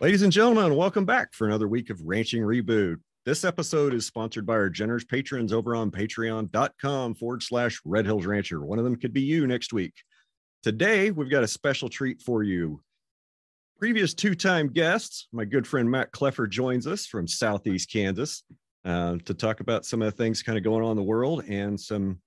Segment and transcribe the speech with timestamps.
[0.00, 3.00] Ladies and gentlemen, welcome back for another week of Ranching Reboot.
[3.24, 8.24] This episode is sponsored by our generous patrons over on patreon.com forward slash Red Hills
[8.24, 8.64] Rancher.
[8.64, 9.92] One of them could be you next week.
[10.62, 12.80] Today, we've got a special treat for you.
[13.80, 18.44] Previous two time guests, my good friend Matt Kleffer joins us from Southeast Kansas
[18.84, 21.42] uh, to talk about some of the things kind of going on in the world
[21.48, 22.20] and some,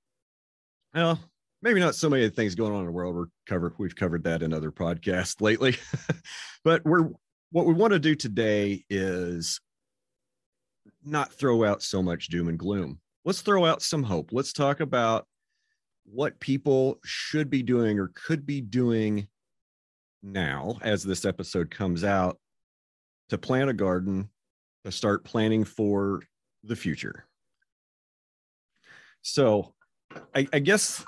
[0.94, 1.18] well,
[1.62, 3.16] maybe not so many things going on in the world.
[3.16, 5.78] We're covered, we've covered that in other podcasts lately,
[6.66, 7.12] but we're
[7.52, 9.60] what we want to do today is
[11.04, 13.00] not throw out so much doom and gloom.
[13.26, 14.30] Let's throw out some hope.
[14.32, 15.28] Let's talk about
[16.06, 19.28] what people should be doing or could be doing
[20.24, 22.40] now as this episode comes out
[23.30, 24.30] to plant a garden,
[24.86, 26.22] to start planning for
[26.64, 27.26] the future.
[29.22, 29.74] So,
[30.36, 31.06] I, I guess,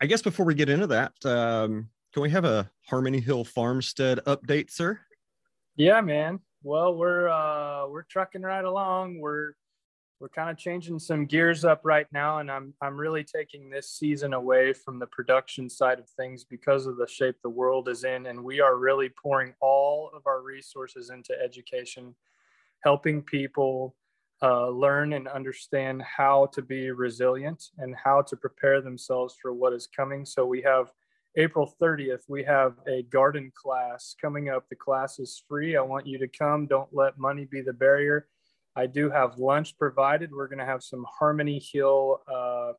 [0.00, 4.18] I guess before we get into that, um, can we have a Harmony Hill Farmstead
[4.26, 5.00] update, sir?
[5.76, 6.40] Yeah, man.
[6.62, 9.20] Well, we're uh, we're trucking right along.
[9.20, 9.52] We're
[10.18, 13.90] we're kind of changing some gears up right now, and I'm I'm really taking this
[13.90, 18.04] season away from the production side of things because of the shape the world is
[18.04, 22.14] in, and we are really pouring all of our resources into education,
[22.82, 23.94] helping people
[24.42, 29.72] uh, learn and understand how to be resilient and how to prepare themselves for what
[29.72, 30.24] is coming.
[30.24, 30.90] So we have
[31.36, 34.68] April 30th, we have a garden class coming up.
[34.68, 35.76] The class is free.
[35.76, 36.66] I want you to come.
[36.66, 38.26] Don't let money be the barrier.
[38.74, 40.32] I do have lunch provided.
[40.32, 42.72] We're going to have some Harmony Hill, uh,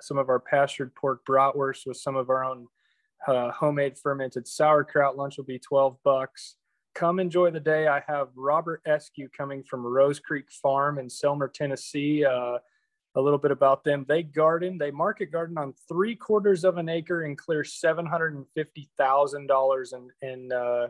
[0.00, 2.66] some of our pastured pork bratwurst with some of our own
[3.26, 5.16] uh, homemade fermented sauerkraut.
[5.16, 6.56] Lunch will be 12 bucks.
[6.94, 7.88] Come enjoy the day.
[7.88, 12.24] I have Robert Eskew coming from Rose Creek Farm in Selmer, Tennessee.
[12.24, 12.58] Uh,
[13.14, 14.06] a little bit about them.
[14.08, 20.08] They garden, they market garden on three quarters of an acre and clear $750,000 in,
[20.28, 20.88] in uh,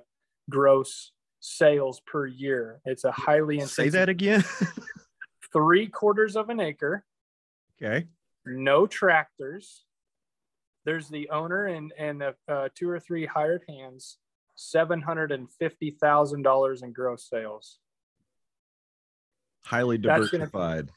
[0.48, 2.80] gross sales per year.
[2.84, 4.42] It's a highly say that again.
[5.52, 7.04] three quarters of an acre.
[7.82, 8.06] Okay.
[8.46, 9.84] No tractors.
[10.84, 14.18] There's the owner and and uh, uh, two or three hired hands.
[14.54, 17.78] Seven hundred and fifty thousand dollars in gross sales.
[19.64, 20.90] Highly diversified.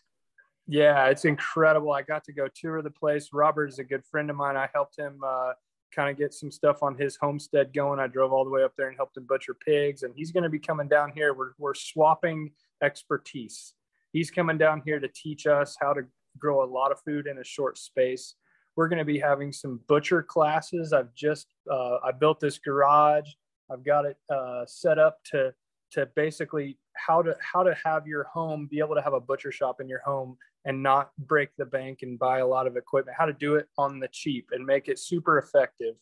[0.68, 1.94] Yeah, it's incredible.
[1.94, 3.30] I got to go tour the place.
[3.32, 4.58] Robert is a good friend of mine.
[4.58, 5.54] I helped him uh,
[5.96, 8.00] kind of get some stuff on his homestead going.
[8.00, 10.44] I drove all the way up there and helped him butcher pigs, and he's going
[10.44, 11.34] to be coming down here.
[11.34, 12.52] We're, we're swapping
[12.84, 13.74] expertise.
[14.12, 16.02] He's coming down here to teach us how to
[16.38, 18.36] grow a lot of food in a short space.
[18.76, 20.92] We're going to be having some butcher classes.
[20.92, 23.30] I've just uh, I built this garage.
[23.72, 25.54] I've got it uh, set up to
[25.92, 29.52] to basically how to how to have your home be able to have a butcher
[29.52, 33.16] shop in your home and not break the bank and buy a lot of equipment,
[33.18, 35.96] how to do it on the cheap and make it super effective.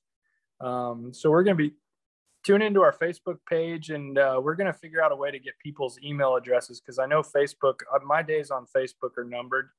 [0.59, 1.76] Um, so we're going to be
[2.44, 5.38] tuning into our Facebook page and uh, we're going to figure out a way to
[5.38, 9.70] get people's email addresses because I know Facebook, uh, my days on Facebook are numbered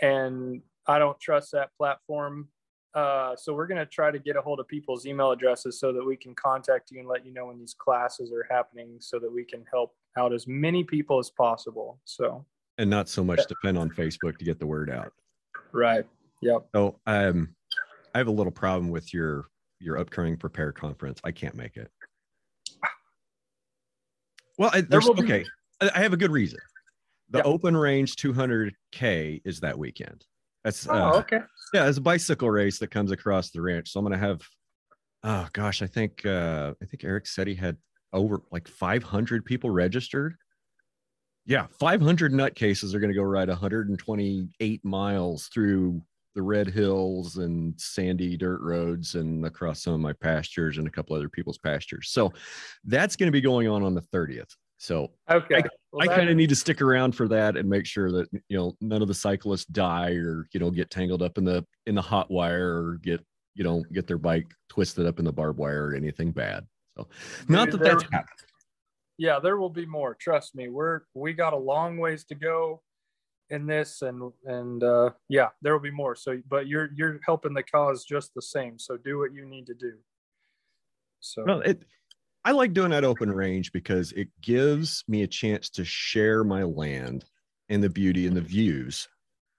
[0.00, 2.48] and I don't trust that platform.
[2.94, 5.92] Uh, so we're going to try to get a hold of people's email addresses so
[5.92, 9.18] that we can contact you and let you know when these classes are happening so
[9.18, 12.00] that we can help out as many people as possible.
[12.04, 12.46] So
[12.78, 15.12] and not so much depend on Facebook to get the word out.
[15.72, 16.04] Right.
[16.42, 16.66] Yep.
[16.74, 17.54] So um,
[18.14, 19.46] I have a little problem with your
[19.78, 21.20] your upcoming prepare conference.
[21.24, 21.90] I can't make it.
[24.58, 25.44] Well, I, there's there okay.
[25.80, 25.90] Be...
[25.94, 26.60] I have a good reason.
[27.30, 27.46] The yep.
[27.46, 30.24] open range 200k is that weekend.
[30.64, 31.40] That's oh, uh, okay.
[31.72, 33.90] Yeah, it's a bicycle race that comes across the ranch.
[33.90, 34.42] So I'm gonna have.
[35.24, 37.76] Oh gosh, I think uh, I think Eric said he had
[38.12, 40.36] over like 500 people registered.
[41.44, 46.00] Yeah, 500 nutcases are going to go ride 128 miles through
[46.34, 50.90] the red hills and sandy dirt roads and across some of my pastures and a
[50.90, 52.10] couple other people's pastures.
[52.10, 52.32] So
[52.84, 54.54] that's going to be going on on the 30th.
[54.78, 55.62] So okay, I,
[55.92, 58.56] well, I kind of need to stick around for that and make sure that you
[58.56, 61.94] know none of the cyclists die or you know get tangled up in the in
[61.94, 63.24] the hot wire or get
[63.54, 66.66] you know get their bike twisted up in the barbed wire or anything bad.
[66.96, 67.06] So
[67.46, 68.40] not that that's happened.
[69.18, 70.14] Yeah, there will be more.
[70.14, 70.68] Trust me.
[70.68, 72.82] We're we got a long ways to go
[73.50, 76.14] in this and and uh yeah, there will be more.
[76.14, 78.78] So but you're you're helping the cause just the same.
[78.78, 79.92] So do what you need to do.
[81.20, 81.84] So well, it
[82.44, 86.64] I like doing that open range because it gives me a chance to share my
[86.64, 87.24] land
[87.68, 89.08] and the beauty and the views.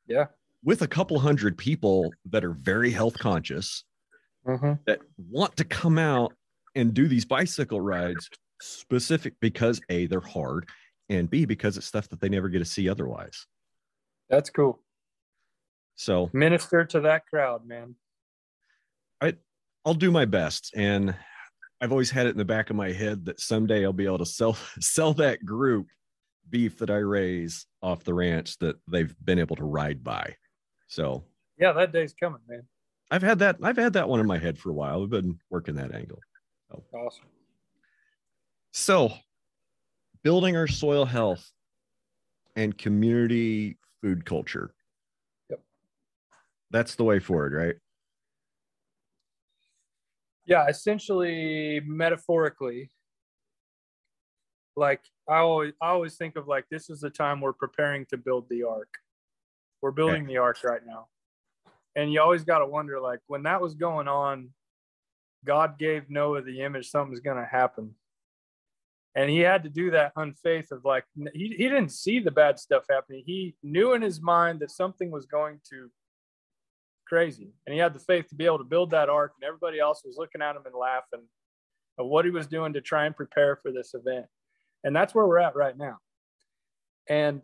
[0.07, 0.25] Yeah.
[0.63, 3.85] With a couple hundred people that are very health conscious
[4.45, 4.73] mm-hmm.
[4.85, 6.33] that want to come out
[6.75, 8.29] and do these bicycle rides
[8.63, 10.68] specific because A, they're hard,
[11.10, 13.45] and B, because it's stuff that they never get to see otherwise.
[14.30, 14.80] That's cool.
[15.95, 17.95] So minister to that crowd, man.
[19.21, 19.36] I
[19.86, 20.71] I'll do my best.
[20.75, 21.15] And
[21.81, 24.19] I've always had it in the back of my head that someday I'll be able
[24.19, 25.88] to sell sell that group
[26.50, 30.36] beef that I raise off the ranch that they've been able to ride by.
[30.88, 31.25] So
[31.57, 32.63] yeah, that day's coming, man.
[33.12, 35.04] I've had that I've had that one in my head for a while.
[35.04, 36.19] I've been working that angle.
[36.69, 36.83] So.
[36.94, 37.25] Awesome.
[38.73, 39.13] So
[40.23, 41.49] building our soil health
[42.55, 44.73] and community food culture.
[45.49, 45.61] Yep.
[46.71, 47.75] That's the way forward, right?
[50.45, 52.89] yeah essentially metaphorically
[54.75, 58.17] like i always i always think of like this is the time we're preparing to
[58.17, 58.93] build the ark
[59.81, 60.33] we're building okay.
[60.33, 61.07] the ark right now
[61.95, 64.49] and you always got to wonder like when that was going on
[65.45, 67.93] god gave noah the image something's going to happen
[69.15, 72.31] and he had to do that on faith of like he, he didn't see the
[72.31, 75.89] bad stuff happening he knew in his mind that something was going to
[77.13, 77.51] crazy.
[77.65, 80.01] And he had the faith to be able to build that ark, and everybody else
[80.04, 81.27] was looking at him and laughing
[82.00, 84.25] at what he was doing to try and prepare for this event.
[84.83, 85.98] And that's where we're at right now.
[87.07, 87.42] And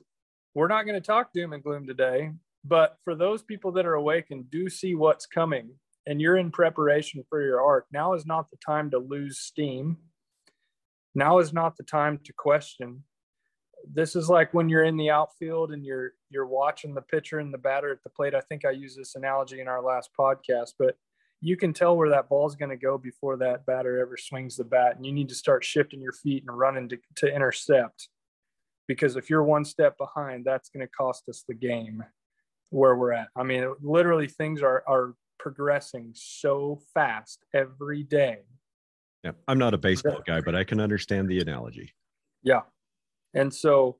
[0.55, 2.31] we're not going to talk doom and gloom today,
[2.65, 5.69] but for those people that are awake and do see what's coming
[6.07, 9.97] and you're in preparation for your ark, now is not the time to lose steam.
[11.19, 13.03] Now is not the time to question
[13.87, 17.53] this is like when you're in the outfield and you're you're watching the pitcher and
[17.53, 18.35] the batter at the plate.
[18.35, 20.95] I think I used this analogy in our last podcast, but
[21.41, 24.57] you can tell where that ball is going to go before that batter ever swings
[24.57, 28.09] the bat, and you need to start shifting your feet and running to, to intercept.
[28.87, 32.03] Because if you're one step behind, that's going to cost us the game
[32.71, 33.29] where we're at.
[33.35, 38.39] I mean, literally, things are are progressing so fast every day.
[39.23, 41.93] Yeah, I'm not a baseball guy, but I can understand the analogy.
[42.43, 42.61] Yeah,
[43.33, 43.97] and so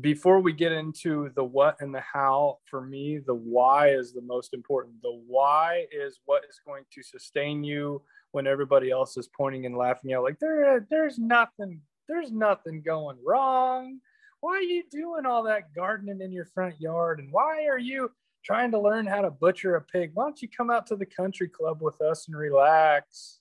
[0.00, 4.22] before we get into the what and the how, for me, the why is the
[4.22, 5.02] most important.
[5.02, 9.76] The why is what is going to sustain you when everybody else is pointing and
[9.76, 14.00] laughing out like there there's nothing there's nothing going wrong.
[14.40, 17.20] Why are you doing all that gardening in your front yard?
[17.20, 18.10] And why are you
[18.44, 20.10] trying to learn how to butcher a pig?
[20.14, 23.38] Why don't you come out to the country club with us and relax?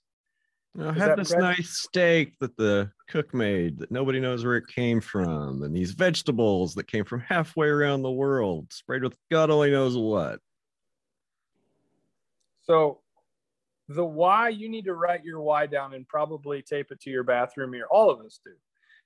[0.79, 5.01] I have this nice steak that the cook made that nobody knows where it came
[5.01, 9.71] from, and these vegetables that came from halfway around the world, sprayed with God only
[9.71, 10.39] knows what.
[12.61, 13.01] So,
[13.89, 17.25] the why you need to write your why down and probably tape it to your
[17.25, 17.87] bathroom mirror.
[17.91, 18.51] All of us do.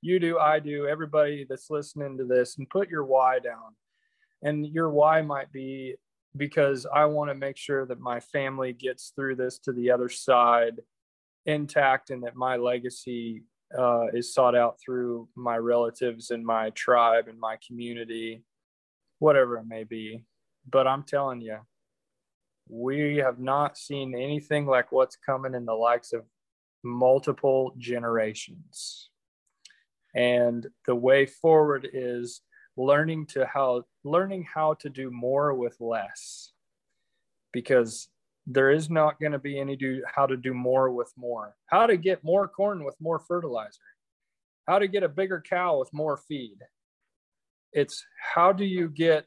[0.01, 3.73] You do, I do, everybody that's listening to this, and put your why down.
[4.43, 5.95] And your why might be
[6.37, 10.09] because I want to make sure that my family gets through this to the other
[10.09, 10.81] side
[11.45, 13.43] intact and that my legacy
[13.77, 18.43] uh, is sought out through my relatives and my tribe and my community,
[19.19, 20.25] whatever it may be.
[20.69, 21.59] But I'm telling you,
[22.67, 26.23] we have not seen anything like what's coming in the likes of
[26.83, 29.09] multiple generations.
[30.15, 32.41] And the way forward is
[32.77, 36.51] learning to how learning how to do more with less
[37.51, 38.09] because
[38.47, 41.55] there is not going to be any do how to do more with more.
[41.67, 43.81] How to get more corn with more fertilizer.
[44.67, 46.57] How to get a bigger cow with more feed.
[47.73, 49.25] It's how do you get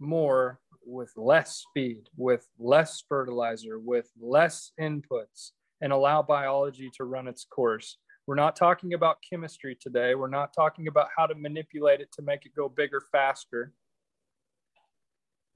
[0.00, 7.28] more with less feed with less fertilizer with less inputs and allow biology to run
[7.28, 7.98] its course.
[8.26, 10.14] We're not talking about chemistry today.
[10.14, 13.72] We're not talking about how to manipulate it to make it go bigger faster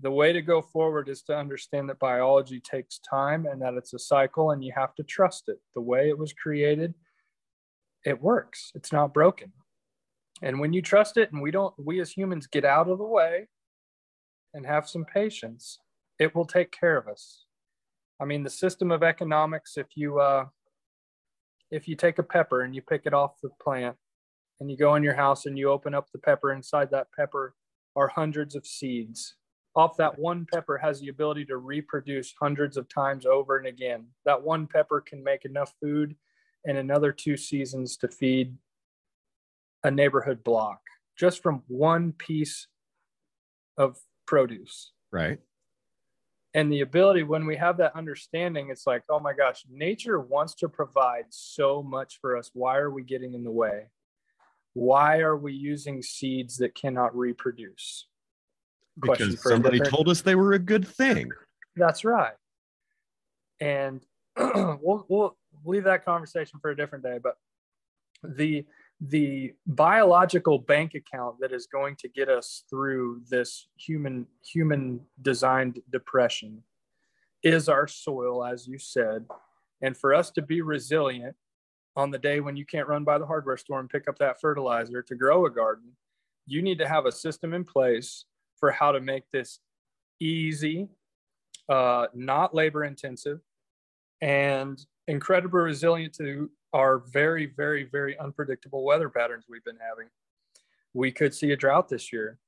[0.00, 3.94] the way to go forward is to understand that biology takes time and that it's
[3.94, 5.58] a cycle and you have to trust it.
[5.74, 6.94] The way it was created,
[8.04, 8.72] it works.
[8.74, 9.52] It's not broken.
[10.42, 13.04] And when you trust it and we don't we as humans get out of the
[13.04, 13.48] way
[14.52, 15.78] and have some patience,
[16.18, 17.44] it will take care of us.
[18.20, 20.44] I mean, the system of economics if you uh
[21.70, 23.96] if you take a pepper and you pick it off the plant
[24.60, 27.54] and you go in your house and you open up the pepper inside that pepper
[27.96, 29.36] are hundreds of seeds
[29.76, 34.06] off that one pepper has the ability to reproduce hundreds of times over and again.
[34.24, 36.16] That one pepper can make enough food
[36.64, 38.56] in another two seasons to feed
[39.84, 40.80] a neighborhood block
[41.16, 42.68] just from one piece
[43.76, 44.92] of produce.
[45.12, 45.38] Right.
[46.54, 50.54] And the ability, when we have that understanding, it's like, oh my gosh, nature wants
[50.54, 52.50] to provide so much for us.
[52.54, 53.84] Why are we getting in the way?
[54.72, 58.06] Why are we using seeds that cannot reproduce?
[59.00, 61.30] Because somebody told us they were a good thing.
[61.76, 62.34] That's right.
[63.60, 64.00] And
[64.36, 67.18] we'll, we'll leave that conversation for a different day.
[67.22, 67.36] But
[68.22, 68.64] the
[69.00, 75.80] the biological bank account that is going to get us through this human human designed
[75.90, 76.62] depression
[77.42, 79.26] is our soil as you said
[79.82, 81.36] and for us to be resilient
[81.94, 84.40] on the day when you can't run by the hardware store and pick up that
[84.40, 85.92] fertilizer to grow a garden
[86.46, 88.24] you need to have a system in place
[88.58, 89.60] for how to make this
[90.20, 90.88] easy
[91.68, 93.40] uh, not labor intensive
[94.20, 100.08] and incredibly resilient to our very, very, very unpredictable weather patterns we've been having.
[100.94, 102.38] We could see a drought this year.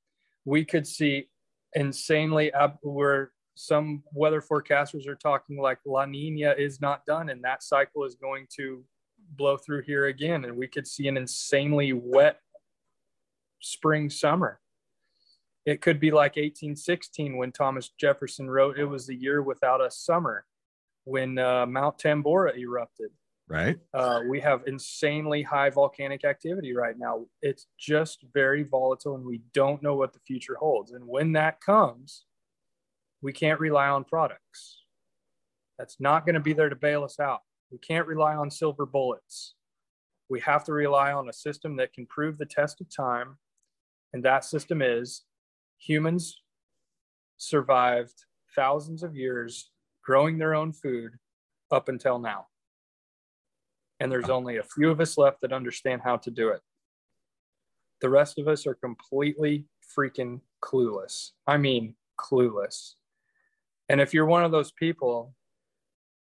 [0.45, 1.29] We could see
[1.73, 7.43] insanely ab- where some weather forecasters are talking like La Nina is not done and
[7.43, 8.83] that cycle is going to
[9.35, 10.45] blow through here again.
[10.45, 12.39] And we could see an insanely wet
[13.59, 14.59] spring summer.
[15.69, 19.91] It could be like 1816 when Thomas Jefferson wrote, It was the year without a
[19.91, 20.45] summer
[21.03, 23.11] when uh, Mount Tambora erupted.
[23.47, 23.77] Right.
[23.93, 27.25] Uh, we have insanely high volcanic activity right now.
[27.43, 30.91] It's just very volatile and we don't know what the future holds.
[30.91, 32.25] And when that comes,
[33.21, 34.81] we can't rely on products.
[35.77, 37.41] That's not going to be there to bail us out.
[37.71, 39.53] We can't rely on silver bullets.
[40.29, 43.37] We have to rely on a system that can prove the test of time.
[44.13, 45.25] And that system is
[45.79, 46.41] humans
[47.37, 49.71] survived thousands of years
[50.03, 51.13] growing their own food
[51.71, 52.45] up until now
[53.99, 56.61] and there's only a few of us left that understand how to do it.
[58.01, 59.65] The rest of us are completely
[59.97, 61.31] freaking clueless.
[61.45, 62.93] I mean, clueless.
[63.89, 65.33] And if you're one of those people,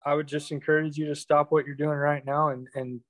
[0.05, 3.01] I would just encourage you to stop what you're doing right now and, and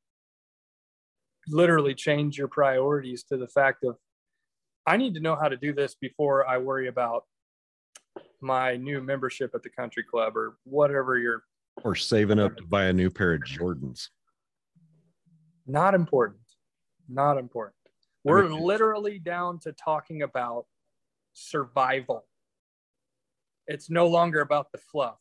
[1.48, 3.96] literally change your priorities to the fact of,
[4.86, 7.24] I need to know how to do this before I worry about
[8.40, 11.42] my new membership at the country club or whatever you're.
[11.84, 14.08] Or saving up to buy a new pair of Jordans.
[15.66, 16.40] Not important.
[17.08, 17.74] Not important.
[18.24, 20.66] We're literally down to talking about
[21.32, 22.26] survival.
[23.66, 25.18] It's no longer about the fluff.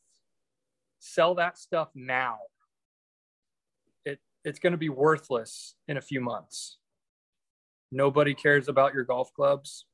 [1.00, 2.38] Sell that stuff now.
[4.04, 6.80] It, it's going to be worthless in a few months.
[7.92, 9.86] Nobody cares about your golf clubs.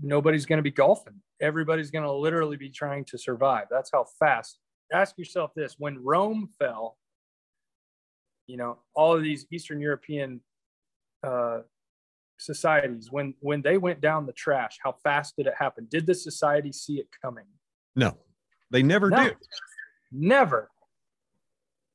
[0.00, 1.20] Nobody's going to be golfing.
[1.40, 3.66] Everybody's going to literally be trying to survive.
[3.70, 4.58] That's how fast.
[4.92, 6.96] Ask yourself this when Rome fell,
[8.48, 10.40] you know all of these eastern european
[11.22, 11.60] uh,
[12.38, 16.14] societies when when they went down the trash how fast did it happen did the
[16.14, 17.44] society see it coming
[17.94, 18.16] no
[18.72, 19.28] they never no.
[19.28, 19.34] do
[20.10, 20.70] never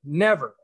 [0.05, 0.55] never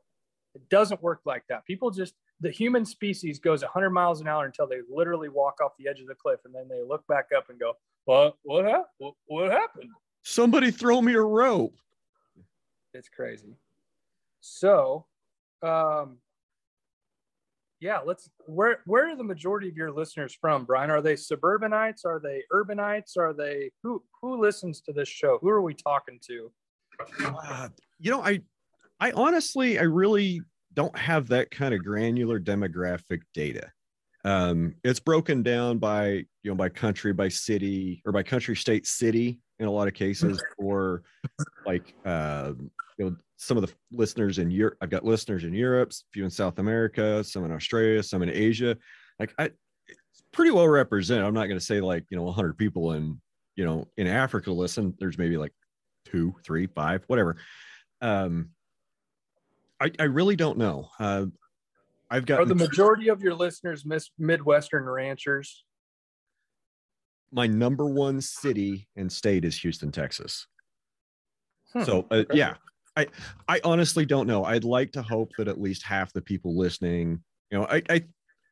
[0.56, 4.46] it doesn't work like that people just the human species goes 100 miles an hour
[4.46, 7.28] until they literally walk off the edge of the cliff and then they look back
[7.36, 7.74] up and go
[8.06, 9.90] what what, ha- what, what happened
[10.24, 11.76] somebody throw me a rope
[12.94, 13.56] it's crazy
[14.42, 15.06] so
[15.62, 16.18] um,
[17.80, 18.30] yeah, let's.
[18.46, 20.90] Where where are the majority of your listeners from, Brian?
[20.90, 22.04] Are they suburbanites?
[22.04, 23.18] Are they urbanites?
[23.18, 25.40] Are they who who listens to this show?
[25.42, 26.52] Who are we talking to?
[27.24, 27.70] Uh,
[28.00, 28.42] you know, I
[29.00, 30.42] I honestly I really
[30.74, 33.72] don't have that kind of granular demographic data.
[34.26, 36.08] Um, it's broken down by
[36.44, 39.94] you know by country, by city, or by country, state, city in a lot of
[39.94, 41.04] cases, or
[41.66, 42.54] like uh,
[42.98, 44.78] you know some of the listeners in Europe.
[44.82, 48.30] I've got listeners in Europe, a few in South America, some in Australia, some in
[48.30, 48.76] Asia.
[49.20, 49.46] Like I,
[49.88, 51.26] it's pretty well represented.
[51.26, 53.20] I'm not going to say like you know 100 people in
[53.56, 54.94] you know in Africa listen.
[55.00, 55.54] There's maybe like
[56.06, 57.38] two, three, five, whatever.
[58.02, 58.50] Um,
[59.80, 60.90] I I really don't know.
[61.00, 61.26] Uh,
[62.10, 62.40] I've got.
[62.40, 65.64] Are the majority of your listeners mis- Midwestern ranchers?
[67.32, 70.48] My number one city and state is Houston, Texas.
[71.74, 72.38] Hmm, so uh, okay.
[72.38, 72.56] yeah,
[72.96, 73.08] I
[73.48, 74.44] I honestly don't know.
[74.44, 78.04] I'd like to hope that at least half the people listening, you know, I, I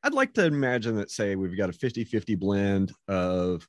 [0.04, 3.68] I'd like to imagine that say we've got a 50-50 blend of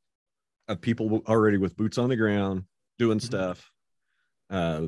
[0.69, 2.65] of people already with boots on the ground
[2.99, 3.27] doing mm-hmm.
[3.27, 3.71] stuff.
[4.50, 4.83] Uh,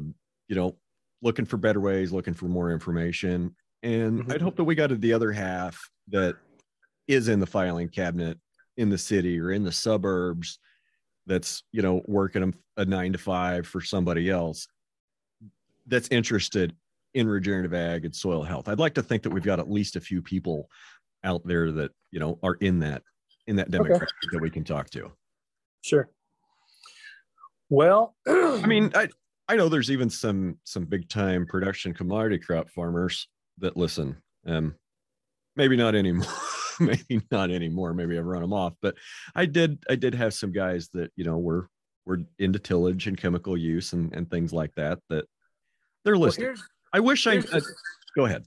[0.48, 0.76] you know,
[1.22, 3.54] looking for better ways, looking for more information.
[3.82, 4.32] And mm-hmm.
[4.32, 6.36] I'd hope that we got to the other half that
[7.08, 8.38] is in the filing cabinet
[8.76, 10.58] in the city or in the suburbs
[11.26, 14.66] that's, you know, working a nine to five for somebody else
[15.86, 16.74] that's interested
[17.14, 18.68] in regenerative ag and soil health.
[18.68, 20.68] I'd like to think that we've got at least a few people
[21.24, 23.02] out there that you know are in that
[23.46, 24.28] in that demographic okay.
[24.32, 25.10] that we can talk to.
[25.82, 26.08] Sure.
[27.68, 29.08] Well, I mean, I
[29.50, 33.26] I know there's even some some big time production commodity crop farmers
[33.58, 34.16] that listen.
[34.46, 34.76] Um,
[35.56, 36.28] maybe not anymore.
[36.80, 37.92] maybe not anymore.
[37.92, 38.74] Maybe I've run them off.
[38.80, 38.94] But
[39.34, 41.68] I did I did have some guys that you know were
[42.06, 45.00] were into tillage and chemical use and and things like that.
[45.08, 45.24] That
[46.04, 46.50] they're listening.
[46.50, 47.38] Well, I wish I.
[47.38, 47.60] Uh,
[48.16, 48.44] go ahead.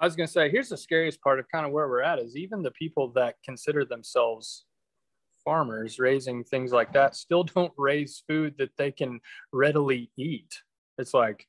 [0.00, 2.18] I was going to say, here's the scariest part of kind of where we're at
[2.18, 4.64] is even the people that consider themselves
[5.44, 9.20] farmers raising things like that still don't raise food that they can
[9.52, 10.60] readily eat.
[10.98, 11.46] It's like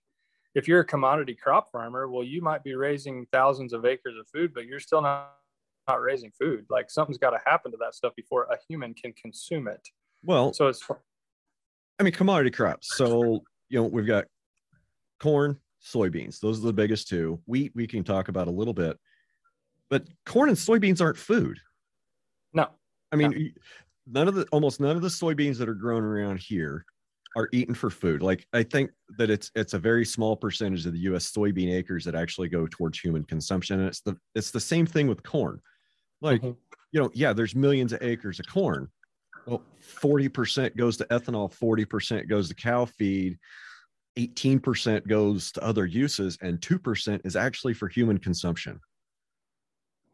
[0.55, 4.27] if you're a commodity crop farmer, well, you might be raising thousands of acres of
[4.27, 5.33] food, but you're still not,
[5.87, 6.65] not raising food.
[6.69, 9.87] Like something's got to happen to that stuff before a human can consume it.
[10.23, 10.85] Well, so it's,
[11.99, 12.95] I mean, commodity crops.
[12.95, 14.25] So, you know, we've got
[15.19, 16.39] corn, soybeans.
[16.39, 17.39] Those are the biggest two.
[17.45, 18.97] Wheat, we can talk about a little bit,
[19.89, 21.59] but corn and soybeans aren't food.
[23.11, 24.19] I mean, no.
[24.21, 26.85] none of the, almost none of the soybeans that are grown around here
[27.35, 28.21] are eaten for food.
[28.21, 31.31] Like I think that it's it's a very small percentage of the U.S.
[31.31, 35.07] soybean acres that actually go towards human consumption, and it's the it's the same thing
[35.07, 35.59] with corn.
[36.21, 36.57] Like mm-hmm.
[36.91, 38.89] you know, yeah, there's millions of acres of corn.
[39.45, 43.37] Well, forty percent goes to ethanol, forty percent goes to cow feed,
[44.17, 48.79] eighteen percent goes to other uses, and two percent is actually for human consumption.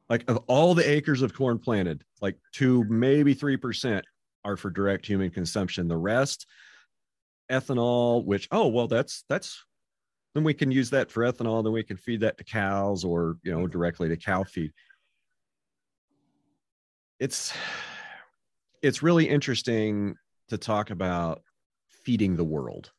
[0.10, 4.06] Like of all the acres of corn planted, like two maybe three percent
[4.46, 5.88] are for direct human consumption.
[5.88, 6.48] The rest
[7.52, 9.64] ethanol, which, oh, well, that's, that's,
[10.34, 11.64] then we can use that for ethanol.
[11.64, 14.72] Then we can feed that to cows or, you know, directly to cow feed.
[17.20, 17.54] It's,
[18.82, 20.16] it's really interesting
[20.50, 21.42] to talk about
[21.90, 22.92] feeding the world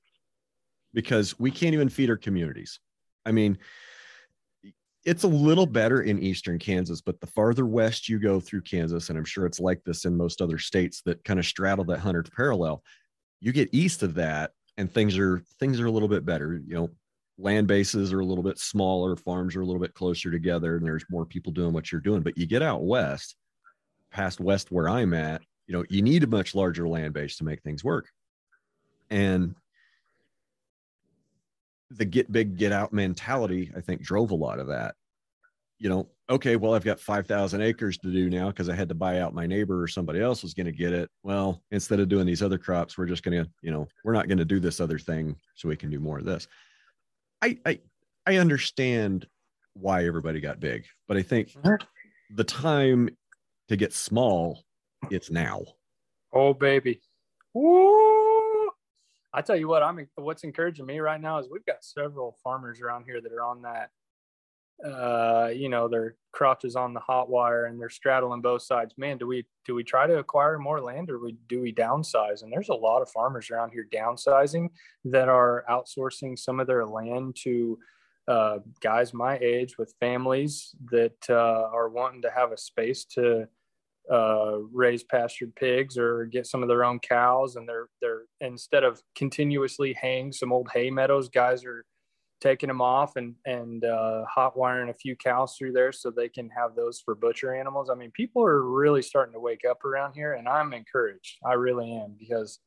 [0.92, 2.80] because we can't even feed our communities.
[3.24, 3.58] I mean,
[5.08, 9.08] it's a little better in eastern Kansas, but the farther west you go through Kansas,
[9.08, 12.00] and I'm sure it's like this in most other states that kind of straddle that
[12.00, 12.82] 100th parallel,
[13.40, 16.60] you get east of that and things are things are a little bit better.
[16.66, 16.90] You know
[17.38, 20.84] land bases are a little bit smaller farms are a little bit closer together and
[20.84, 22.20] there's more people doing what you're doing.
[22.20, 23.36] But you get out west
[24.10, 27.44] past west where i'm at you know you need a much larger land base to
[27.44, 28.08] make things work.
[29.10, 29.54] And
[31.90, 34.94] the get big get out mentality i think drove a lot of that
[35.78, 38.94] you know, okay, well, I've got 5,000 acres to do now because I had to
[38.94, 41.08] buy out my neighbor or somebody else was going to get it.
[41.22, 44.28] Well, instead of doing these other crops, we're just going to, you know, we're not
[44.28, 46.48] going to do this other thing so we can do more of this.
[47.40, 47.80] I, I,
[48.26, 49.26] I understand
[49.74, 51.56] why everybody got big, but I think
[52.34, 53.08] the time
[53.68, 54.64] to get small,
[55.10, 55.62] it's now.
[56.32, 57.00] Oh, baby.
[57.54, 58.68] Woo!
[59.32, 62.80] I tell you what, I'm what's encouraging me right now is we've got several farmers
[62.80, 63.90] around here that are on that
[64.84, 68.94] uh, you know, their crotches on the hot wire and they're straddling both sides.
[68.96, 72.42] Man, do we do we try to acquire more land or we do we downsize?
[72.42, 74.68] And there's a lot of farmers around here downsizing
[75.06, 77.78] that are outsourcing some of their land to
[78.28, 83.48] uh, guys my age with families that uh, are wanting to have a space to
[84.10, 87.56] uh, raise pastured pigs or get some of their own cows.
[87.56, 91.84] And they're they're instead of continuously haying some old hay meadows, guys are
[92.40, 96.28] taking them off and and uh, hot wiring a few cows through there so they
[96.28, 97.90] can have those for butcher animals.
[97.90, 101.38] I mean, people are really starting to wake up around here, and I'm encouraged.
[101.44, 102.60] I really am because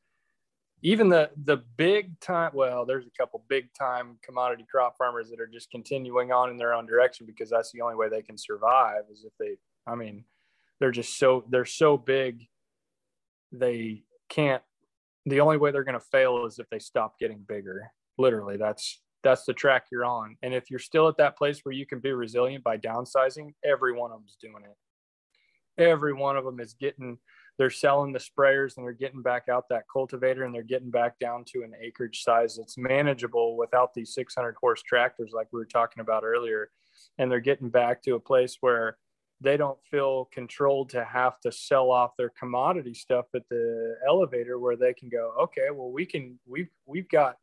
[0.82, 5.40] even the the big time well there's a couple big time commodity crop farmers that
[5.40, 8.36] are just continuing on in their own direction because that's the only way they can
[8.36, 9.56] survive is if they
[9.86, 10.24] i mean
[10.80, 12.46] they're just so they're so big
[13.52, 14.62] they can't
[15.26, 19.00] the only way they're going to fail is if they stop getting bigger literally that's
[19.22, 20.36] that's the track you're on.
[20.42, 23.92] And if you're still at that place where you can be resilient by downsizing, every
[23.92, 25.82] one of them is doing it.
[25.82, 27.18] Every one of them is getting,
[27.58, 31.18] they're selling the sprayers and they're getting back out that cultivator and they're getting back
[31.18, 35.64] down to an acreage size that's manageable without these 600 horse tractors like we were
[35.64, 36.70] talking about earlier.
[37.18, 38.98] And they're getting back to a place where
[39.40, 44.58] they don't feel controlled to have to sell off their commodity stuff at the elevator
[44.58, 47.38] where they can go, okay, well, we can, we've, we've got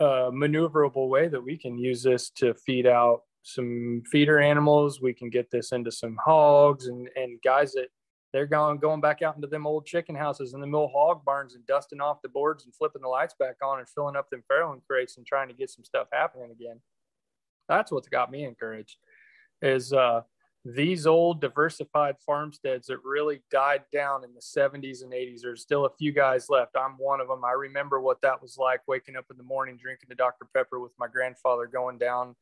[0.00, 5.00] a maneuverable way that we can use this to feed out some feeder animals.
[5.00, 7.88] We can get this into some hogs and, and guys that
[8.32, 11.54] they're going going back out into them old chicken houses and the mill hog barns
[11.54, 14.42] and dusting off the boards and flipping the lights back on and filling up them
[14.50, 16.80] farrowing crates and trying to get some stuff happening again.
[17.68, 18.96] That's what's got me encouraged.
[19.62, 20.22] Is uh,
[20.64, 25.86] these old diversified farmsteads that really died down in the 70s and 80s there's still
[25.86, 26.76] a few guys left.
[26.76, 29.78] I'm one of them i remember what that was like waking up in the morning
[29.80, 32.36] drinking the dr pepper with my grandfather going down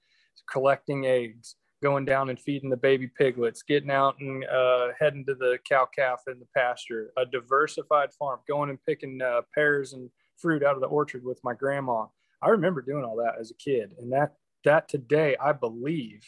[0.50, 5.35] collecting eggs going down and feeding the baby piglets getting out and uh, heading to
[5.35, 7.12] the cow calf in the pasture.
[7.16, 11.38] A diversified farm going and picking uh, pears and fruit out of the orchard with
[11.44, 12.07] my grandma.
[12.42, 14.33] I remember doing all that as a kid and that
[14.64, 16.20] that today i believe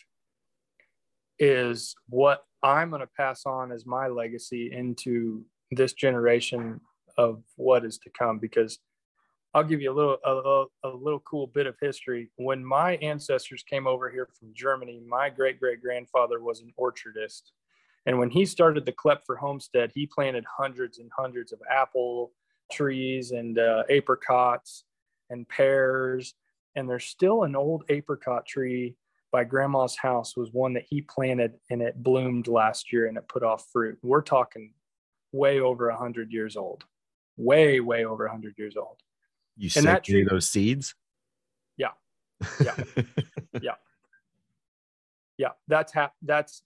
[1.41, 6.81] is what I'm going to pass on as my legacy into this generation
[7.17, 8.79] of what is to come because
[9.53, 12.31] I'll give you a little a, a, little cool bit of history.
[12.37, 17.51] When my ancestors came over here from Germany, my great great grandfather was an orchardist,
[18.07, 22.33] and when he started the Klepfer homestead, he planted hundreds and hundreds of apple
[22.71, 24.85] trees and uh, apricots
[25.31, 26.35] and pears.
[26.77, 28.95] And there's still an old apricot tree
[29.33, 33.29] by grandma's house was one that he planted and it bloomed last year and it
[33.29, 33.99] put off fruit.
[34.03, 34.73] We're talking
[35.33, 36.85] way over a hundred years old,
[37.37, 38.97] way, way over a hundred years old.
[39.57, 40.95] You and that tree, those seeds?
[41.77, 41.91] Yeah.
[42.61, 42.75] Yeah.
[43.61, 43.75] yeah.
[45.37, 45.51] Yeah.
[45.69, 46.63] That's ha- that's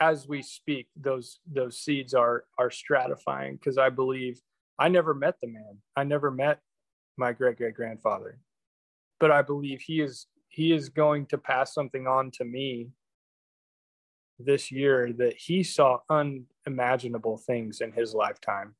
[0.00, 4.40] as we speak, those, those seeds are, are stratifying because I believe
[4.78, 5.78] I never met the man.
[5.96, 6.60] I never met
[7.16, 8.38] my great great grandfather,
[9.18, 10.26] but I believe he is
[10.58, 12.88] he is going to pass something on to me
[14.40, 18.74] this year that he saw unimaginable things in his lifetime.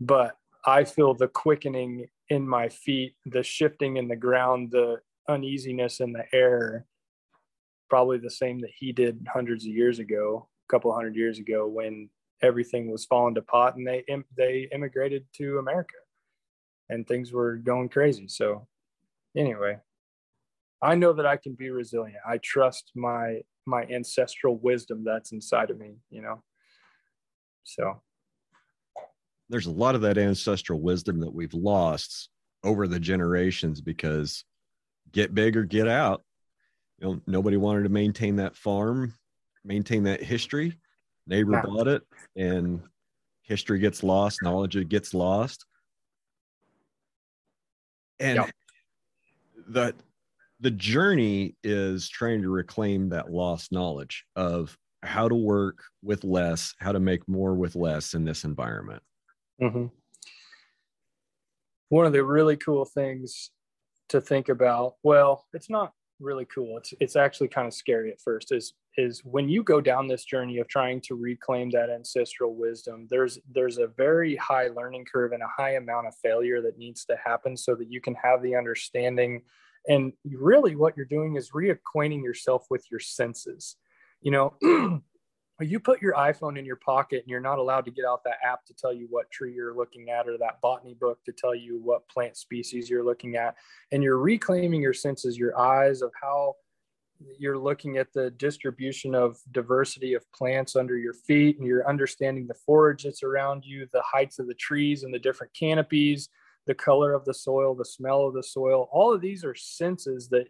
[0.00, 4.96] But I feel the quickening in my feet, the shifting in the ground, the
[5.28, 6.86] uneasiness in the air,
[7.88, 11.68] probably the same that he did hundreds of years ago, a couple hundred years ago
[11.68, 12.10] when
[12.42, 14.02] everything was falling to pot and they
[14.36, 15.94] they immigrated to America
[16.88, 18.26] and things were going crazy.
[18.26, 18.66] So
[19.36, 19.78] anyway,
[20.82, 22.18] I know that I can be resilient.
[22.26, 26.42] I trust my my ancestral wisdom that's inside of me, you know.
[27.62, 28.02] So
[29.48, 32.30] there's a lot of that ancestral wisdom that we've lost
[32.64, 34.44] over the generations because
[35.12, 36.22] get big or get out.
[36.98, 39.14] You know, nobody wanted to maintain that farm,
[39.64, 40.78] maintain that history.
[41.26, 42.02] Neighbor bought it
[42.34, 42.82] and
[43.42, 45.66] history gets lost, knowledge gets lost.
[48.18, 48.50] And yep.
[49.68, 49.94] the
[50.62, 56.74] the journey is trying to reclaim that lost knowledge of how to work with less,
[56.78, 59.02] how to make more with less in this environment.
[59.60, 59.86] Mm-hmm.
[61.88, 63.50] One of the really cool things
[64.10, 66.78] to think about, well, it's not really cool.
[66.78, 68.52] It's it's actually kind of scary at first.
[68.52, 73.08] Is is when you go down this journey of trying to reclaim that ancestral wisdom.
[73.10, 77.04] There's there's a very high learning curve and a high amount of failure that needs
[77.06, 79.42] to happen so that you can have the understanding
[79.88, 83.76] and really, what you're doing is reacquainting yourself with your senses.
[84.20, 84.54] You know,
[85.60, 88.38] you put your iPhone in your pocket and you're not allowed to get out that
[88.44, 91.54] app to tell you what tree you're looking at or that botany book to tell
[91.54, 93.56] you what plant species you're looking at.
[93.90, 96.54] And you're reclaiming your senses, your eyes of how
[97.38, 102.46] you're looking at the distribution of diversity of plants under your feet and you're understanding
[102.46, 106.28] the forage that's around you, the heights of the trees and the different canopies
[106.66, 108.88] the color of the soil, the smell of the soil.
[108.92, 110.48] All of these are senses that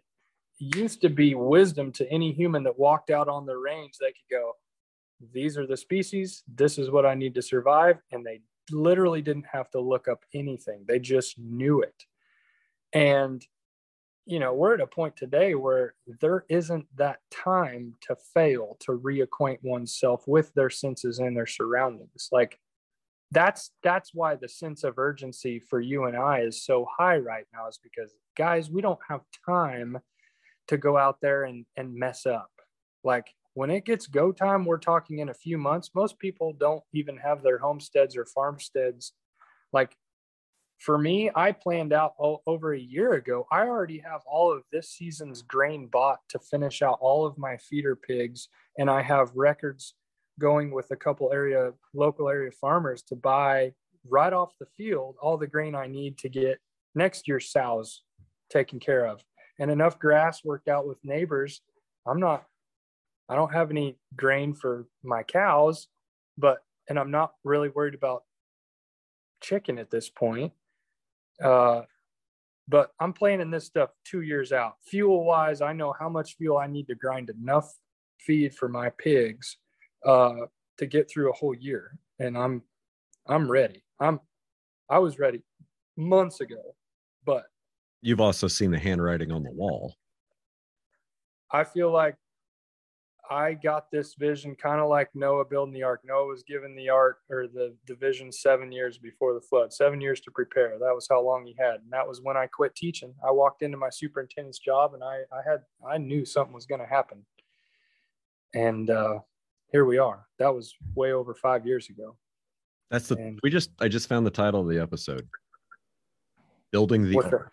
[0.59, 3.93] used to be wisdom to any human that walked out on the range.
[3.99, 4.53] They could go,
[5.33, 6.43] These are the species.
[6.47, 7.97] This is what I need to survive.
[8.11, 12.05] And they literally didn't have to look up anything, they just knew it.
[12.93, 13.45] And
[14.25, 18.97] you know, we're at a point today where there isn't that time to fail to
[18.97, 22.29] reacquaint oneself with their senses and their surroundings.
[22.31, 22.57] Like
[23.33, 27.45] that's that's why the sense of urgency for you and I is so high right
[27.53, 29.99] now is because guys we don't have time
[30.67, 32.51] to go out there and and mess up.
[33.03, 35.91] Like when it gets go time we're talking in a few months.
[35.95, 39.13] Most people don't even have their homesteads or farmsteads.
[39.71, 39.95] Like
[40.79, 44.63] for me i planned out all, over a year ago i already have all of
[44.71, 49.31] this season's grain bought to finish out all of my feeder pigs and i have
[49.35, 49.93] records
[50.39, 53.71] going with a couple area local area farmers to buy
[54.09, 56.59] right off the field all the grain I need to get
[56.95, 58.01] next year's sows
[58.49, 59.23] taken care of
[59.59, 61.61] and enough grass worked out with neighbors.
[62.07, 62.45] I'm not
[63.29, 65.87] I don't have any grain for my cows,
[66.37, 68.23] but and I'm not really worried about
[69.41, 70.51] chicken at this point.
[71.41, 71.83] Uh,
[72.67, 74.75] but I'm planning this stuff two years out.
[74.87, 77.71] Fuel wise, I know how much fuel I need to grind enough
[78.19, 79.57] feed for my pigs
[80.05, 80.45] uh,
[80.77, 82.61] to get through a whole year, and I'm
[83.27, 83.83] I'm ready.
[83.99, 84.19] I'm
[84.89, 85.41] I was ready
[85.97, 86.75] months ago,
[87.25, 87.45] but
[88.01, 89.95] you've also seen the handwriting on the wall.
[91.51, 92.15] I feel like
[93.29, 96.01] I got this vision kind of like Noah building the ark.
[96.03, 100.01] Noah was given the ark or the, the vision seven years before the flood, seven
[100.01, 100.77] years to prepare.
[100.77, 101.75] That was how long he had.
[101.75, 103.13] And that was when I quit teaching.
[103.25, 106.81] I walked into my superintendent's job and I, I had, I knew something was going
[106.81, 107.25] to happen.
[108.53, 109.19] And uh,
[109.73, 110.25] here we are.
[110.39, 112.15] That was way over five years ago.
[112.89, 115.27] That's the, and, we just, I just found the title of the episode
[116.71, 117.51] Building the Ark.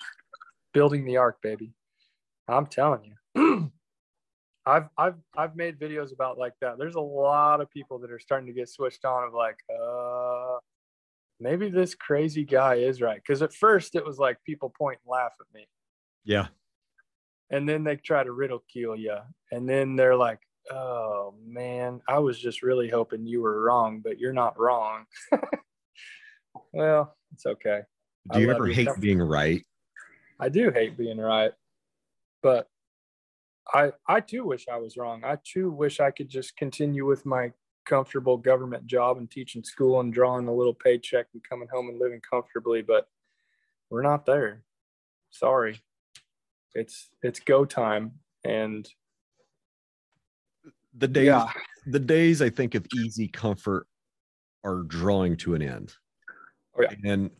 [0.72, 1.72] Building the Ark, baby.
[2.46, 3.72] I'm telling you.
[4.66, 6.78] I've I've I've made videos about like that.
[6.78, 10.58] There's a lot of people that are starting to get switched on of like, uh,
[11.40, 13.16] maybe this crazy guy is right.
[13.16, 15.66] Because at first it was like people point and laugh at me.
[16.24, 16.48] Yeah.
[17.50, 19.16] And then they try to ridicule you,
[19.50, 24.18] and then they're like, "Oh man, I was just really hoping you were wrong, but
[24.18, 25.06] you're not wrong."
[26.72, 27.82] well, it's okay.
[28.32, 29.64] Do you ever hate being right?
[30.38, 31.52] I do hate being right,
[32.42, 32.68] but
[33.72, 35.22] I I too wish I was wrong.
[35.24, 37.52] I too wish I could just continue with my
[37.84, 41.98] comfortable government job and teaching school and drawing a little paycheck and coming home and
[41.98, 43.08] living comfortably, but
[43.90, 44.62] we're not there.
[45.30, 45.80] Sorry.
[46.74, 48.12] It's it's go time
[48.44, 48.88] and
[50.96, 51.46] the days yeah.
[51.86, 53.86] the days I think of easy comfort
[54.64, 55.94] are drawing to an end.
[56.76, 56.94] Oh, yeah.
[57.04, 57.30] And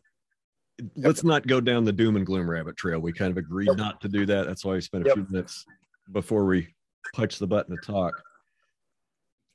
[0.95, 2.99] let's not go down the doom and gloom rabbit trail.
[2.99, 4.47] We kind of agreed not to do that.
[4.47, 5.15] That's why we spent a yep.
[5.15, 5.65] few minutes
[6.11, 6.73] before we
[7.13, 8.13] punch the button to talk.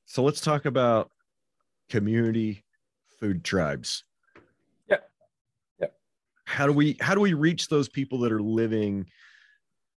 [0.04, 1.10] So let's talk about
[1.88, 2.64] community
[3.18, 4.04] food tribes.
[4.88, 4.98] Yeah.
[5.80, 5.88] Yeah.
[6.44, 9.06] How do we how do we reach those people that are living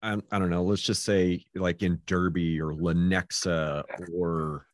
[0.01, 3.83] I, I don't know, let's just say like in Derby or Lenexa
[4.13, 4.67] or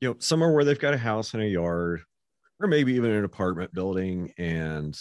[0.00, 2.02] you know, somewhere where they've got a house and a yard
[2.60, 4.98] or maybe even an apartment building and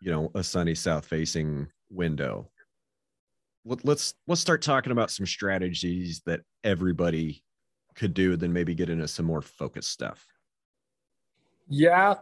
[0.00, 2.50] you know, a sunny south facing window.
[3.64, 7.44] Let's let's start talking about some strategies that everybody
[7.94, 10.26] could do then maybe get into some more focused stuff.
[11.68, 12.14] Yeah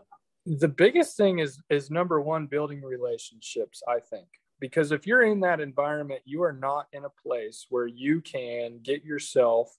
[0.46, 4.26] the biggest thing is is number one building relationships i think
[4.60, 8.78] because if you're in that environment you are not in a place where you can
[8.82, 9.76] get yourself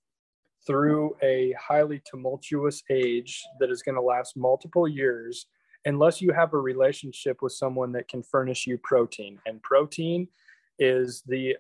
[0.66, 5.48] through a highly tumultuous age that is going to last multiple years
[5.86, 10.28] unless you have a relationship with someone that can furnish you protein and protein
[10.80, 11.56] is the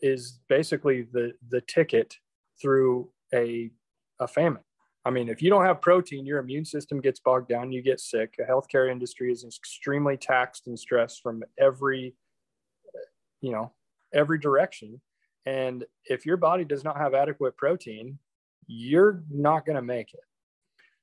[0.00, 2.14] is basically the the ticket
[2.60, 3.70] through a
[4.20, 4.62] a famine.
[5.04, 8.00] I mean, if you don't have protein, your immune system gets bogged down, you get
[8.00, 8.34] sick.
[8.36, 12.14] The healthcare industry is extremely taxed and stressed from every
[13.40, 13.72] you know,
[14.12, 15.00] every direction.
[15.46, 18.18] And if your body does not have adequate protein,
[18.66, 20.20] you're not going to make it.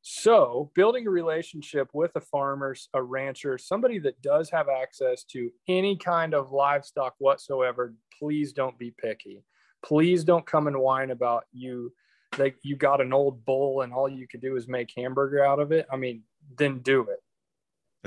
[0.02, 5.52] So, building a relationship with a farmer, a rancher, somebody that does have access to
[5.68, 9.44] any kind of livestock whatsoever, please don't be picky.
[9.84, 11.92] Please don't come and whine about you
[12.38, 15.60] like you got an old bull and all you could do is make hamburger out
[15.60, 15.88] of it.
[15.92, 16.24] I mean,
[16.58, 17.20] then do it.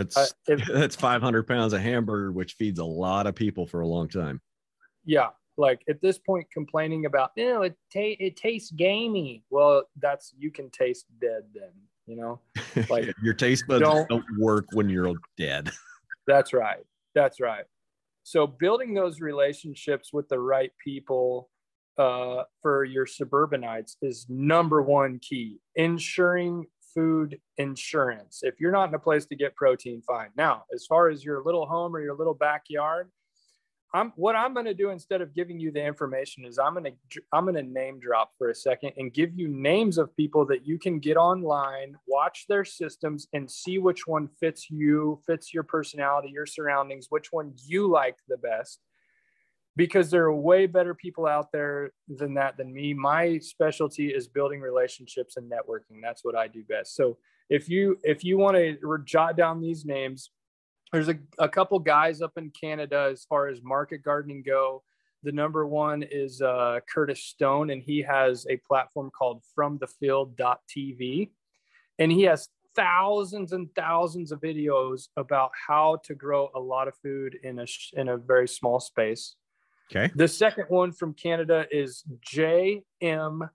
[0.01, 3.81] That's uh, if, that's 500 pounds of hamburger, which feeds a lot of people for
[3.81, 4.41] a long time.
[5.05, 9.45] Yeah, like at this point, complaining about, you know, it ta- it tastes gamey.
[9.51, 11.71] Well, that's you can taste dead then
[12.11, 12.41] you know?
[12.91, 15.71] Like your taste buds don't, don't work when you're dead.
[16.27, 16.85] That's right.
[17.15, 17.65] That's right.
[18.25, 21.51] So building those relationships with the right people
[21.99, 25.61] uh, for your suburbanites is number one key.
[25.77, 30.87] Ensuring food insurance if you're not in a place to get protein fine now as
[30.87, 33.11] far as your little home or your little backyard
[33.93, 36.85] I'm what I'm going to do instead of giving you the information is I'm going
[36.85, 40.47] to I'm going to name drop for a second and give you names of people
[40.47, 45.53] that you can get online, watch their systems and see which one fits you, fits
[45.53, 48.81] your personality, your surroundings, which one you like the best.
[49.81, 52.93] Because there are way better people out there than that than me.
[52.93, 56.03] My specialty is building relationships and networking.
[56.03, 56.95] That's what I do best.
[56.95, 57.17] So
[57.49, 60.33] if you if you want to jot down these names,
[60.93, 64.83] there's a, a couple guys up in Canada as far as market gardening go.
[65.23, 69.89] The number one is uh, Curtis Stone, and he has a platform called from the
[69.99, 71.31] FromTheField.tv,
[71.99, 76.95] and he has thousands and thousands of videos about how to grow a lot of
[77.03, 79.37] food in a in a very small space.
[79.91, 80.13] Okay.
[80.15, 83.49] The second one from Canada is J M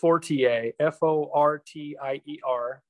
[0.00, 2.82] Fortier, F O R T I E R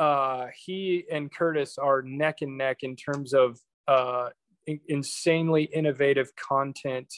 [0.00, 4.30] uh, he and Curtis are neck and neck in terms of uh,
[4.66, 7.12] in- insanely innovative content.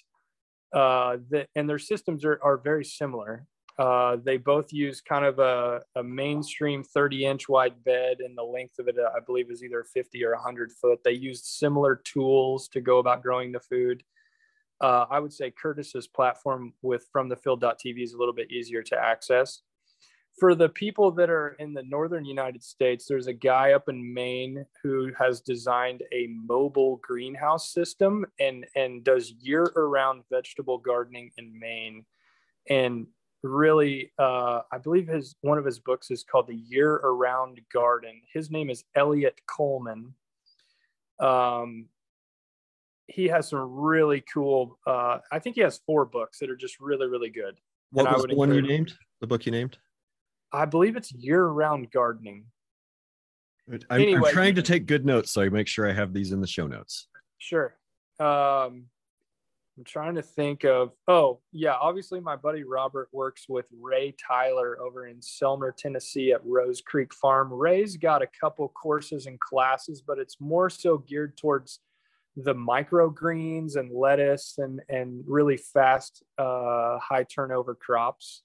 [0.74, 3.46] Uh, that and their systems are, are very similar.
[3.78, 8.42] Uh, they both use kind of a, a mainstream 30 inch wide bed, and the
[8.42, 10.98] length of it, I believe, is either 50 or 100 foot.
[11.05, 14.02] They use similar tools to go about growing the food.
[14.82, 18.82] Uh, I would say Curtis's platform with from the field.tv is a little bit easier
[18.82, 19.62] to access.
[20.40, 24.12] For the people that are in the northern United States, there's a guy up in
[24.12, 31.56] Maine who has designed a mobile greenhouse system and and does year-around vegetable gardening in
[31.58, 32.04] Maine.
[32.68, 33.06] And
[33.42, 38.20] really, uh, I believe his one of his books is called The Year Around Garden.
[38.32, 40.14] His name is Eliot Coleman.
[41.20, 41.86] Um,
[43.08, 44.78] he has some really cool.
[44.86, 47.58] Uh, I think he has four books that are just really, really good.
[47.90, 48.94] What was the one you named?
[49.20, 49.78] The book you named?
[50.52, 52.44] I believe it's year-round gardening.
[53.90, 56.32] I'm, anyway, I'm trying to take good notes, so I make sure I have these
[56.32, 57.08] in the show notes.
[57.38, 57.76] Sure.
[58.18, 58.86] Um,
[59.78, 60.92] I'm trying to think of.
[61.08, 61.74] Oh, yeah.
[61.74, 67.14] Obviously, my buddy Robert works with Ray Tyler over in Selmer, Tennessee, at Rose Creek
[67.14, 67.52] Farm.
[67.52, 71.80] Ray's got a couple courses and classes, but it's more so geared towards
[72.36, 78.42] the microgreens and lettuce and and really fast uh, high turnover crops.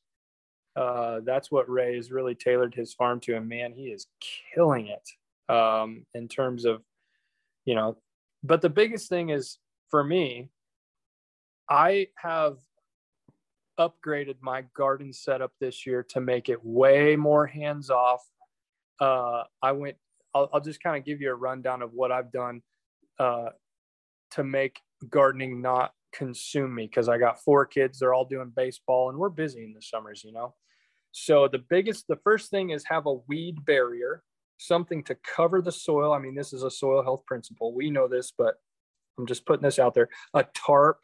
[0.75, 4.05] Uh, that's what Ray has really tailored his farm to, and man, he is
[4.53, 6.83] killing it um, in terms of,
[7.65, 7.97] you know.
[8.43, 9.57] But the biggest thing is
[9.89, 10.49] for me,
[11.67, 12.57] I have
[13.79, 18.23] upgraded my garden setup this year to make it way more hands off.
[18.99, 19.95] Uh, I went.
[20.35, 22.61] I'll, I'll just kind of give you a rundown of what I've done.
[23.17, 23.49] Uh,
[24.31, 27.99] to make gardening not consume me because I got four kids.
[27.99, 30.55] They're all doing baseball and we're busy in the summers, you know.
[31.11, 34.23] So the biggest, the first thing is have a weed barrier,
[34.57, 36.13] something to cover the soil.
[36.13, 37.73] I mean, this is a soil health principle.
[37.73, 38.55] We know this, but
[39.17, 40.09] I'm just putting this out there.
[40.33, 40.99] A tarp,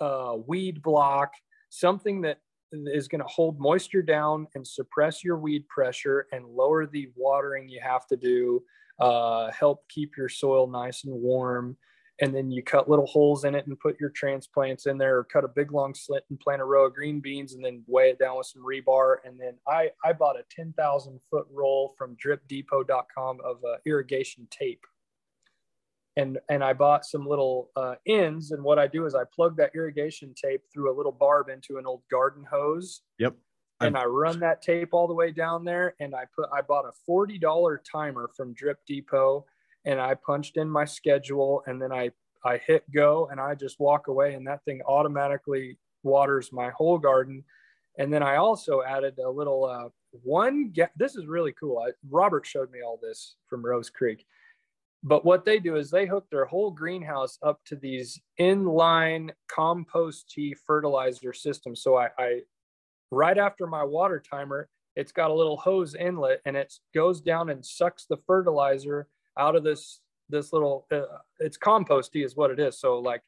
[0.00, 1.32] a weed block,
[1.70, 2.38] something that
[2.72, 7.68] is going to hold moisture down and suppress your weed pressure and lower the watering
[7.68, 8.62] you have to do.
[8.98, 11.76] Uh, help keep your soil nice and warm
[12.22, 15.24] and then you cut little holes in it and put your transplants in there or
[15.24, 18.10] cut a big long slit and plant a row of green beans and then weigh
[18.10, 19.16] it down with some rebar.
[19.24, 24.84] And then i i bought a 10000 foot roll from dripdepot.com of uh, irrigation tape.
[26.16, 29.56] And and i bought some little uh, ends and what i do is i plug
[29.56, 33.02] that irrigation tape through a little barb into an old garden hose.
[33.18, 33.34] Yep.
[33.80, 35.96] And I run that tape all the way down there.
[35.98, 39.44] And I put, I bought a $40 timer from Drip Depot
[39.84, 42.10] and I punched in my schedule and then I
[42.44, 46.98] I hit go and I just walk away and that thing automatically waters my whole
[46.98, 47.44] garden.
[47.98, 49.88] And then I also added a little uh,
[50.22, 50.70] one.
[50.70, 51.78] Get this is really cool.
[51.78, 54.24] I, Robert showed me all this from Rose Creek.
[55.04, 60.30] But what they do is they hook their whole greenhouse up to these inline compost
[60.30, 61.82] tea fertilizer systems.
[61.82, 62.40] So I, I
[63.10, 67.50] right after my water timer, it's got a little hose inlet and it goes down
[67.50, 71.02] and sucks the fertilizer out of this this little uh,
[71.40, 72.78] it's composty is what it is.
[72.78, 73.22] So like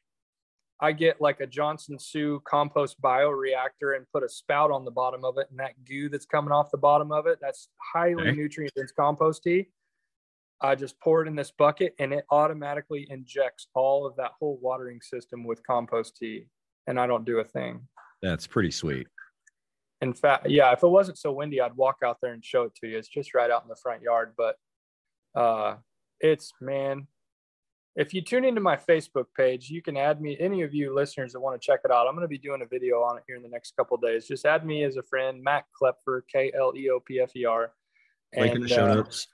[0.81, 5.23] i get like a johnson Su compost bioreactor and put a spout on the bottom
[5.23, 8.31] of it and that goo that's coming off the bottom of it that's highly okay.
[8.31, 9.67] nutrient dense composty.
[10.61, 14.57] I just pour it in this bucket and it automatically injects all of that whole
[14.61, 16.47] watering system with compost tea
[16.87, 17.87] and i don't do a thing.
[18.21, 19.07] That's pretty sweet.
[20.01, 22.75] In fact yeah if it wasn't so windy i'd walk out there and show it
[22.81, 22.97] to you.
[22.97, 24.55] It's just right out in the front yard but
[25.35, 25.75] uh
[26.25, 27.07] it's man
[27.95, 31.33] if you tune into my facebook page you can add me any of you listeners
[31.33, 33.23] that want to check it out i'm going to be doing a video on it
[33.27, 34.27] here in the next couple days.
[34.27, 37.71] Just add me as a friend matt Kleopfer k-l-e-o-p-f-e-r
[38.37, 39.27] link in the show uh, notes.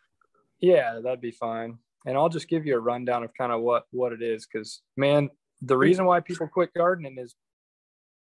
[0.59, 1.77] Yeah that'd be fine.
[2.05, 4.81] And i'll just give you a rundown of kind of what what it is because
[4.97, 5.29] man
[5.61, 7.35] the reason why people quit gardening is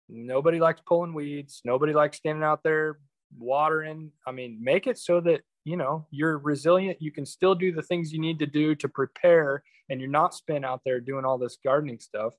[0.08, 2.98] nobody likes pulling weeds nobody likes standing out there
[3.38, 4.12] watering.
[4.26, 7.82] I mean make it so that you know you're resilient you can still do the
[7.82, 11.36] things you need to do to prepare and you're not spent out there doing all
[11.36, 12.34] this gardening stuff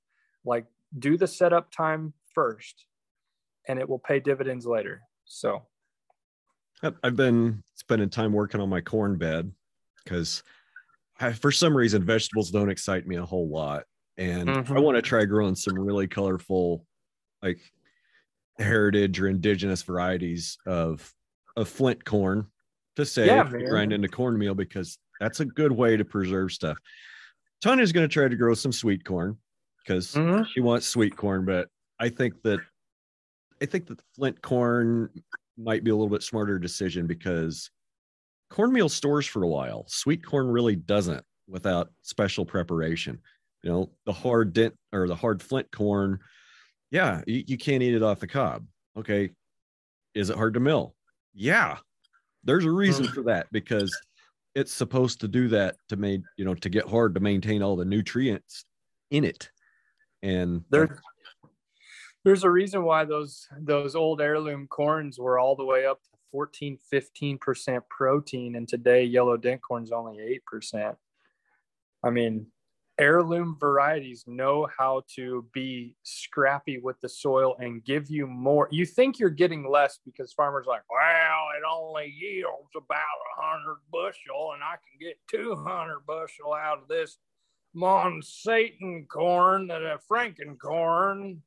[0.46, 0.66] like
[0.98, 2.86] do the setup time first
[3.68, 5.62] and it will pay dividends later so
[7.04, 9.52] i've been spending time working on my corn bed
[10.04, 10.42] because
[11.36, 13.84] for some reason vegetables don't excite me a whole lot
[14.18, 14.78] and mm-hmm.
[14.78, 16.86] i want to try growing some really colorful
[17.44, 17.60] like
[18.58, 21.14] heritage or indigenous varieties of
[21.58, 22.48] of flint corn
[22.98, 26.78] to say yeah, grind into cornmeal because that's a good way to preserve stuff.
[27.62, 29.38] Tanya's going to try to grow some sweet corn
[29.86, 30.44] because mm-hmm.
[30.52, 31.70] she wants sweet corn, but
[32.00, 32.60] I think that
[33.62, 35.10] I think that flint corn
[35.58, 37.70] might be a little bit smarter decision because
[38.50, 39.86] cornmeal stores for a while.
[39.88, 43.20] Sweet corn really doesn't without special preparation.
[43.64, 46.20] You know, the hard dent or the hard flint corn,
[46.92, 48.66] yeah, you, you can't eat it off the cob.
[48.98, 49.32] Okay.
[50.14, 50.96] Is it hard to mill?
[51.34, 51.78] Yeah,
[52.48, 53.96] there's a reason for that because
[54.56, 57.76] it's supposed to do that to make you know to get hard to maintain all
[57.76, 58.66] the nutrients
[59.12, 59.52] in it.
[60.24, 61.00] And there,
[62.26, 66.10] there's a reason why those those old heirloom corns were all the way up to
[66.32, 70.96] 14 15% protein and today yellow dent corn's only 8%
[72.04, 72.48] i mean
[73.00, 78.68] heirloom varieties know how to be scrappy with the soil and give you more.
[78.72, 83.78] You think you're getting less because farmers like well it only yields about a 100
[83.92, 87.18] bushel and i can get 200 bushel out of this
[87.76, 91.42] Monsanto corn that uh, a Franken corn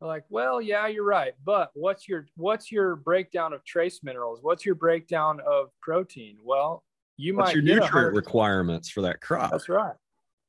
[0.00, 4.40] like well yeah you're right but what's your what's your breakdown of trace minerals?
[4.42, 6.36] What's your breakdown of protein?
[6.42, 6.84] Well
[7.16, 9.50] you what's might your nutrient requirements for that crop?
[9.50, 9.94] That's right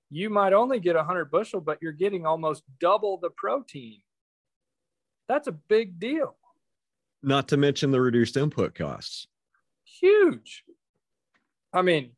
[0.10, 4.02] you might only get 100 bushel but you're getting almost double the protein.
[5.28, 6.36] That's a big deal.
[7.24, 9.28] Not to mention the reduced input costs.
[9.84, 10.64] Huge.
[11.74, 12.12] I mean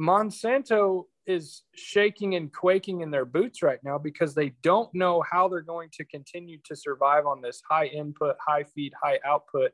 [0.00, 5.48] monsanto is shaking and quaking in their boots right now because they don't know how
[5.48, 9.72] they're going to continue to survive on this high input, high feed, high output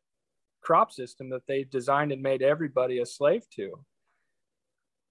[0.62, 3.72] crop system that they've designed and made everybody a slave to.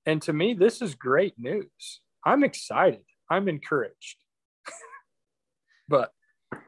[0.06, 2.02] And to me, this is great news.
[2.26, 3.04] I'm excited.
[3.30, 4.18] I'm encouraged.
[5.88, 6.12] but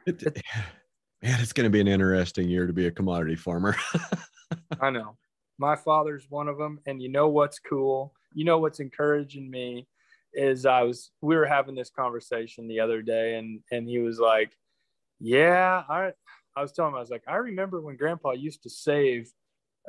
[0.05, 0.21] it,
[1.21, 3.75] man, it's going to be an interesting year to be a commodity farmer.
[4.81, 5.17] I know.
[5.57, 6.79] My father's one of them.
[6.85, 8.13] And you know what's cool?
[8.33, 9.87] You know what's encouraging me
[10.33, 14.19] is I was we were having this conversation the other day and and he was
[14.19, 14.51] like,
[15.19, 16.13] Yeah, I
[16.55, 19.31] I was telling him I was like, I remember when grandpa used to save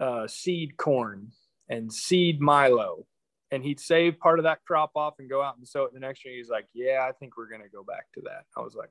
[0.00, 1.32] uh, seed corn
[1.68, 3.06] and seed Milo.
[3.52, 6.00] And he'd save part of that crop off and go out and sow it the
[6.00, 6.34] next year.
[6.34, 8.46] He's like, Yeah, I think we're gonna go back to that.
[8.56, 8.90] I was like,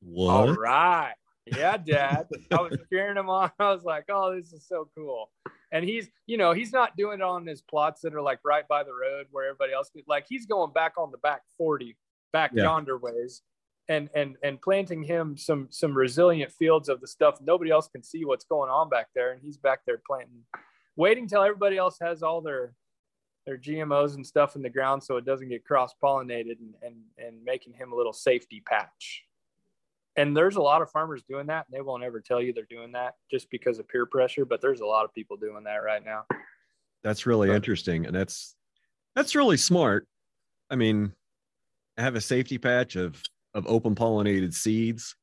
[0.00, 0.30] what?
[0.32, 1.14] All right.
[1.46, 2.26] Yeah, dad.
[2.50, 3.50] I was cheering him on.
[3.58, 5.30] I was like, oh, this is so cool.
[5.72, 8.66] And he's, you know, he's not doing it on his plots that are like right
[8.66, 11.96] by the road where everybody else like he's going back on the back 40,
[12.32, 12.64] back Yeah.
[12.64, 13.42] yonder ways
[13.88, 18.02] and and and planting him some some resilient fields of the stuff nobody else can
[18.02, 19.32] see what's going on back there.
[19.32, 20.44] And he's back there planting,
[20.96, 22.74] waiting till everybody else has all their
[23.46, 26.94] their GMOs and stuff in the ground so it doesn't get cross pollinated and, and
[27.18, 29.22] and making him a little safety patch
[30.16, 32.64] and there's a lot of farmers doing that and they won't ever tell you they're
[32.68, 35.76] doing that just because of peer pressure but there's a lot of people doing that
[35.82, 36.24] right now
[37.02, 38.04] That's really But- interesting.
[38.06, 38.54] And that's
[39.16, 40.06] that's really smart.
[40.70, 41.12] I mean,
[41.98, 43.20] I have a safety patch of
[43.54, 45.16] of open pollinated seeds.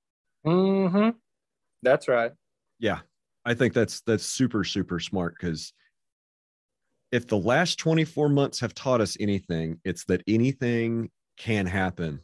[0.45, 1.09] mm-hmm.
[1.83, 2.31] that's right
[2.79, 2.99] Yeah.
[3.45, 5.71] I think that's that's super, super smart because
[7.11, 12.21] if the last 24 months have taught us anything, it's that anything can happen.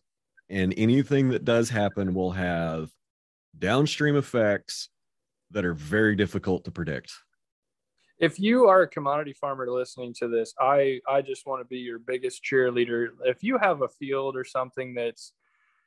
[0.50, 2.90] And anything that does happen will have
[3.58, 4.90] downstream effects
[5.52, 7.12] that are very difficult to predict.
[8.20, 11.78] if you are a commodity farmer listening to this i i just want to be
[11.78, 15.34] your biggest cheerleader if you have a field or something that's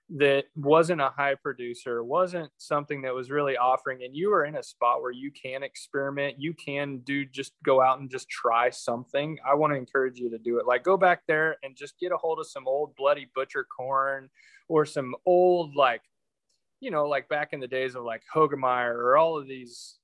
[0.09, 4.55] that wasn't a high producer wasn't something that was really offering and you are in
[4.55, 8.71] a spot where you can experiment you can do just go out and just try
[8.71, 11.99] something i want to encourage you to do it like go back there and just
[11.99, 14.31] get a hold of some old bloody butcher corn
[14.69, 16.03] or some old like
[16.79, 19.99] you know like back in the days of like Hoegemeyer or all of these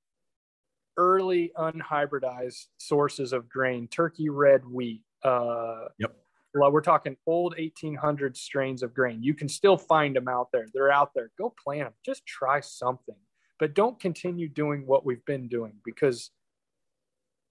[0.97, 6.17] early unhybridized sources of grain turkey red wheat uh Yep.
[6.55, 9.23] We're talking old 1800 strains of grain.
[9.23, 10.67] You can still find them out there.
[10.73, 11.31] They're out there.
[11.39, 11.93] Go plant them.
[12.05, 13.17] Just try something,
[13.59, 16.31] but don't continue doing what we've been doing because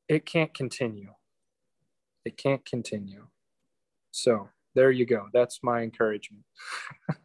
[0.07, 1.13] it can't continue.
[2.25, 3.25] It can't continue.
[4.11, 5.27] So there you go.
[5.33, 6.43] That's my encouragement.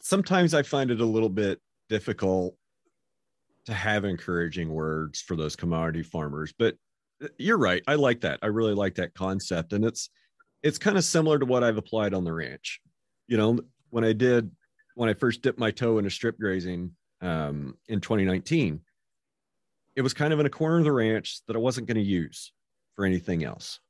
[0.00, 2.56] Sometimes I find it a little bit difficult
[3.66, 6.76] to have encouraging words for those commodity farmers, but
[7.38, 7.82] you're right.
[7.86, 8.38] I like that.
[8.42, 9.72] I really like that concept.
[9.72, 10.10] And it's
[10.62, 12.80] it's kind of similar to what I've applied on the ranch.
[13.28, 13.60] You know,
[13.90, 14.50] when I did
[14.94, 18.80] when I first dipped my toe into strip grazing um, in 2019,
[19.94, 22.02] it was kind of in a corner of the ranch that I wasn't going to
[22.02, 22.52] use
[22.94, 23.80] for anything else.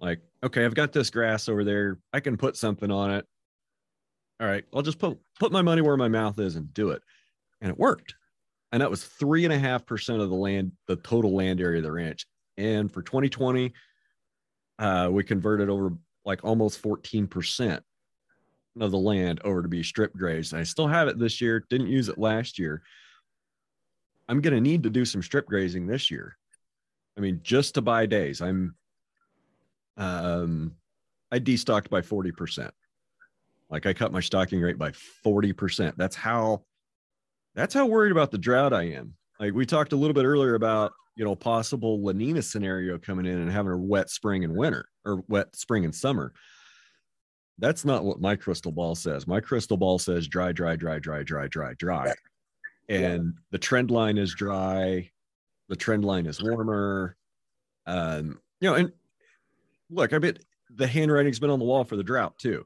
[0.00, 1.98] Like, okay, I've got this grass over there.
[2.12, 3.26] I can put something on it
[4.42, 7.00] all right, I'll just put put my money where my mouth is and do it.
[7.60, 8.16] And it worked.
[8.72, 11.78] And that was three and a half percent of the land, the total land area
[11.78, 12.26] of the ranch.
[12.56, 13.72] And for 2020,
[14.78, 15.92] uh, we converted over
[16.24, 17.80] like almost 14%
[18.80, 20.54] of the land over to be strip grazed.
[20.54, 22.82] I still have it this year, didn't use it last year.
[24.28, 26.36] I'm gonna need to do some strip grazing this year.
[27.16, 28.40] I mean, just to buy days.
[28.40, 28.74] I'm
[29.96, 30.74] um
[31.30, 32.70] I destocked by 40%.
[33.70, 34.92] Like I cut my stocking rate by
[35.24, 35.94] 40%.
[35.96, 36.62] That's how
[37.54, 39.14] that's how worried about the drought I am.
[39.42, 43.26] Like we talked a little bit earlier about, you know, possible La Nina scenario coming
[43.26, 46.32] in and having a wet spring and winter or wet spring and summer.
[47.58, 49.26] That's not what my crystal ball says.
[49.26, 52.12] My crystal ball says dry, dry, dry, dry, dry, dry, dry.
[52.88, 53.40] And yeah.
[53.50, 55.10] the trend line is dry.
[55.68, 57.16] The trend line is warmer.
[57.84, 58.92] Um, you know, and
[59.90, 60.38] look, I bet
[60.70, 62.64] the handwriting's been on the wall for the drought too.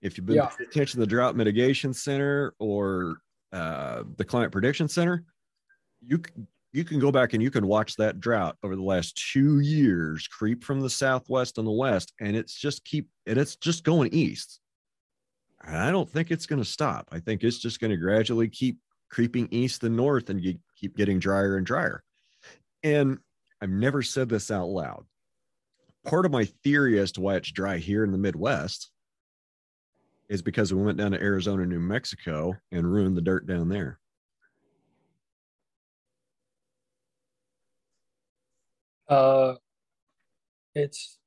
[0.00, 0.46] If you've been yeah.
[0.46, 3.16] paying attention to the Drought Mitigation Center or
[3.52, 5.24] uh, the Climate Prediction Center,
[6.06, 6.20] you
[6.72, 10.26] you can go back and you can watch that drought over the last two years
[10.26, 14.12] creep from the southwest and the west, and it's just keep and it's just going
[14.12, 14.60] east.
[15.62, 17.08] And I don't think it's going to stop.
[17.12, 18.78] I think it's just going to gradually keep
[19.08, 22.02] creeping east and north, and you keep getting drier and drier.
[22.82, 23.18] And
[23.60, 25.04] I've never said this out loud.
[26.04, 28.90] Part of my theory as to why it's dry here in the Midwest
[30.28, 33.98] is because we went down to Arizona, New Mexico, and ruined the dirt down there.
[39.08, 39.54] Uh,
[40.74, 41.18] it's,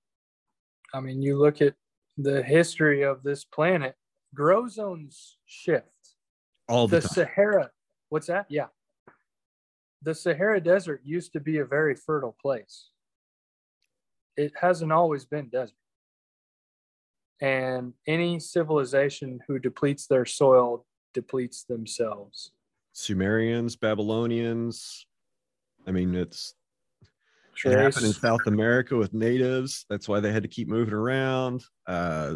[0.93, 1.75] I mean, you look at
[2.17, 3.95] the history of this planet,
[4.33, 5.87] grow zones shift.
[6.67, 7.71] All the, the Sahara,
[8.09, 8.45] what's that?
[8.49, 8.67] Yeah.
[10.01, 12.89] The Sahara Desert used to be a very fertile place.
[14.35, 15.75] It hasn't always been desert.
[17.41, 22.51] And any civilization who depletes their soil depletes themselves.
[22.93, 25.05] Sumerians, Babylonians.
[25.85, 26.55] I mean, it's
[27.65, 29.85] it happened in South America with natives.
[29.89, 31.63] That's why they had to keep moving around.
[31.85, 32.35] Uh,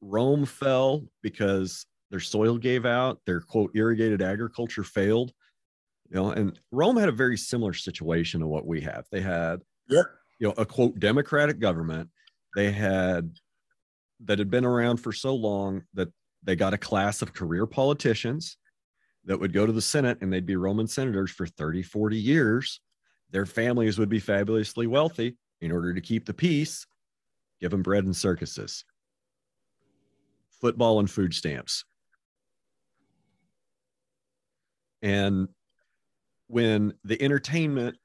[0.00, 3.20] Rome fell because their soil gave out.
[3.26, 5.32] Their quote irrigated agriculture failed.
[6.10, 9.06] You know, and Rome had a very similar situation to what we have.
[9.10, 10.06] They had, yep.
[10.38, 12.10] you know, a quote democratic government.
[12.54, 13.30] They had
[14.24, 16.08] that had been around for so long that
[16.42, 18.58] they got a class of career politicians
[19.24, 22.80] that would go to the Senate and they'd be Roman senators for 30, 40 years.
[23.34, 26.86] Their families would be fabulously wealthy in order to keep the peace,
[27.60, 28.84] give them bread and circuses,
[30.60, 31.84] football and food stamps.
[35.02, 35.48] And
[36.46, 37.96] when the entertainment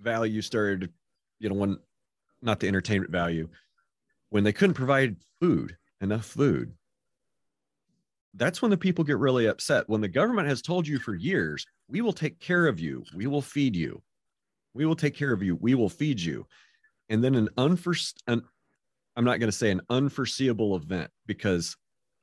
[0.00, 0.92] value started,
[1.38, 1.78] you know, when
[2.42, 3.48] not the entertainment value,
[4.30, 6.72] when they couldn't provide food, enough food,
[8.34, 9.88] that's when the people get really upset.
[9.88, 13.28] When the government has told you for years, we will take care of you, we
[13.28, 14.02] will feed you,
[14.74, 16.46] we will take care of you, we will feed you.
[17.08, 18.42] And then an unforeseen, an,
[19.16, 21.76] I'm not going to say an unforeseeable event because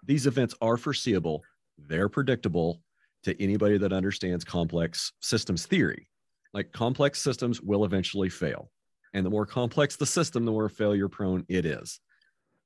[0.06, 1.44] these events are foreseeable,
[1.78, 2.82] they're predictable
[3.24, 6.08] to anybody that understands complex systems theory.
[6.54, 8.72] Like complex systems will eventually fail.
[9.14, 12.00] And the more complex the system, the more failure prone it is.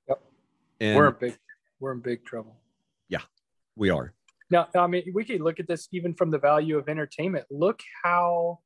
[0.07, 0.21] Yep.
[0.79, 1.37] And we're in big
[1.79, 2.55] we're in big trouble.
[3.09, 3.21] Yeah,
[3.75, 4.13] we are.
[4.49, 7.45] Now, I mean, we could look at this even from the value of entertainment.
[7.49, 8.59] Look how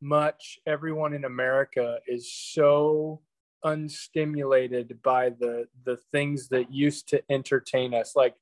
[0.00, 3.20] much everyone in America is so
[3.64, 8.14] unstimulated by the the things that used to entertain us.
[8.14, 8.34] Like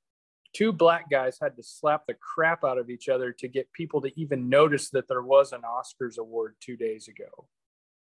[0.52, 4.00] two black guys had to slap the crap out of each other to get people
[4.02, 7.46] to even notice that there was an Oscars award two days ago.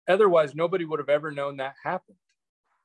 [0.08, 2.18] Otherwise, nobody would have ever known that happened.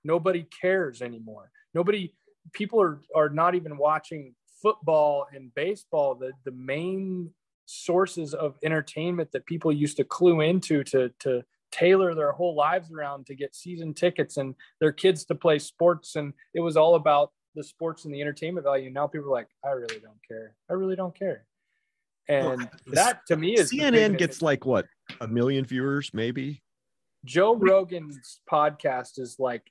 [0.05, 1.51] Nobody cares anymore.
[1.75, 2.15] Nobody,
[2.53, 7.31] people are, are not even watching football and baseball, the, the main
[7.69, 12.91] sources of entertainment that people used to clue into to, to tailor their whole lives
[12.91, 16.17] around to get season tickets and their kids to play sports.
[16.17, 18.91] And it was all about the sports and the entertainment value.
[18.91, 20.55] Now people are like, I really don't care.
[20.71, 21.45] I really don't care.
[22.29, 24.87] And well, that to me is CNN gets like what
[25.21, 26.63] a million viewers, maybe
[27.25, 29.63] Joe Rogan's podcast is like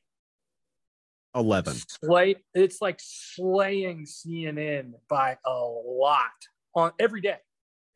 [1.35, 1.75] 11.
[2.03, 6.31] Slay, it's like slaying CNN by a lot
[6.75, 7.37] on every day.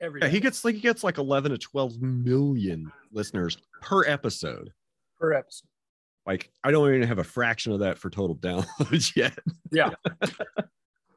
[0.02, 4.72] Every yeah, he gets like he gets like 11 to 12 million listeners per episode.
[5.20, 5.68] Per episode.
[6.26, 9.38] Like I don't even have a fraction of that for total downloads yet.
[9.72, 9.92] yeah.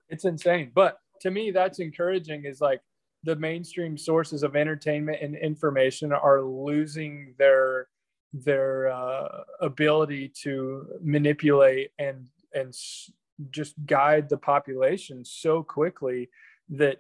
[0.09, 0.70] it's insane.
[0.74, 2.80] But to me, that's encouraging is like
[3.22, 7.89] the mainstream sources of entertainment and information are losing their
[8.35, 13.11] their uh, ability to manipulate and and s-
[13.51, 16.28] just guide the population so quickly
[16.68, 16.99] that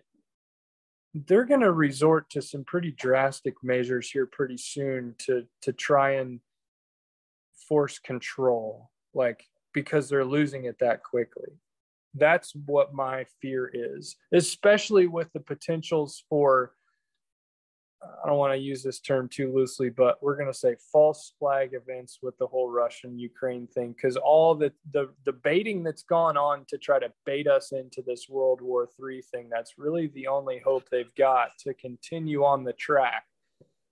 [1.14, 6.12] they're going to resort to some pretty drastic measures here pretty soon to to try
[6.16, 6.40] and
[7.68, 11.48] force control like because they're losing it that quickly.
[12.14, 16.72] That's what my fear is especially with the potentials for
[18.22, 21.32] I don't want to use this term too loosely, but we're going to say false
[21.38, 26.36] flag events with the whole Russian Ukraine thing because all the, the baiting that's gone
[26.36, 30.26] on to try to bait us into this World War III thing that's really the
[30.26, 33.24] only hope they've got to continue on the track.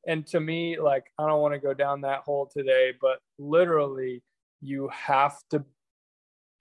[0.07, 4.23] And to me, like I don't want to go down that hole today, but literally,
[4.61, 5.65] you have to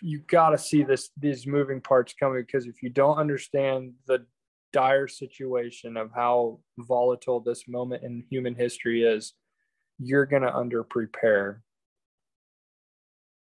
[0.01, 4.25] you got to see this these moving parts coming because if you don't understand the
[4.73, 9.33] dire situation of how volatile this moment in human history is
[9.99, 11.61] you're going to under prepare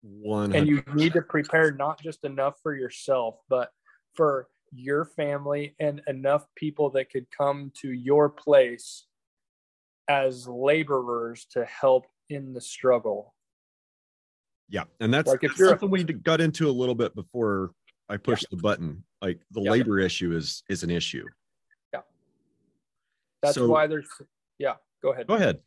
[0.02, 3.70] One and you need to prepare not just enough for yourself but
[4.14, 9.06] for your family and enough people that could come to your place
[10.08, 13.34] as laborers to help in the struggle.
[14.68, 17.72] Yeah, and that's, Like, that's something we got into a little bit before
[18.08, 19.04] I pushed the button.
[19.22, 19.70] Like the Yeah.
[19.72, 21.26] labor issue is is an issue.
[21.92, 22.02] Yeah.
[23.42, 24.08] That's So- why there's
[24.58, 25.62] yeah go ahead Go ahead.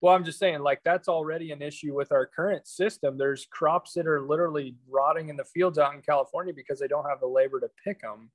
[0.00, 3.18] Well, I'm just saying, like, that's already an issue with our current system.
[3.18, 7.04] There's crops that are literally rotting in the fields out in California because they don't
[7.08, 8.30] have the labor to pick them.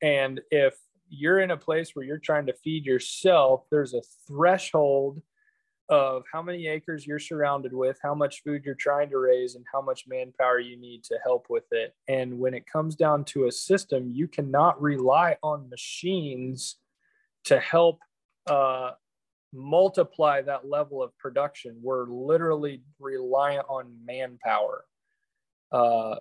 [0.00, 0.74] And if
[1.10, 5.20] you're in a place where you're trying to feed yourself, there's a threshold
[5.88, 9.64] of how many acres you're surrounded with, how much food you're trying to raise, and
[9.72, 11.94] how much manpower you need to help with it.
[12.08, 16.76] And when it comes down to a system, you cannot rely on machines
[17.44, 18.00] to help
[18.48, 18.92] uh,
[19.52, 21.78] multiply that level of production.
[21.80, 24.84] We're literally reliant on manpower.
[25.70, 26.16] Uh,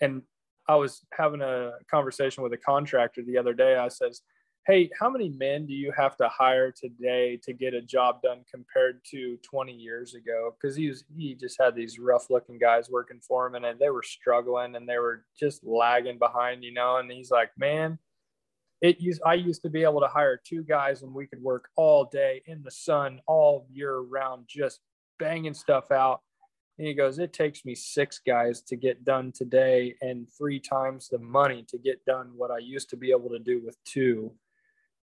[0.00, 0.22] and
[0.68, 3.76] I was having a conversation with a contractor the other day.
[3.76, 4.22] I says,
[4.70, 8.44] Hey, how many men do you have to hire today to get a job done
[8.48, 10.54] compared to 20 years ago?
[10.54, 13.90] Because he was he just had these rough looking guys working for him and they
[13.90, 16.98] were struggling and they were just lagging behind, you know.
[16.98, 17.98] And he's like, Man,
[18.80, 21.70] it used I used to be able to hire two guys and we could work
[21.74, 24.78] all day in the sun all year round, just
[25.18, 26.20] banging stuff out.
[26.78, 31.08] And he goes, It takes me six guys to get done today and three times
[31.08, 34.30] the money to get done what I used to be able to do with two.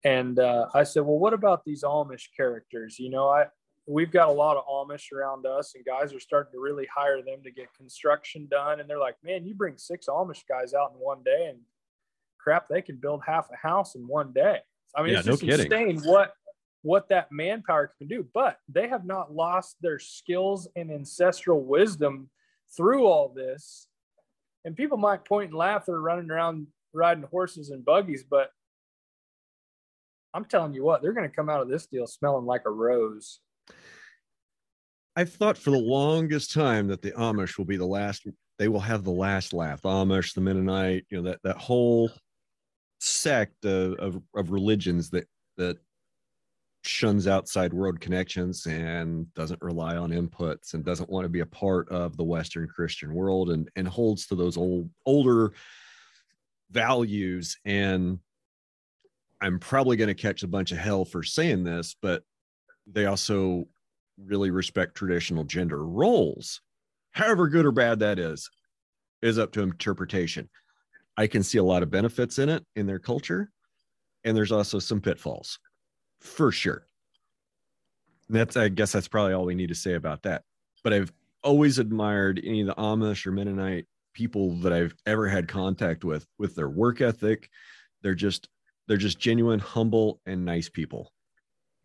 [0.07, 2.97] And uh, I said, Well, what about these Amish characters?
[2.97, 3.47] You know, I
[3.89, 7.23] we've got a lot of Amish around us, and guys are starting to really hire
[7.23, 8.79] them to get construction done.
[8.79, 11.59] And they're like, Man, you bring six Amish guys out in one day, and
[12.39, 14.61] crap, they can build half a house in one day.
[14.95, 15.67] I mean, Yeah, it's no just kidding.
[15.67, 16.35] insane what
[16.83, 18.25] what that manpower can do.
[18.33, 22.31] But they have not lost their skills and ancestral wisdom
[22.77, 23.89] through all this.
[24.65, 28.51] And people might point and laugh they're running around riding horses and buggies, but
[30.37, 32.71] I'm telling you what, they're going to come out of this deal smelling like a
[32.71, 33.41] rose.
[35.17, 38.27] I've thought for the longest time that the Amish will be the last.
[38.59, 39.81] They will have the last laugh.
[39.81, 42.11] The Amish, the Mennonite, you know that that whole
[43.01, 45.27] sect of of, of religions that
[45.57, 45.79] that
[46.85, 51.47] shuns outside world connections and doesn't rely on inputs and doesn't want to be a
[51.47, 55.55] part of the Western Christian world and and holds to those old older
[56.71, 57.57] values.
[57.65, 58.19] And
[59.47, 62.25] I'm probably going to catch a bunch of hell for saying this, but
[62.85, 63.69] they also
[64.19, 66.61] really respect traditional gender roles.
[67.13, 68.51] However good or bad that is,
[69.23, 70.49] is up to interpretation.
[71.17, 73.53] I can see a lot of benefits in it in their culture,
[74.25, 75.61] and there's also some pitfalls,
[76.21, 76.89] for sure.
[78.29, 80.43] That's, I guess, that's probably all we need to say about that.
[80.83, 81.13] But I've
[81.45, 86.27] always admired any of the Amish or Mennonite people that I've ever had contact with,
[86.37, 87.49] with their work ethic.
[88.03, 88.49] They're just,
[88.87, 91.13] they're just genuine, humble, and nice people.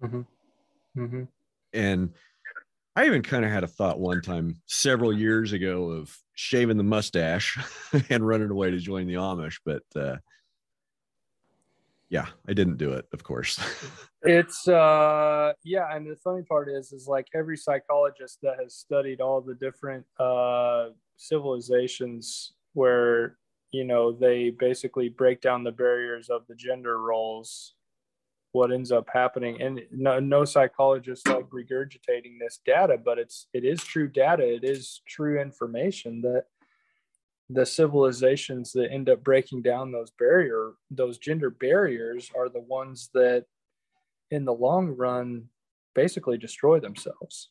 [0.03, 1.23] Mm-hmm.
[1.73, 2.13] And
[2.95, 6.83] I even kind of had a thought one time several years ago of shaving the
[6.83, 7.57] mustache
[8.09, 10.17] and running away to join the Amish, but uh,
[12.09, 13.59] yeah, I didn't do it, of course.
[14.23, 19.19] It's uh yeah, and the funny part is is like every psychologist that has studied
[19.19, 23.37] all the different uh civilizations where
[23.71, 27.75] you know they basically break down the barriers of the gender roles
[28.53, 29.61] what ends up happening.
[29.61, 34.43] And no, no psychologist like regurgitating this data but it's it is true data.
[34.43, 36.45] It is true information that
[37.49, 43.09] the civilizations that end up breaking down those barrier those gender barriers are the ones
[43.13, 43.45] that
[44.29, 45.43] in the long run
[45.93, 47.49] basically destroy themselves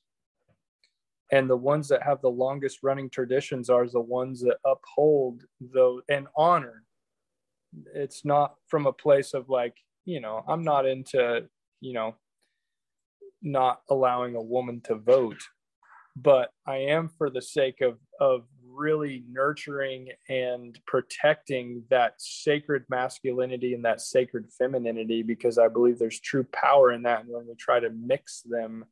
[1.32, 6.02] and the ones that have the longest running traditions are the ones that uphold though
[6.08, 6.84] and honor.
[7.94, 11.46] It's not from a place of like you know i'm not into
[11.80, 12.14] you know
[13.42, 15.40] not allowing a woman to vote
[16.16, 23.74] but i am for the sake of of really nurturing and protecting that sacred masculinity
[23.74, 27.20] and that sacred femininity because i believe there's true power in that.
[27.20, 28.84] And when we try to mix them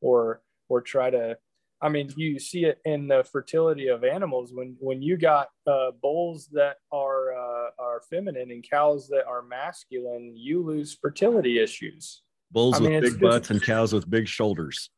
[0.00, 1.36] or or try to
[1.82, 5.90] i mean you see it in the fertility of animals when when you got uh,
[6.00, 12.22] bulls that are uh, are feminine and cows that are masculine you lose fertility issues
[12.50, 14.90] Bulls I with it's big just- butts and cows with big shoulders.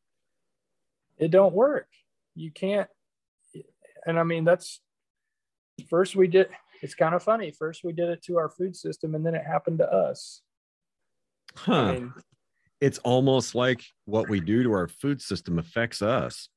[1.17, 1.87] it don't work
[2.35, 2.89] you can't
[4.05, 4.81] and i mean that's
[5.89, 6.49] first we did
[6.81, 7.51] it's kind of funny.
[7.51, 10.41] First we did it to our food system and then it happened to us.
[11.55, 11.73] Huh.
[11.73, 12.13] I mean,
[12.81, 16.49] it's almost like what we do to our food system affects us.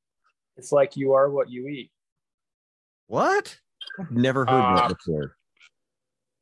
[0.59, 1.91] It's like you are what you eat.
[3.07, 3.57] What?
[3.99, 5.37] I've never heard Uh, that before.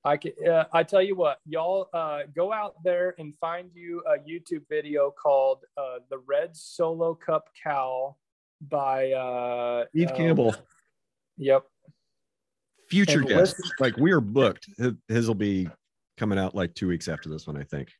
[0.04, 4.02] I can, uh, I tell you what, y'all uh, go out there and find you
[4.06, 8.16] a YouTube video called uh, "The Red Solo Cup Cow"
[8.68, 10.54] by uh, Steve uh, Campbell,
[11.38, 11.64] Yep,
[12.88, 13.58] future and guest.
[13.58, 14.68] listen- Like we are booked.
[15.08, 15.68] His will be
[16.16, 17.90] coming out like two weeks after this one, I think.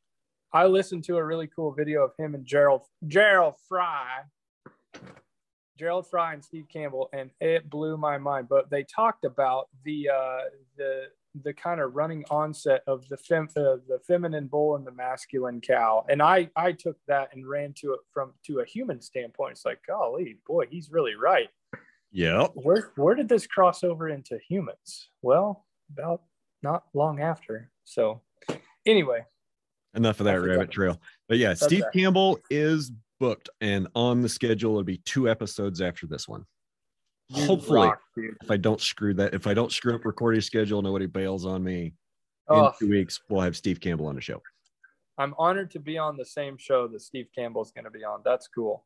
[0.53, 4.21] I listened to a really cool video of him and Gearld Gearld Fry,
[5.77, 8.47] Gearld Fry and Steve Campbell, and it blew my mind.
[8.49, 10.39] But they talked about the uh,
[10.77, 11.05] the
[11.43, 15.61] the kind of running onset of the fem uh, the feminine bull and the masculine
[15.61, 19.53] cow, and I I took that and ran to it from to a human standpoint.
[19.53, 21.49] It's like, golly, boy, he's really right.
[22.11, 22.51] Yep.
[22.55, 25.09] Where where did this cross over into humans?
[25.21, 26.23] Well, about
[26.63, 27.69] not long after.
[27.83, 28.21] So,
[28.85, 29.25] anyway,
[29.97, 31.01] Enough of that rabbit trail.
[31.27, 31.83] But yeah, That's Steve.
[31.93, 34.71] Campbell is booked and on the schedule.
[34.71, 36.45] It'll be two episodes after this one.
[37.29, 40.81] you Hopefully, rock, if I don't screw that, if I don't screw up recording schedule,
[40.81, 41.93] nobody bails on me.
[42.49, 44.41] In Oh, two weeks, we'll have Steve Campbell on the show.
[45.17, 48.21] I'm honored to be on the same show that Steve Campbell's going to be on.
[48.23, 48.85] That's cool.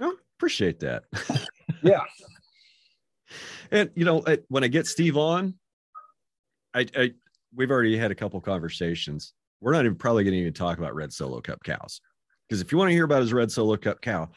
[0.00, 1.04] Oh, appreciate that.
[1.84, 2.02] Yeah.
[3.72, 5.54] And you know, when I get Steve on,
[6.74, 7.12] I, I
[7.54, 9.34] we've already had a couple conversations.
[9.62, 12.00] We're not even probably going to even talk about red solo cup cows
[12.48, 14.28] because if you want to hear about his red solo cup cow,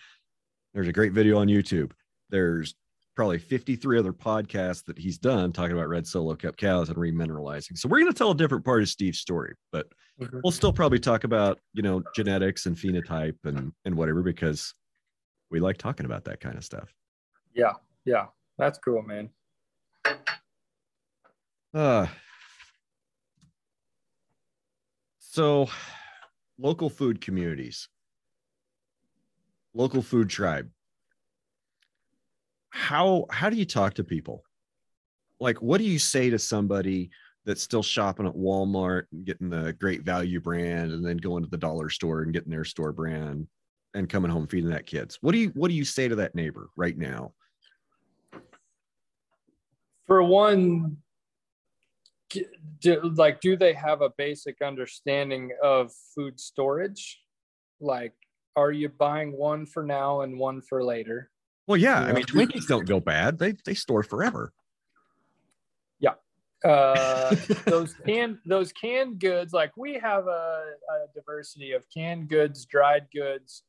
[0.73, 1.91] there's a great video on YouTube.
[2.30, 2.76] There's
[3.15, 7.78] probably 53 other podcasts that he's done talking about red solo cup cows and remineralizing.
[7.78, 9.88] So we're going to tell a different part of Steve's story, but
[10.43, 14.73] we'll still probably talk about you know genetics and phenotype and and whatever because
[15.49, 16.93] we like talking about that kind of stuff.
[17.53, 17.73] Yeah.
[18.05, 18.28] Yeah.
[18.57, 19.30] That's cool, man.
[21.73, 22.07] Uh,
[25.36, 25.70] so,
[26.58, 27.90] local food communities,
[29.74, 30.70] local food tribe.
[32.70, 34.44] How how do you talk to people?
[35.42, 37.10] Like, what do you say to somebody
[37.46, 41.50] that's still shopping at Walmart and getting the great value brand, and then going to
[41.50, 43.46] the dollar store and getting their store brand,
[43.94, 45.18] and coming home feeding that kids?
[45.20, 47.34] What do you what do you say to that neighbor right now?
[50.08, 50.96] For one,
[52.30, 57.21] do, like, do they have a basic understanding of food storage?
[57.80, 58.13] Like,
[58.55, 61.32] are you buying one for now and one for later?
[61.67, 62.13] Well, yeah, I Yeah.
[62.13, 64.53] mean, Twinkies don't go bad; they they store forever.
[65.99, 66.15] Yeah.
[66.63, 72.65] Uh, those canned those canned goods like we have a, a diversity of canned goods
[72.65, 73.63] dried goods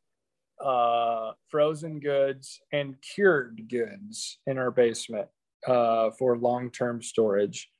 [0.60, 5.28] uh, frozen goods and cured goods in our basement
[5.66, 7.70] uh, for long-term storage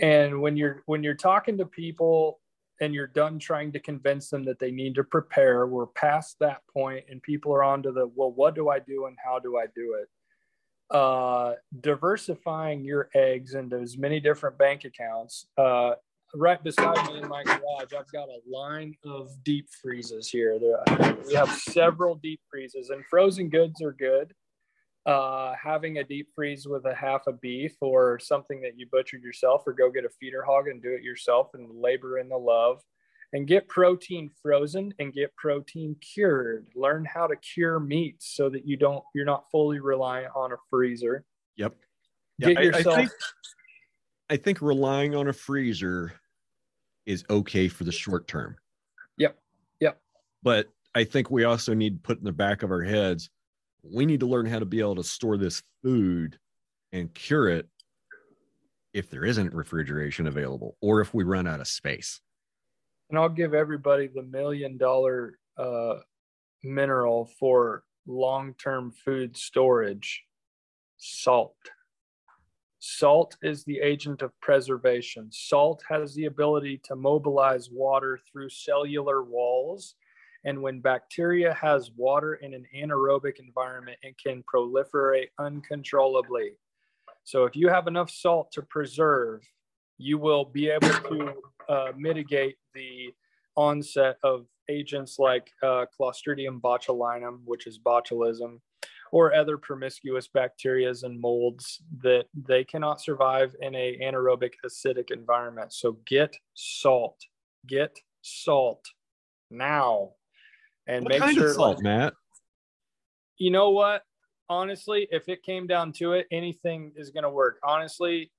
[0.00, 2.40] and when you're when you're talking to people
[2.80, 6.62] and you're done trying to convince them that they need to prepare we're past that
[6.72, 9.56] point and people are on to the well what do i do and how do
[9.56, 10.08] i do it
[10.90, 15.46] uh, diversifying your eggs into as many different bank accounts.
[15.56, 15.92] Uh,
[16.34, 20.58] right beside me in my garage, I've got a line of deep freezes here.
[20.58, 24.34] There, we have several deep freezes, and frozen goods are good.
[25.06, 29.22] Uh, having a deep freeze with a half a beef or something that you butchered
[29.22, 32.36] yourself, or go get a feeder hog and do it yourself and labor in the
[32.36, 32.80] love
[33.32, 38.66] and get protein frozen and get protein cured learn how to cure meats so that
[38.66, 41.24] you don't you're not fully reliant on a freezer
[41.56, 41.76] Yep.
[42.40, 43.10] get I- I yourself think-
[44.30, 46.12] I think relying on a freezer
[47.06, 48.56] is okay for the short term.
[49.16, 49.38] Yep.
[49.80, 50.00] Yep.
[50.42, 53.30] But I think we also need to put in the back of our heads,
[53.82, 56.38] we need to learn how to be able to store this food
[56.92, 57.68] and cure it
[58.92, 62.20] if there isn't refrigeration available or if we run out of space.
[63.08, 65.96] and i'll give everybody the million dollar uh,
[66.62, 70.24] mineral for long-term food storage.
[70.96, 71.56] Salt.
[72.78, 75.28] Salt is the agent of preservation.
[75.30, 79.94] Salt has the ability to mobilize water through cellular walls
[80.44, 86.52] and when bacteria has water in an anaerobic environment it can proliferate uncontrollably
[87.24, 89.40] so if you have enough salt to preserve
[89.98, 91.34] you will be able to
[91.68, 93.12] uh, mitigate the
[93.56, 98.60] onset of agents like uh, Clostridium botulinum, which is botulism,
[99.12, 105.72] or other promiscuous bacterias and molds that they cannot survive in a anaerobic acidic environment.
[105.72, 107.18] So get salt,
[107.66, 108.84] get salt
[109.50, 110.12] now,
[110.90, 111.48] and What make kind sure.
[111.48, 112.14] of salt, like, Matt?
[113.38, 114.02] you know what?
[114.50, 117.58] honestly, if it came down to it, anything is going to work.
[117.62, 118.30] Honestly,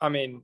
[0.00, 0.42] I mean,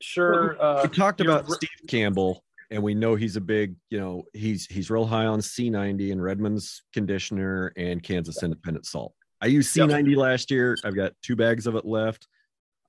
[0.00, 0.62] sure.
[0.62, 4.66] Uh, we talked about Steve Campbell, and we know he's a big, you know, he's
[4.66, 9.14] he's real high on Sea-90 and Redmond's conditioner and Kansas Independent salt.
[9.40, 10.18] I used Sea-90 yep.
[10.18, 10.76] last year.
[10.84, 12.28] I've got two bags of it left.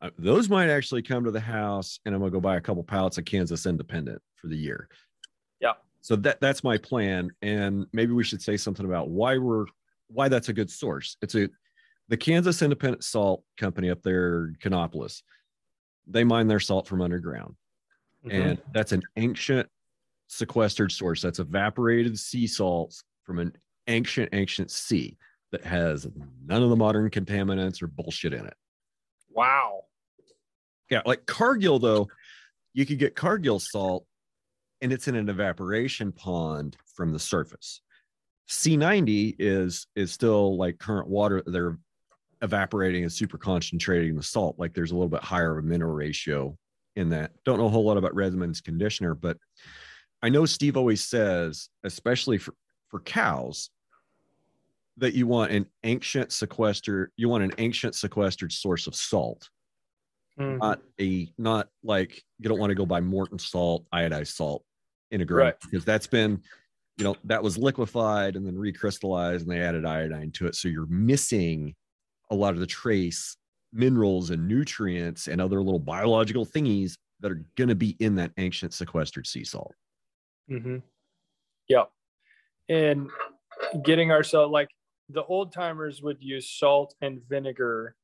[0.02, 2.84] Uh, those might actually come to the house, and I'm gonna go buy a couple
[2.84, 4.90] pallets of Kansas Independent for the year.
[6.04, 9.66] So that that's my plan, and maybe we should say something about why we're
[10.10, 11.16] why that's a good source.
[11.22, 11.48] It's a
[12.10, 15.22] the Kansas Independent Salt Company up there, Kanopolis.
[16.06, 17.56] They mine their salt from underground,
[18.26, 18.36] mm-hmm.
[18.36, 19.70] and that's an ancient
[20.28, 21.22] sequestered source.
[21.22, 23.54] That's evaporated sea salts from an
[23.88, 25.18] ancient ancient sea
[25.54, 26.06] that has
[26.46, 28.56] none of the modern contaminants or bullshit in it.
[29.30, 29.86] Wow.
[30.90, 32.10] Yeah, like Cargill though,
[32.74, 34.06] you could get Cargill salt
[34.84, 37.82] and it's in an evaporation pond from the surface.
[38.48, 41.42] Sea-90 is is still like current water.
[41.46, 41.80] They're
[42.42, 44.60] evaporating and super concentrating the salt.
[44.60, 46.58] Like there's a little bit higher of a mineral ratio
[46.98, 47.32] in that.
[47.46, 49.38] Don't know a whole lot about Redmond's conditioner, but
[50.22, 52.54] I know Steve always says, especially for,
[52.90, 53.70] for cows,
[54.98, 59.50] that you want an ancient sequester, you want an ancient sequestered source of salt.
[60.38, 60.60] Mm.
[60.60, 64.66] Not a not like you don't want to go buy Morton salt, iodized salt
[65.14, 65.56] in grow right.
[65.62, 66.42] because that's been
[66.98, 70.68] you know that was liquefied and then recrystallized and they added iodine to it so
[70.68, 71.74] you're missing
[72.30, 73.38] a lot of the trace
[73.72, 78.32] minerals and nutrients and other little biological thingies that are going to be in that
[78.38, 79.74] ancient sequestered sea salt
[80.50, 80.78] mm-hmm.
[81.68, 81.84] yeah
[82.70, 83.10] and
[83.84, 84.70] getting ourselves like
[85.10, 87.96] the old timers would use salt and vinegar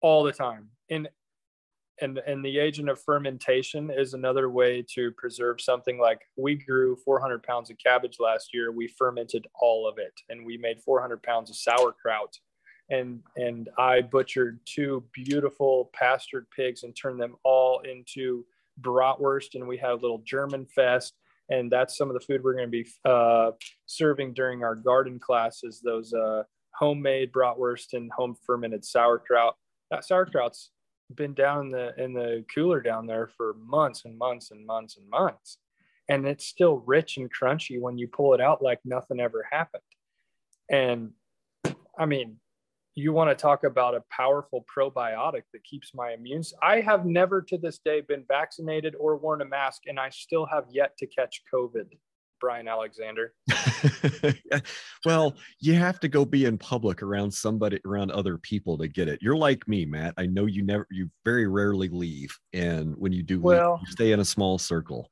[0.00, 1.08] all the time and
[2.00, 5.98] and and the agent of fermentation is another way to preserve something.
[5.98, 8.72] Like we grew 400 pounds of cabbage last year.
[8.72, 12.38] We fermented all of it and we made 400 pounds of sauerkraut.
[12.90, 18.44] And and i butchered two beautiful pastured pigs and turned them all into
[18.80, 21.14] bratwurst and we had a little german fest.
[21.50, 23.52] And that's some of the food we're going to be uh,
[23.86, 26.42] serving during our garden classes those uh,
[26.74, 29.56] homemade bratwurst and home fermented sauerkraut.
[29.90, 30.70] That sauerkraut's
[31.14, 34.96] been down in the in the cooler down there for months and months and months
[34.96, 35.58] and months.
[36.08, 39.82] And it's still rich and crunchy when you pull it out like nothing ever happened.
[40.70, 41.12] And
[41.98, 42.36] i mean
[42.94, 47.42] you want to talk about a powerful probiotic that keeps my immune i have never
[47.42, 51.06] to this day been vaccinated or worn a mask and i still have yet to
[51.06, 51.86] catch covid
[52.40, 53.32] Brian Alexander?
[55.04, 59.08] well, you have to go be in public around somebody, around other people to get
[59.08, 59.20] it.
[59.22, 60.14] You're like me, Matt.
[60.16, 63.92] I know you never, you very rarely leave, and when you do, well, leave, you
[63.92, 65.10] stay in a small circle.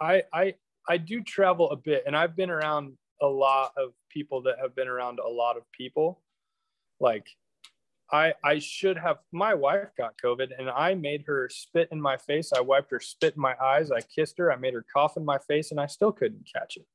[0.00, 0.54] I I
[0.88, 4.74] I do travel a bit, and I've been around a lot of people that have
[4.74, 6.20] been around a lot of people.
[7.00, 7.26] Like
[8.12, 12.16] I I should have my wife got COVID and I made her spit in my
[12.16, 12.52] face.
[12.52, 13.90] I wiped her spit in my eyes.
[13.90, 14.52] I kissed her.
[14.52, 16.86] I made her cough in my face and I still couldn't catch it.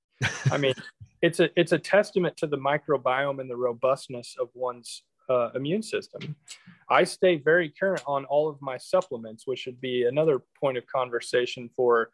[0.52, 0.74] I mean,
[1.22, 5.84] it's a it's a testament to the microbiome and the robustness of one's uh, immune
[5.84, 6.36] system.
[6.90, 10.86] I stay very current on all of my supplements, which should be another point of
[10.88, 12.12] conversation for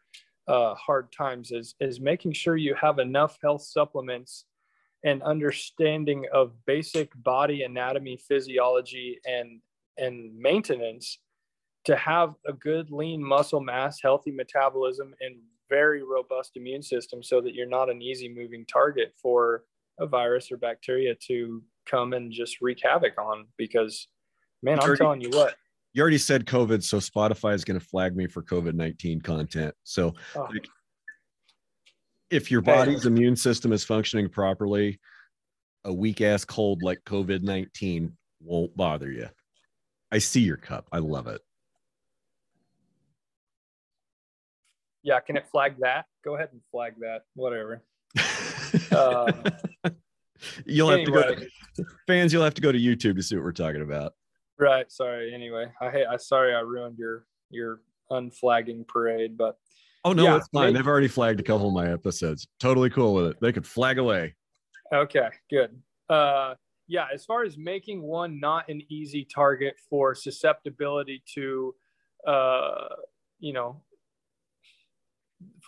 [0.47, 1.51] uh, hard times.
[1.51, 4.45] Is is making sure you have enough health supplements
[5.03, 9.61] and understanding of basic body anatomy, physiology, and
[9.97, 11.19] and maintenance
[11.85, 15.35] to have a good lean muscle mass, healthy metabolism, and
[15.69, 19.63] very robust immune system so that you're not an easy moving target for
[19.99, 24.07] a virus or bacteria to come and just wreak havoc on because
[24.61, 25.55] man i'm telling you what
[25.93, 30.13] you already said covid so spotify is going to flag me for covid-19 content so
[30.35, 30.47] oh.
[30.51, 30.67] like,
[32.31, 34.99] if your body's immune system is functioning properly,
[35.83, 39.27] a weak ass cold like COVID 19 won't bother you.
[40.11, 40.87] I see your cup.
[40.91, 41.41] I love it.
[45.03, 46.05] Yeah, can it flag that?
[46.23, 47.23] Go ahead and flag that.
[47.35, 47.83] Whatever.
[48.91, 49.31] uh,
[50.65, 51.21] you'll anyway.
[51.21, 51.47] have to go
[51.83, 52.31] to, fans.
[52.31, 54.13] You'll have to go to YouTube to see what we're talking about.
[54.59, 54.91] Right.
[54.91, 55.33] Sorry.
[55.33, 59.57] Anyway, I hate I sorry I ruined your your unflagging parade, but
[60.03, 60.73] Oh no, yeah, it's fine.
[60.73, 62.47] They, They've already flagged a couple of my episodes.
[62.59, 63.37] Totally cool with it.
[63.41, 64.35] They could flag away.
[64.93, 65.79] Okay, good.
[66.09, 66.55] Uh,
[66.87, 71.73] yeah, as far as making one not an easy target for susceptibility to,
[72.27, 72.87] uh,
[73.39, 73.81] you know,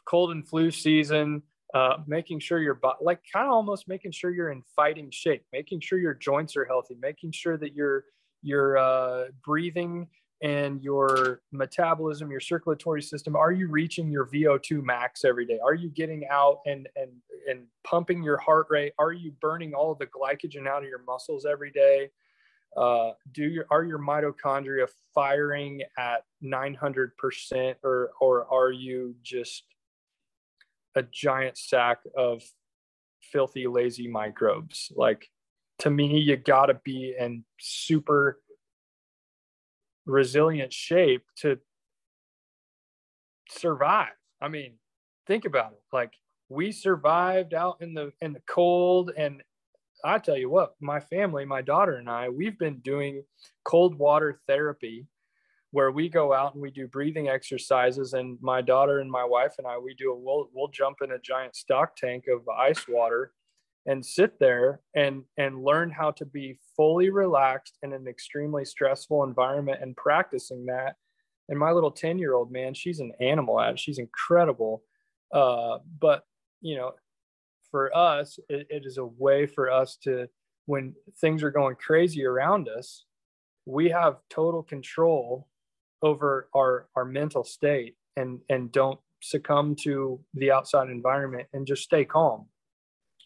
[0.05, 4.31] cold and flu season, uh, making sure your body, like kind of almost making sure
[4.31, 8.05] you're in fighting shape, making sure your joints are healthy, making sure that you're
[8.41, 10.07] you're uh, breathing
[10.43, 15.57] and your metabolism, your circulatory system, are you reaching your VO2 max every day?
[15.63, 17.11] Are you getting out and, and
[17.49, 18.93] and pumping your heart rate?
[18.99, 22.09] Are you burning all the glycogen out of your muscles every day?
[22.75, 29.63] Uh, do your are your mitochondria firing at 900% or or are you just
[30.95, 32.43] a giant sack of
[33.21, 35.29] filthy lazy microbes like
[35.79, 38.41] to me you got to be in super
[40.05, 41.57] resilient shape to
[43.49, 44.73] survive i mean
[45.27, 46.13] think about it like
[46.49, 49.41] we survived out in the in the cold and
[50.03, 53.23] I tell you what, my family, my daughter and I, we've been doing
[53.63, 55.07] cold water therapy
[55.71, 58.13] where we go out and we do breathing exercises.
[58.13, 61.13] And my daughter and my wife and I, we do a, we'll, we'll jump in
[61.13, 63.31] a giant stock tank of ice water
[63.85, 69.23] and sit there and, and learn how to be fully relaxed in an extremely stressful
[69.23, 70.95] environment and practicing that.
[71.49, 73.79] And my little 10 year old man, she's an animal at it.
[73.79, 74.83] She's incredible.
[75.33, 76.23] Uh, but
[76.61, 76.93] you know,
[77.69, 80.29] for us, it, it is a way for us to,
[80.65, 83.03] when things are going crazy around us,
[83.65, 85.47] we have total control
[86.01, 91.83] over our our mental state and and don't succumb to the outside environment and just
[91.83, 92.45] stay calm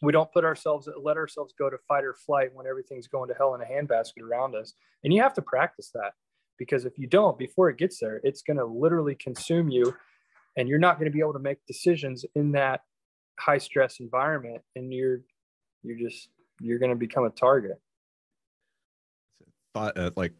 [0.01, 3.35] we don't put ourselves let ourselves go to fight or flight when everything's going to
[3.35, 4.73] hell in a handbasket around us.
[5.03, 6.13] And you have to practice that
[6.57, 9.95] because if you don't before it gets there it's going to literally consume you
[10.55, 12.81] and you're not going to be able to make decisions in that
[13.39, 15.21] high stress environment and you're
[15.83, 16.29] you're just
[16.59, 17.79] you're going to become a target.
[19.73, 20.33] Thought uh, like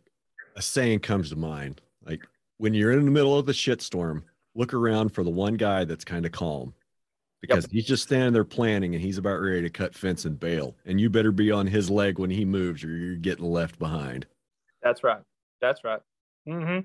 [0.56, 2.22] a saying comes to mind like
[2.58, 4.24] when you're in the middle of the shitstorm
[4.56, 6.74] look around for the one guy that's kind of calm
[7.42, 7.72] because yep.
[7.72, 11.00] he's just standing there planning and he's about ready to cut fence and bail and
[11.00, 14.26] you better be on his leg when he moves or you're getting left behind
[14.82, 15.22] that's right
[15.62, 16.02] that's right
[16.48, 16.80] mm-hmm.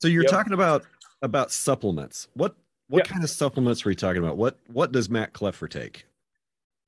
[0.00, 0.32] so you're yep.
[0.32, 0.84] talking about
[1.22, 2.56] about supplements what
[2.92, 3.08] what yep.
[3.08, 4.36] kind of supplements are we talking about?
[4.36, 6.04] What what does Matt Kleopfer take?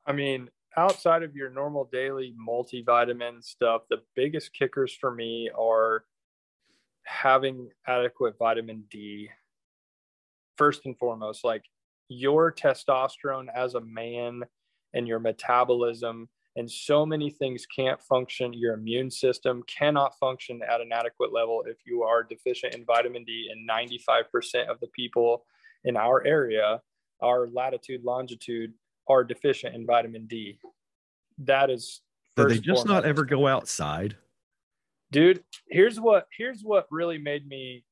[0.07, 6.05] I mean, outside of your normal daily multivitamin stuff, the biggest kickers for me are
[7.05, 9.31] having adequate vitamin D.
[10.59, 11.64] First and foremost, like
[12.09, 14.42] your testosterone as a man
[14.92, 18.52] and your metabolism and so many things can't function.
[18.52, 23.24] Your immune system cannot function at an adequate level if you are deficient in vitamin
[23.24, 23.50] D.
[23.50, 25.44] And 95% of the people
[25.84, 26.80] in our area,
[27.20, 28.72] our latitude, longitude,
[29.09, 30.59] are deficient in vitamin D.
[31.38, 32.02] That is.
[32.36, 34.16] Do they just not ever go outside?
[35.11, 37.84] Dude, here's what here's what really made me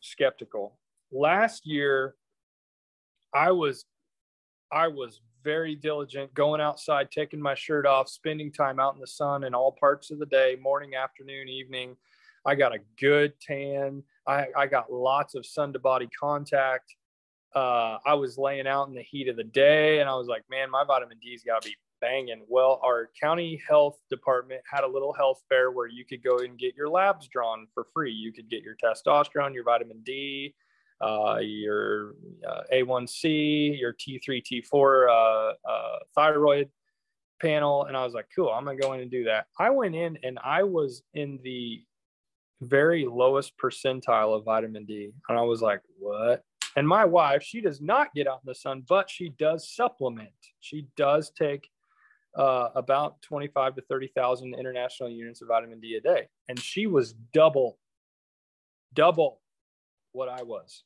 [0.00, 0.78] skeptical.
[1.12, 2.14] Last year,
[3.34, 3.84] I was
[4.72, 9.06] I was very diligent going outside, taking my shirt off, spending time out in the
[9.06, 11.96] sun in all parts of the day, morning, afternoon, evening.
[12.46, 14.02] I got a good tan.
[14.26, 16.94] I, I got lots of sun to body contact.
[17.54, 20.42] Uh, I was laying out in the heat of the day and I was like,
[20.50, 22.42] man, my vitamin D's got to be banging.
[22.48, 26.58] Well, our county health department had a little health fair where you could go and
[26.58, 28.12] get your labs drawn for free.
[28.12, 30.54] You could get your testosterone, your vitamin D,
[31.04, 32.14] uh, your
[32.48, 36.70] uh, A1C, your T3, T4 uh, uh, thyroid
[37.42, 37.84] panel.
[37.84, 39.46] And I was like, cool, I'm going to go in and do that.
[39.58, 41.82] I went in and I was in the
[42.62, 45.10] very lowest percentile of vitamin D.
[45.28, 46.42] And I was like, what?
[46.76, 50.30] And my wife, she does not get out in the sun, but she does supplement.
[50.60, 51.68] She does take
[52.34, 56.28] uh, about 25 to 30,000 international units of vitamin D a day.
[56.48, 57.78] And she was double,
[58.94, 59.40] double
[60.14, 60.84] what I was.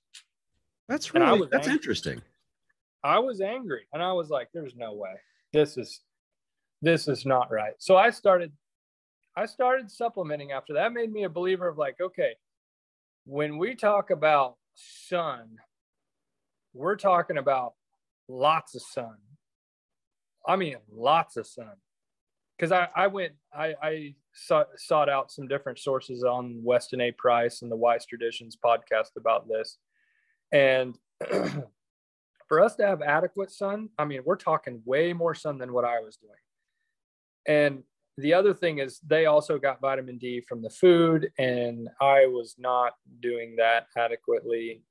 [0.88, 1.72] That's really, that's angry.
[1.72, 2.22] interesting.
[3.04, 5.14] I was angry and I was like, there's no way.
[5.52, 6.00] This is,
[6.82, 7.74] this is not right.
[7.78, 8.52] So I started
[9.38, 10.92] I started supplementing after that.
[10.92, 12.32] made me a believer of like, okay,
[13.24, 15.58] when we talk about sun,
[16.74, 17.74] we're talking about
[18.26, 19.14] lots of sun.
[20.44, 21.70] I mean, lots of sun.
[22.56, 24.14] Because I, I went, I, I
[24.46, 27.12] sought, sought out some different sources on Weston A.
[27.12, 29.78] Price and the Wise Traditions podcast about this.
[30.52, 30.96] And
[32.48, 35.84] for us to have adequate sun, I mean, we're talking way more sun than what
[35.84, 36.32] I was doing.
[37.46, 37.82] And
[38.16, 42.56] the other thing is they also got vitamin D from the food, and I was
[42.58, 44.82] not doing that adequately.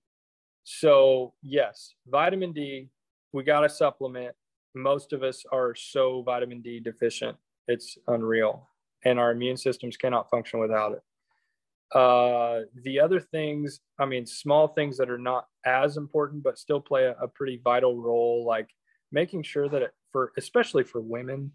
[0.64, 2.90] So, yes, vitamin D,
[3.34, 4.34] we got a supplement.
[4.76, 7.38] Most of us are so vitamin D deficient,
[7.68, 8.70] it's unreal,
[9.08, 11.98] and our immune systems cannot function without it.
[11.98, 16.82] Uh, the other things, I mean, small things that are not as important, but still
[16.82, 18.70] play a, a pretty vital role, like
[19.12, 21.54] making sure that it, for especially for women,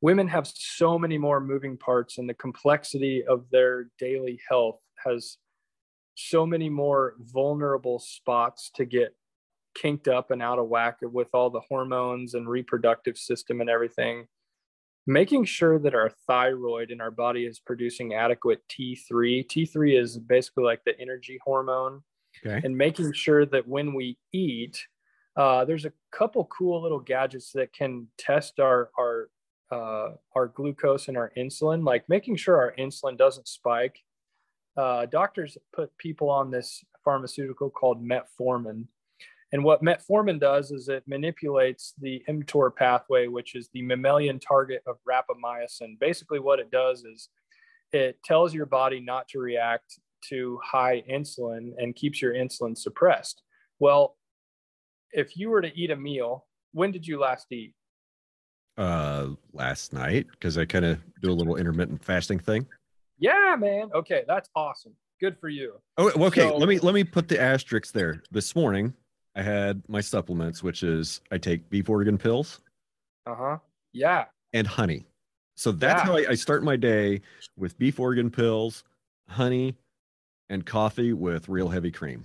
[0.00, 5.38] women have so many more moving parts and the complexity of their daily health has
[6.16, 9.14] so many more vulnerable spots to get
[9.74, 14.26] kinked up and out of whack with all the hormones and reproductive system and everything
[15.06, 19.46] making sure that our thyroid in our body is producing adequate T3.
[19.46, 22.02] T3 is basically like the energy hormone.
[22.44, 22.60] Okay.
[22.64, 24.78] And making sure that when we eat,
[25.36, 29.28] uh, there's a couple cool little gadgets that can test our our
[29.70, 33.98] uh, our glucose and our insulin, like making sure our insulin doesn't spike.
[34.76, 38.86] Uh, doctors put people on this pharmaceutical called metformin,
[39.56, 44.82] and what metformin does is it manipulates the mTOR pathway, which is the mammalian target
[44.86, 45.98] of rapamycin.
[45.98, 47.30] Basically, what it does is
[47.90, 49.98] it tells your body not to react
[50.28, 53.40] to high insulin and keeps your insulin suppressed.
[53.78, 54.18] Well,
[55.12, 57.72] if you were to eat a meal, when did you last eat?
[58.76, 62.66] Uh, last night because I kind of do a little intermittent fasting thing.
[63.18, 63.88] Yeah, man.
[63.94, 64.92] Okay, that's awesome.
[65.18, 65.80] Good for you.
[65.96, 66.42] Oh, okay.
[66.42, 68.22] So, let me let me put the asterisks there.
[68.30, 68.92] This morning,
[69.36, 72.60] I had my supplements, which is I take beef organ pills.
[73.26, 73.58] Uh huh.
[73.92, 74.24] Yeah.
[74.54, 75.04] And honey.
[75.56, 76.06] So that's yeah.
[76.06, 77.20] how I, I, start my day
[77.56, 78.84] with beef organ pills,
[79.28, 79.74] honey,
[80.48, 82.24] and coffee with real heavy cream.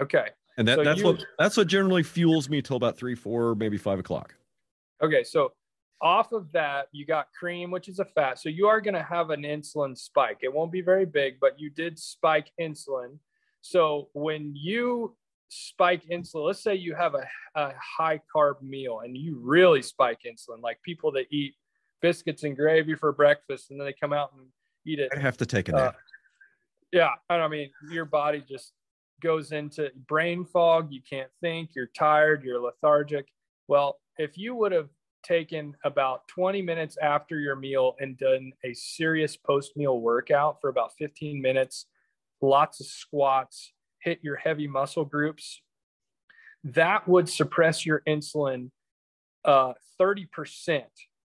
[0.00, 0.28] Okay.
[0.56, 3.54] And that, so that's you, what that's what generally fuels me till about three, four,
[3.54, 4.34] maybe five o'clock.
[5.02, 5.22] Okay.
[5.24, 5.52] So
[6.02, 8.38] off of that, you got cream, which is a fat.
[8.38, 10.38] So you are going to have an insulin spike.
[10.42, 13.18] It won't be very big, but you did spike insulin.
[13.62, 15.14] So when you
[15.50, 16.46] spike insulin.
[16.46, 20.80] Let's say you have a, a high carb meal and you really spike insulin like
[20.82, 21.54] people that eat
[22.00, 24.46] biscuits and gravy for breakfast and then they come out and
[24.86, 25.10] eat it.
[25.14, 25.94] I have to take a nap.
[25.94, 25.98] uh,
[26.92, 28.72] yeah i mean your body just
[29.20, 30.90] goes into brain fog.
[30.90, 31.70] You can't think.
[31.76, 32.42] You're tired.
[32.42, 33.26] You're lethargic.
[33.68, 34.88] Well if you would have
[35.22, 40.70] taken about 20 minutes after your meal and done a serious post meal workout for
[40.70, 41.86] about 15 minutes
[42.40, 43.72] lots of squats
[44.02, 45.62] hit your heavy muscle groups,
[46.64, 48.70] that would suppress your insulin
[49.44, 50.82] uh, 30%.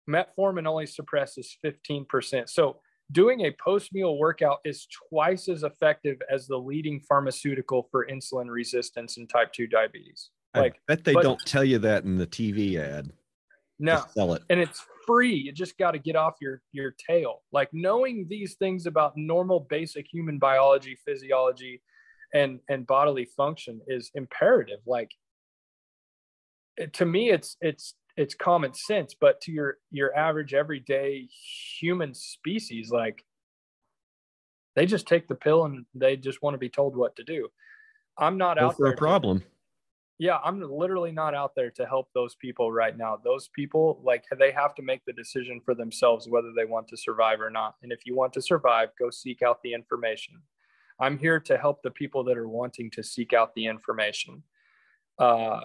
[0.09, 2.49] Metformin only suppresses 15%.
[2.49, 2.77] So
[3.11, 8.49] doing a post meal workout is twice as effective as the leading pharmaceutical for insulin
[8.49, 10.29] resistance and type 2 diabetes.
[10.55, 13.11] Like, I bet they but, don't tell you that in the TV ad.
[13.79, 14.43] No, sell it.
[14.49, 15.33] And it's free.
[15.33, 17.41] You just got to get off your your tail.
[17.51, 21.81] Like knowing these things about normal basic human biology, physiology,
[22.33, 24.79] and and bodily function is imperative.
[24.85, 25.11] Like
[26.93, 31.27] to me it's it's it's common sense but to your your average everyday
[31.79, 33.23] human species like
[34.75, 37.47] they just take the pill and they just want to be told what to do.
[38.17, 39.41] I'm not out for there a problem.
[39.41, 39.45] To,
[40.19, 43.17] yeah i'm literally not out there to help those people right now.
[43.23, 46.97] Those people like they have to make the decision for themselves whether they want to
[46.97, 47.75] survive or not.
[47.83, 50.35] And if you want to survive go seek out the information
[50.99, 54.43] I'm here to help the people that are wanting to seek out the information.
[55.19, 55.61] Uh,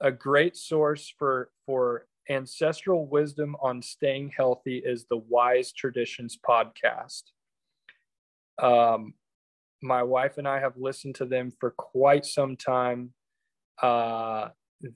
[0.00, 7.22] a great source for for ancestral wisdom on staying healthy is the Wise Traditions podcast.
[8.60, 9.14] Um,
[9.82, 13.12] my wife and I have listened to them for quite some time.
[13.80, 14.48] Uh,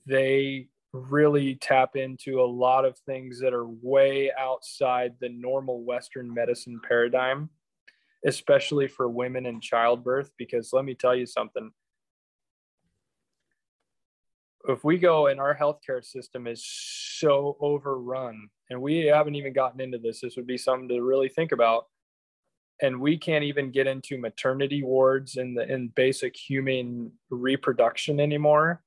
[0.06, 6.32] they really tap into a lot of things that are way outside the normal Western
[6.32, 7.50] medicine paradigm
[8.26, 10.30] especially for women in childbirth.
[10.36, 11.70] Because let me tell you something.
[14.68, 19.80] If we go and our healthcare system is so overrun, and we haven't even gotten
[19.80, 21.86] into this, this would be something to really think about.
[22.82, 28.82] And we can't even get into maternity wards and the in basic human reproduction anymore.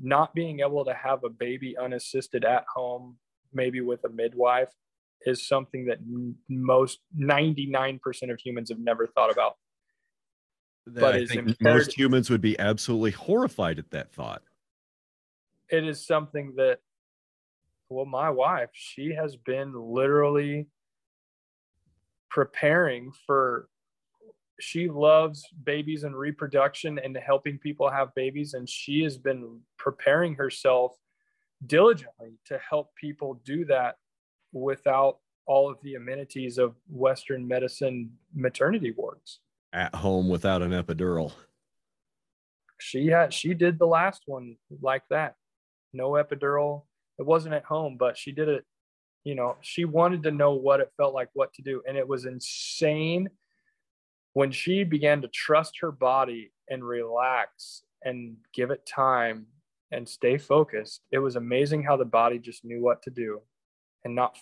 [0.00, 3.16] Not being able to have a baby unassisted at home,
[3.52, 4.72] maybe with a midwife,
[5.26, 5.98] is something that
[6.48, 8.00] most 99%
[8.30, 9.56] of humans have never thought about.
[10.86, 14.42] That but I think most humans would be absolutely horrified at that thought.
[15.70, 16.78] It is something that,
[17.90, 20.68] well, my wife, she has been literally
[22.30, 23.68] preparing for
[24.60, 30.34] she loves babies and reproduction and helping people have babies and she has been preparing
[30.34, 30.96] herself
[31.66, 33.96] diligently to help people do that
[34.52, 39.40] without all of the amenities of Western medicine maternity wards.
[39.72, 41.32] At home without an epidural.
[42.78, 45.34] She had she did the last one like that.
[45.92, 46.84] No epidural.
[47.18, 48.64] It wasn't at home, but she did it.
[49.24, 51.82] You know, she wanted to know what it felt like, what to do.
[51.88, 53.28] And it was insane
[54.34, 59.46] when she began to trust her body and relax and give it time
[59.90, 61.00] and stay focused.
[61.10, 63.40] It was amazing how the body just knew what to do
[64.04, 64.36] and not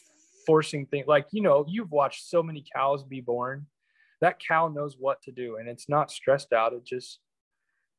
[0.46, 3.66] forcing things like you know you've watched so many cows be born
[4.20, 7.18] that cow knows what to do and it's not stressed out it just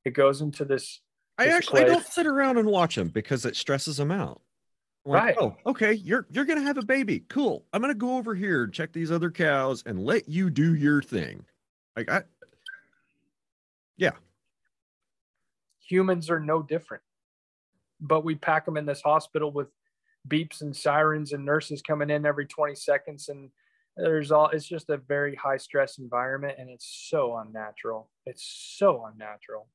[0.06, 1.02] it goes into this
[1.38, 4.42] I actually I don't sit around and watch them because it stresses them out.
[5.06, 5.36] Like, right.
[5.40, 7.22] oh, okay, you're you're gonna have a baby.
[7.30, 7.64] Cool.
[7.72, 11.02] I'm gonna go over here and check these other cows and let you do your
[11.02, 11.46] thing.
[11.96, 12.24] Like I
[13.98, 14.12] yeah.
[15.88, 17.04] Humans are no different.
[18.02, 19.68] But we pack them in this hospital with
[20.28, 23.30] beeps and sirens and nurses coming in every 20 seconds.
[23.30, 23.49] And
[23.95, 28.10] there's all it's just a very high stress environment and it's so unnatural.
[28.26, 28.44] It's
[28.78, 29.68] so unnatural.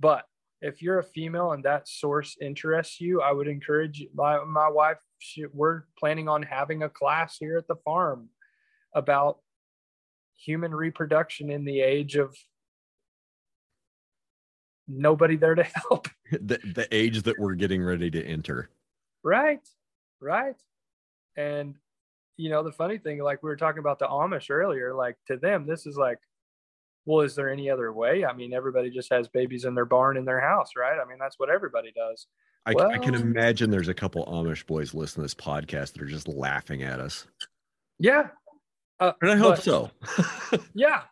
[0.00, 0.24] But
[0.62, 4.98] if you're a female and that source interests you i would encourage my, my wife
[5.18, 8.28] she, we're planning on having a class here at the farm
[8.94, 9.38] about
[10.36, 12.36] human reproduction in the age of
[14.88, 16.08] nobody there to help.
[16.30, 18.70] The, the age that we're getting ready to enter.
[19.22, 19.60] Right
[20.22, 20.56] right?
[21.36, 21.74] And
[22.36, 25.36] you know the funny thing like we were talking about the amish earlier like to
[25.36, 26.18] them this is like
[27.04, 28.24] well is there any other way?
[28.24, 30.98] I mean everybody just has babies in their barn in their house right?
[30.98, 32.26] I mean that's what everybody does.
[32.64, 36.02] I, well, I can imagine there's a couple amish boys listening to this podcast that
[36.02, 37.26] are just laughing at us.
[37.98, 38.28] Yeah.
[39.00, 39.90] Uh, and i hope but, so.
[40.74, 41.02] Yeah.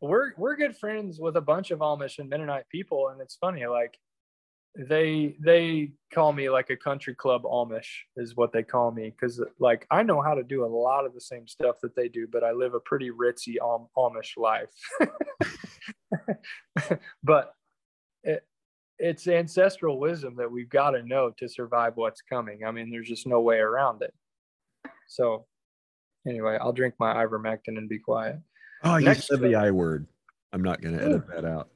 [0.00, 3.66] We're we're good friends with a bunch of amish and mennonite people and it's funny
[3.66, 3.98] like
[4.76, 9.42] they they call me like a country club Amish is what they call me because
[9.58, 12.26] like I know how to do a lot of the same stuff that they do,
[12.30, 14.70] but I live a pretty ritzy Am- Amish life.
[17.22, 17.54] but
[18.22, 18.46] it,
[18.98, 22.64] it's ancestral wisdom that we've got to know to survive what's coming.
[22.64, 24.14] I mean, there's just no way around it.
[25.08, 25.46] So
[26.26, 28.38] anyway, I'll drink my ivermectin and be quiet.
[28.84, 30.06] Oh, you Next said the I word.
[30.52, 31.68] I'm not going to edit that out.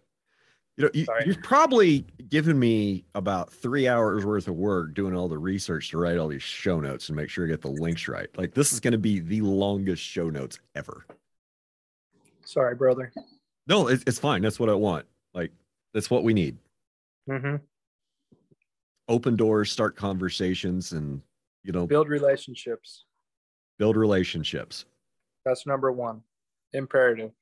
[0.77, 5.29] You know, you, you've probably given me about three hours worth of work doing all
[5.29, 8.09] the research to write all these show notes and make sure I get the links
[8.09, 8.29] right.
[8.39, 11.05] Like this is going to be the longest show notes ever.
[12.45, 13.13] Sorry, brother.
[13.67, 14.41] No, it's, it's fine.
[14.41, 15.05] That's what I want.
[15.35, 15.53] Like
[15.93, 16.57] that's what we need.
[17.29, 17.57] Mm-hmm.
[19.09, 21.21] Open doors, start conversations, and
[21.65, 23.05] you know, build relationships.
[23.79, 24.87] Build relationships.
[25.45, 26.23] That's number one.
[26.73, 27.33] Imperative.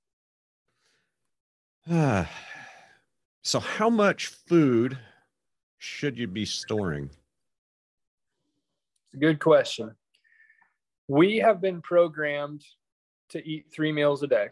[3.42, 4.98] So, how much food
[5.78, 7.04] should you be storing?
[9.06, 9.94] It's a good question.
[11.08, 12.62] We have been programmed
[13.30, 14.48] to eat three meals a day,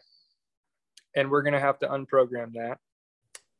[1.14, 2.78] and we're going to have to unprogram that.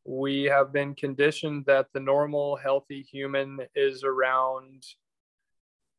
[0.05, 4.83] We have been conditioned that the normal, healthy human is around,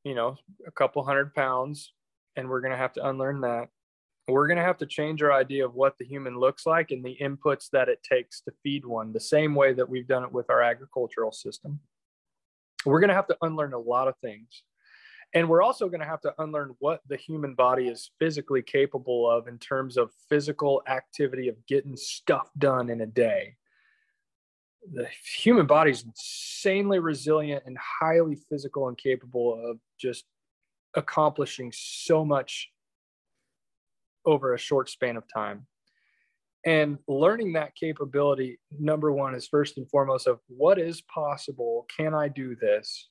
[0.04, 1.94] you know, a couple hundred pounds,
[2.36, 3.70] and we're going to have to unlearn that
[4.32, 7.04] we're going to have to change our idea of what the human looks like and
[7.04, 10.32] the inputs that it takes to feed one, the same way that we've done it
[10.32, 11.80] with our agricultural system.
[12.86, 14.64] We're going to have to unlearn a lot of things.
[15.34, 19.30] And we're also going to have to unlearn what the human body is physically capable
[19.30, 23.56] of in terms of physical activity of getting stuff done in a day.
[24.92, 25.08] The
[25.38, 30.26] human body is insanely resilient and highly physical and capable of just
[30.96, 32.70] accomplishing so much
[34.26, 35.66] over a short span of time.
[36.66, 41.86] And learning that capability, number one, is first and foremost of what is possible.
[41.96, 43.10] Can I do this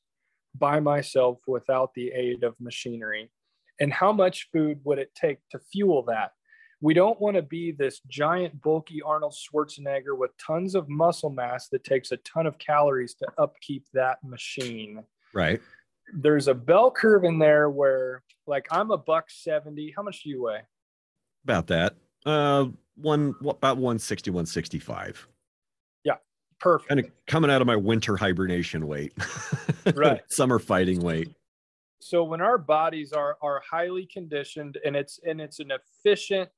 [0.54, 3.30] by myself without the aid of machinery?
[3.80, 6.32] And how much food would it take to fuel that?
[6.80, 11.68] We don't want to be this giant, bulky Arnold Schwarzenegger with tons of muscle mass
[11.70, 15.02] that takes a ton of calories to upkeep that machine.
[15.34, 15.60] Right.
[16.14, 19.92] There's a bell curve in there where, like, I'm a buck 70.
[19.96, 20.60] How much do you weigh?
[21.44, 21.94] About that.
[22.26, 22.66] Uh,
[22.96, 25.28] one what about 160, 165.
[26.04, 26.14] Yeah,
[26.60, 26.88] perfect.
[26.88, 29.12] Kind of coming out of my winter hibernation weight,
[29.94, 30.20] right?
[30.28, 31.32] Summer fighting weight.
[32.00, 36.48] So when our bodies are are highly conditioned and it's and it's an efficient,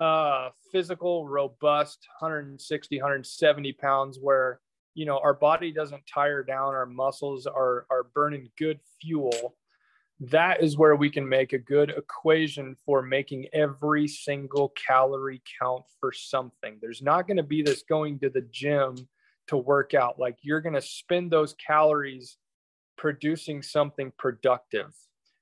[0.00, 4.60] uh, physical, robust, 160, 170 pounds, where
[4.94, 9.56] you know our body doesn't tire down, our muscles are are burning good fuel
[10.20, 15.84] that is where we can make a good equation for making every single calorie count
[15.98, 16.78] for something.
[16.80, 18.96] There's not going to be this going to the gym
[19.48, 20.18] to work out.
[20.18, 22.36] Like you're going to spend those calories
[22.98, 24.94] producing something productive,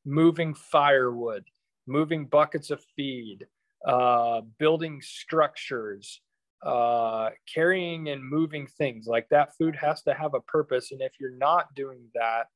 [0.05, 1.45] moving firewood,
[1.89, 3.49] moving buckets of feed,
[3.85, 6.21] uh, building structures,
[6.65, 9.09] uh, carrying and moving things.
[9.09, 10.93] Like that food has to have a purpose.
[10.93, 12.47] And if you're not doing that,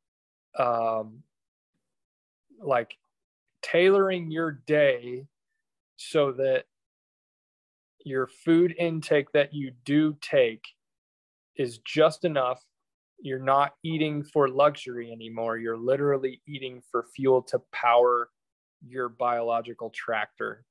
[0.57, 1.25] um,
[2.63, 2.97] like
[3.63, 5.27] tailoring your day
[5.97, 6.65] so that
[8.05, 10.65] your food intake that you do take
[11.57, 12.63] is just enough.
[13.21, 15.59] You're not eating for luxury anymore.
[15.59, 18.31] You're literally eating for fuel to power
[18.87, 20.65] your biological tractor.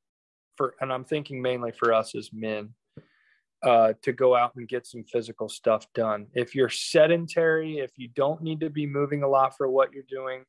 [0.57, 2.73] For and I'm thinking mainly for us as men.
[3.63, 6.27] uh, to go out and get some physical stuff done.
[6.33, 10.03] If you're sedentary, if you don't need to be moving a lot for what you're
[10.09, 10.45] doing,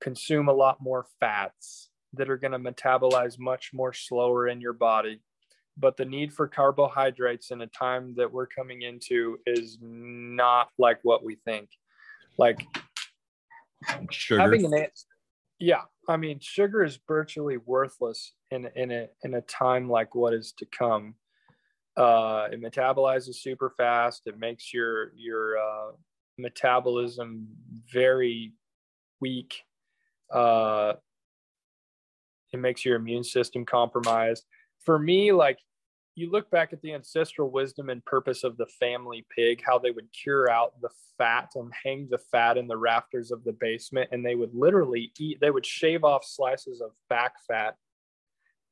[0.00, 4.72] consume a lot more fats that are going to metabolize much more slower in your
[4.72, 5.20] body.
[5.78, 10.98] But the need for carbohydrates in a time that we're coming into is not like
[11.02, 11.68] what we think.
[12.38, 12.66] Like
[14.10, 14.40] Sugar.
[14.40, 14.86] having an
[15.58, 20.34] yeah, I mean, sugar is virtually worthless in in a in a time like what
[20.34, 21.14] is to come.
[21.96, 24.22] Uh, it metabolizes super fast.
[24.26, 25.92] It makes your your uh,
[26.38, 27.48] metabolism
[27.92, 28.52] very
[29.20, 29.62] weak.
[30.32, 30.94] Uh,
[32.52, 34.44] it makes your immune system compromised.
[34.84, 35.58] For me, like
[36.14, 39.90] you look back at the ancestral wisdom and purpose of the family pig, how they
[39.90, 40.88] would cure out the
[41.18, 45.12] fat and hang the fat in the rafters of the basement, and they would literally
[45.18, 47.76] eat, they would shave off slices of back fat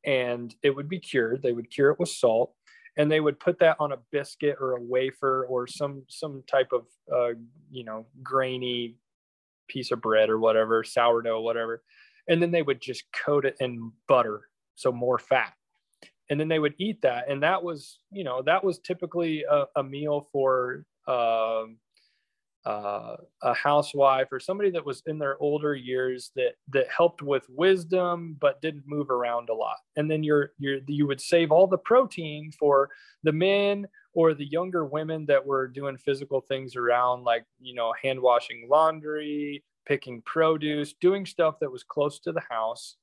[0.05, 1.43] and it would be cured.
[1.43, 2.53] They would cure it with salt
[2.97, 6.73] and they would put that on a biscuit or a wafer or some some type
[6.73, 7.35] of uh,
[7.71, 8.97] you know grainy
[9.69, 11.83] piece of bread or whatever sourdough whatever.
[12.29, 15.53] And then they would just coat it in butter so more fat.
[16.31, 17.29] And then they would eat that.
[17.29, 21.77] And that was you know that was typically a, a meal for um,
[22.67, 27.45] uh, a housewife or somebody that was in their older years that that helped with
[27.51, 29.77] wisdom but didn't move around a lot.
[29.97, 32.89] And then you're you're you would save all the protein for
[33.23, 37.93] the men or the younger women that were doing physical things around like you know
[38.03, 42.97] hand washing laundry picking produce doing stuff that was close to the house.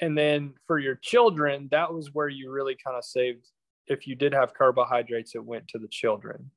[0.00, 3.46] And then for your children that was where you really kind of saved
[3.86, 6.50] if you did have carbohydrates it went to the children.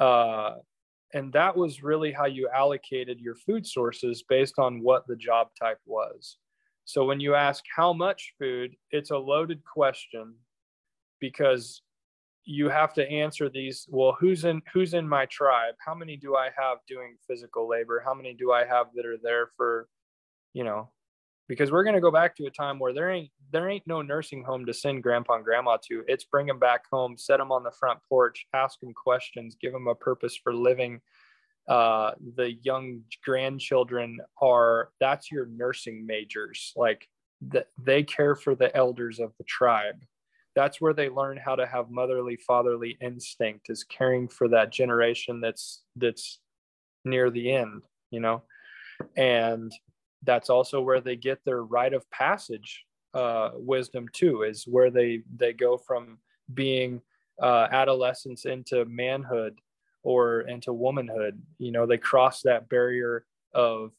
[0.00, 0.54] Uh,
[1.14, 5.48] and that was really how you allocated your food sources based on what the job
[5.60, 6.38] type was.
[6.84, 10.34] So when you ask how much food it's a loaded question
[11.20, 11.82] because
[12.44, 15.74] you have to answer these well who's in who's in my tribe?
[15.84, 18.02] How many do i have doing physical labor?
[18.04, 19.88] How many do i have that are there for
[20.52, 20.90] you know?
[21.48, 24.02] Because we're going to go back to a time where there ain't there ain't no
[24.02, 26.02] nursing home to send grandpa and grandma to.
[26.08, 29.72] It's bring them back home set them on the front porch ask them questions give
[29.72, 31.00] them a purpose for living.
[31.68, 36.72] Uh, the young grandchildren are that's your nursing majors.
[36.76, 37.06] Like
[37.48, 39.96] that they care for the elders of the tribe
[40.54, 45.40] that's where they learn how to have motherly fatherly instinct is caring for that generation
[45.40, 46.40] that's that's
[47.04, 48.42] near the end you know?
[49.16, 49.72] And
[50.22, 52.84] that's also where they get their rite of passage
[53.14, 56.18] uh, wisdom too is where they they go from
[56.54, 57.02] being
[57.42, 59.58] uh, adolescence into manhood
[60.04, 61.42] or into womanhood.
[61.58, 63.90] You know they cross that barrier of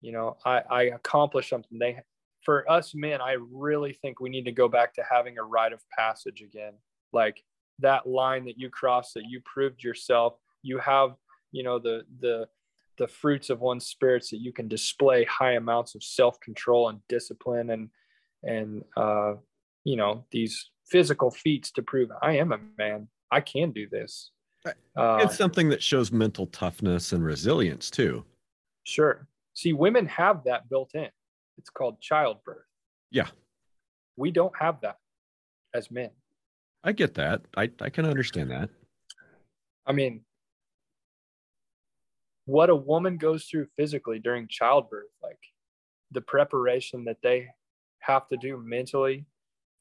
[0.00, 1.78] you know i i accomplished something.
[1.78, 2.00] They
[2.44, 5.72] for us men i really think we need to go back to having a rite
[5.72, 6.72] of passage again.
[7.12, 7.42] Like
[7.80, 11.14] that line that you crossed that you proved yourself you have
[11.50, 12.48] you know the the
[12.98, 17.70] the fruits of one's spirits that you can display high amounts of self-control and discipline
[17.70, 17.88] and
[18.42, 19.34] and uh
[19.84, 23.08] you know these physical feats to prove i am a man.
[23.30, 24.30] I can do this.
[24.66, 24.72] Uh,
[25.22, 28.24] it's something that shows mental toughness and resilience too.
[28.84, 29.26] Sure.
[29.54, 31.08] See women have that built in
[31.58, 32.64] it's called childbirth.
[33.10, 33.28] Yeah.
[34.16, 34.96] We don't have that
[35.74, 36.10] as men.
[36.84, 37.42] I get that.
[37.56, 38.70] I, I can understand that.
[39.86, 40.22] I mean
[42.44, 45.38] what a woman goes through physically during childbirth like
[46.10, 47.46] the preparation that they
[48.00, 49.26] have to do mentally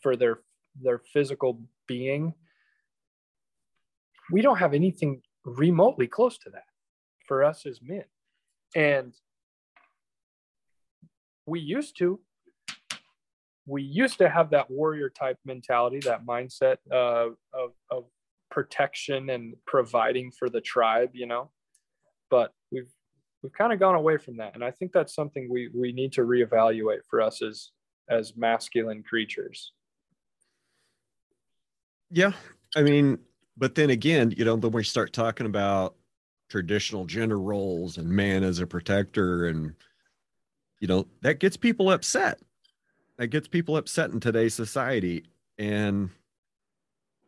[0.01, 0.41] for their
[0.79, 2.33] their physical being
[4.31, 6.65] we don't have anything remotely close to that
[7.27, 8.03] for us as men.
[8.75, 9.13] And
[11.45, 12.19] we used to
[13.67, 18.05] we used to have that warrior type mentality that mindset uh, of, of
[18.49, 21.49] protection and providing for the tribe you know?
[22.29, 22.91] But we've
[23.43, 26.13] we've kind of gone away from that and i think that's something we we need
[26.13, 27.71] to reevaluate for us as
[28.09, 29.73] as masculine creatures.
[32.09, 32.33] Yeah
[32.75, 33.19] i mean
[33.57, 35.95] but then again you know when we start talking about
[36.49, 39.73] traditional gender roles and man as a protector and
[40.81, 42.41] you know that gets people upset
[43.17, 45.23] that gets people upset in today's society
[45.57, 46.09] and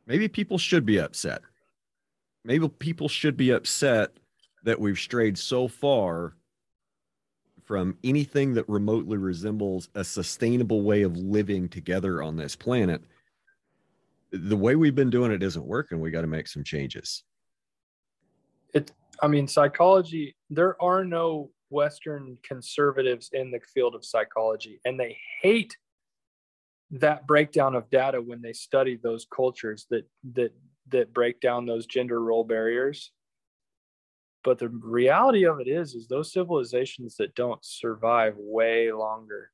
[0.05, 1.41] maybe people should be upset
[2.43, 4.11] maybe people should be upset
[4.63, 6.33] that we've strayed so far
[7.63, 13.01] from anything that remotely resembles a sustainable way of living together on this planet.
[14.31, 15.99] The way we've been doing it isn't working.
[15.99, 17.23] We got to make some changes.
[18.73, 24.99] It, I mean, psychology, there are no Western conservatives in the field of psychology, and
[24.99, 25.75] they hate
[26.91, 30.53] that breakdown of data when they study those cultures that that
[30.89, 33.11] that break down those gender role barriers.
[34.43, 39.49] But the reality of it is is those civilizations that don't survive way longer.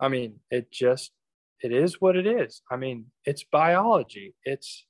[0.00, 1.12] I mean it just
[1.62, 2.62] it is what it is.
[2.70, 4.34] I mean it's biology.
[4.44, 4.86] It's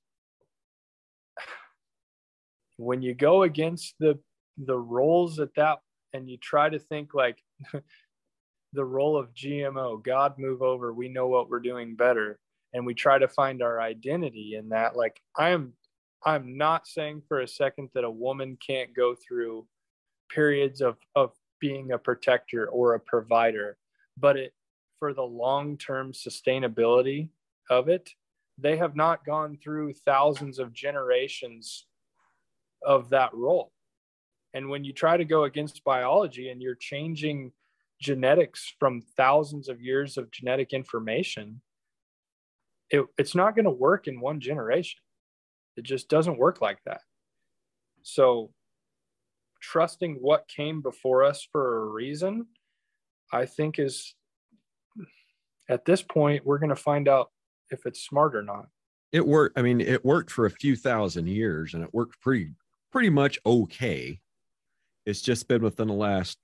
[2.77, 4.21] when you go against the
[4.57, 5.79] the roles at that
[6.19, 7.43] and you try to think like
[8.75, 12.39] the role of gmo god move over we know what we're doing better.
[12.75, 14.95] And we try to find our identity in that.
[14.95, 15.73] Like i am
[16.25, 19.67] i'm not saying for a second that a woman can't go through
[20.29, 23.79] periods of of being a protector or a provider
[24.17, 24.53] but it
[24.99, 27.31] for the long-term sustainability
[27.71, 28.11] of it
[28.59, 31.87] they have not gone through thousands of generations
[32.85, 33.73] of that role
[34.55, 37.53] and when you try to go against biology and you're changing
[38.01, 41.61] genetics from thousands of years of genetic information
[42.91, 45.01] it, it's not going to work in one generation.
[45.77, 47.03] It just doesn't work like that.
[48.03, 48.51] So,
[49.61, 52.47] trusting what came before us for a reason,
[53.33, 54.15] I think is
[55.69, 57.31] at this point, we're going to find out
[57.71, 58.67] if it's smart or not.
[59.13, 59.59] It worked.
[59.59, 62.55] I mean, it worked for a few thousand years and it worked pretty,
[62.91, 64.21] pretty much okay.
[65.09, 66.37] It's just been within the last,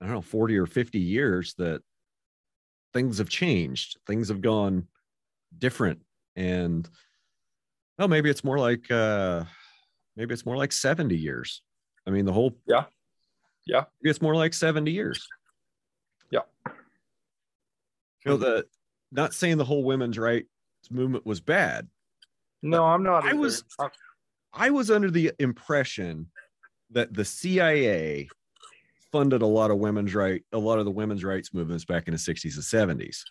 [0.00, 1.82] I don't know, 40 or 50 years that
[2.94, 3.98] things have changed.
[4.06, 4.88] Things have gone
[5.58, 6.00] different.
[6.34, 6.88] And
[7.98, 9.44] oh maybe it's more like uh
[10.16, 11.60] maybe it's more like 70 years.
[12.06, 12.84] I mean the whole yeah.
[13.66, 13.84] Yeah.
[14.00, 15.28] It's more like 70 years.
[16.30, 16.40] Yeah.
[18.24, 18.64] You know the
[19.12, 20.48] not saying the whole women's rights
[20.90, 21.86] movement was bad
[22.62, 23.64] no i'm not i was
[24.52, 26.26] i was under the impression
[26.92, 28.28] that the cia
[29.12, 32.12] funded a lot of women's right a lot of the women's rights movements back in
[32.12, 33.22] the 60s and 70s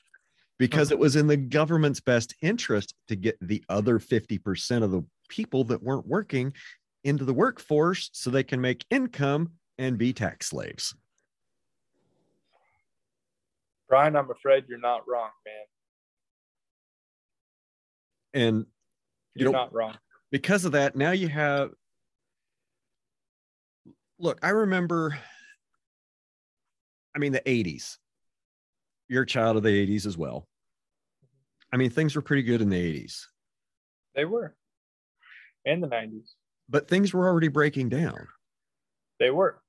[0.57, 0.97] because uh-huh.
[0.97, 5.63] it was in the government's best interest to get the other 50% of the people
[5.63, 6.53] that weren't working
[7.03, 10.93] into the workforce so they can make income and be tax slaves.
[13.87, 15.55] Brian, I'm afraid you're not wrong, man.
[18.45, 18.65] And
[19.33, 19.95] you you're not wrong.
[20.31, 21.71] Because of that, now you have
[24.19, 25.17] look, I remember
[27.15, 27.97] I mean the 80s.
[29.07, 30.47] You're a child of the 80s as well.
[31.73, 33.25] I mean, things were pretty good in the 80s.
[34.15, 34.55] They were.
[35.65, 36.33] And the 90s.
[36.67, 38.27] But things were already breaking down.
[39.19, 39.61] They were.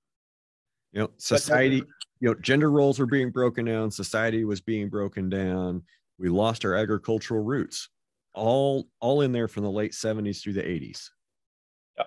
[0.93, 1.83] You know, society,
[2.21, 5.83] you know, gender roles were being broken down, society was being broken down.
[6.19, 7.89] We lost our agricultural roots.
[8.35, 11.09] All all in there from the late 70s through the 80s.
[11.99, 12.05] Yeah.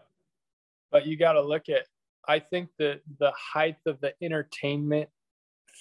[0.92, 1.86] But you got to look at
[2.28, 5.10] I think that the height of the entertainment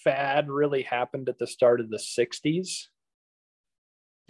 [0.04, 2.86] fad really happened at the start of the 60s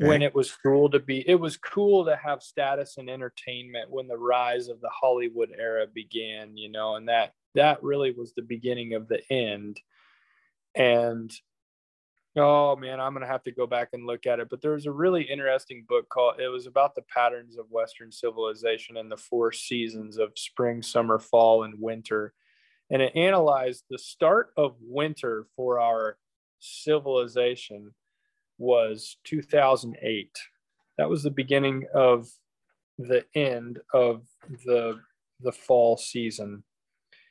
[0.01, 0.09] okay.
[0.09, 4.09] when it was cool to be it was cool to have status and entertainment when
[4.09, 8.43] the rise of the hollywood era began you know and that that really was the
[8.43, 9.81] beginning of the end
[10.75, 11.33] and
[12.37, 14.87] oh man i'm gonna have to go back and look at it but there was
[14.87, 19.17] a really interesting book called it was about the patterns of western civilization and the
[19.17, 22.33] four seasons of spring summer fall and winter
[22.91, 26.19] and it analyzed the start of winter for our
[26.61, 27.95] civilization
[28.59, 30.31] was 2008.
[30.99, 32.29] That was the beginning of
[32.99, 34.23] the end of
[34.67, 35.01] the
[35.41, 36.63] the fall season.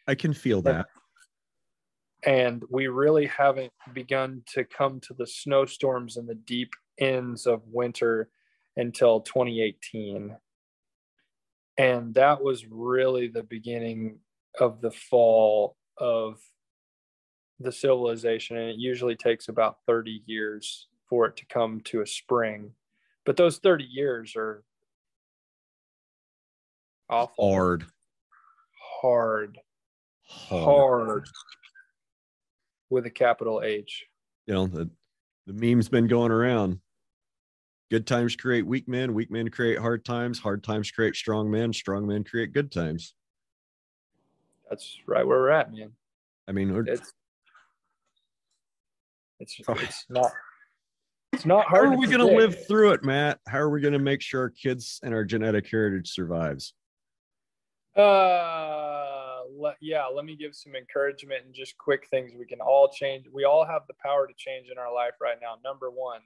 [0.07, 0.87] I can feel that.
[2.23, 7.61] And we really haven't begun to come to the snowstorms and the deep ends of
[7.65, 8.29] winter
[8.77, 10.35] until 2018.
[11.77, 14.19] And that was really the beginning
[14.59, 16.39] of the fall of
[17.59, 18.57] the civilization.
[18.57, 22.71] And it usually takes about 30 years for it to come to a spring.
[23.25, 24.63] But those 30 years are
[27.09, 27.51] awful.
[27.51, 27.85] Hard.
[29.01, 29.57] Hard.
[30.23, 31.07] Hard.
[31.07, 31.27] Hard.
[32.91, 34.05] With a capital H.
[34.45, 34.89] You know, the,
[35.47, 36.79] the meme's been going around.
[37.89, 41.73] Good times create weak men, weak men create hard times, hard times create strong men,
[41.73, 43.15] strong men create good times.
[44.69, 45.93] That's right where we're at, man.
[46.47, 47.13] I mean, it's
[49.39, 50.31] it's, it's not
[51.33, 51.85] it's not hard.
[51.85, 53.39] How are we going to live through it, Matt?
[53.47, 56.73] How are we going to make sure our kids and our genetic heritage survives?
[57.95, 59.20] Uh,
[59.61, 60.05] le- yeah.
[60.05, 63.25] Let me give some encouragement and just quick things we can all change.
[63.31, 65.55] We all have the power to change in our life right now.
[65.63, 66.21] Number one,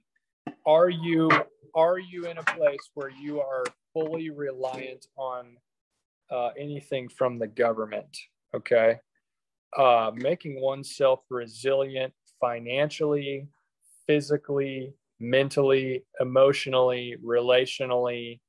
[0.65, 1.29] are you
[1.73, 5.57] are you in a place where you are fully reliant on
[6.31, 8.17] uh, anything from the government?
[8.55, 8.99] Okay,
[9.77, 13.47] uh, making oneself resilient financially,
[14.07, 18.39] physically, mentally, emotionally, relationally,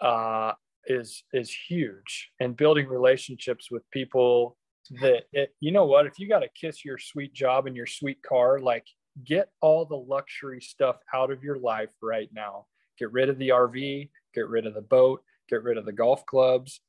[0.00, 0.52] uh,
[0.86, 4.56] is is huge and building relationships with people
[5.00, 6.06] that it, you know what?
[6.06, 8.86] If you got to kiss your sweet job and your sweet car like
[9.24, 12.66] get all the luxury stuff out of your life right now.
[12.98, 16.24] Get rid of the rv get rid of the boat get rid of the golf
[16.26, 16.80] clubs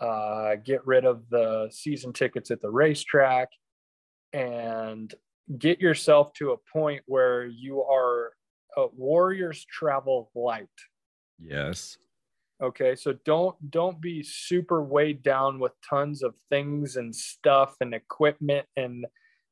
[0.00, 3.48] uh, get rid of the season tickets at the racetrack
[4.32, 5.14] and
[5.58, 8.32] get yourself to a point where you are
[8.76, 10.66] a warriors travel light.
[11.38, 11.98] Yes
[12.62, 17.94] okay so don't don't be super weighed down with tons of things and stuff and
[17.94, 19.04] equipment and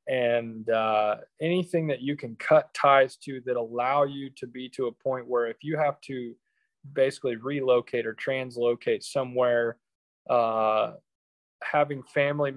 [0.08, 4.86] and uh, anything that you can cut ties to that allow you to be to
[4.86, 6.34] a point where if you have to
[6.94, 9.76] basically relocate or translocate somewhere
[10.28, 10.92] uh,
[11.62, 12.52] having family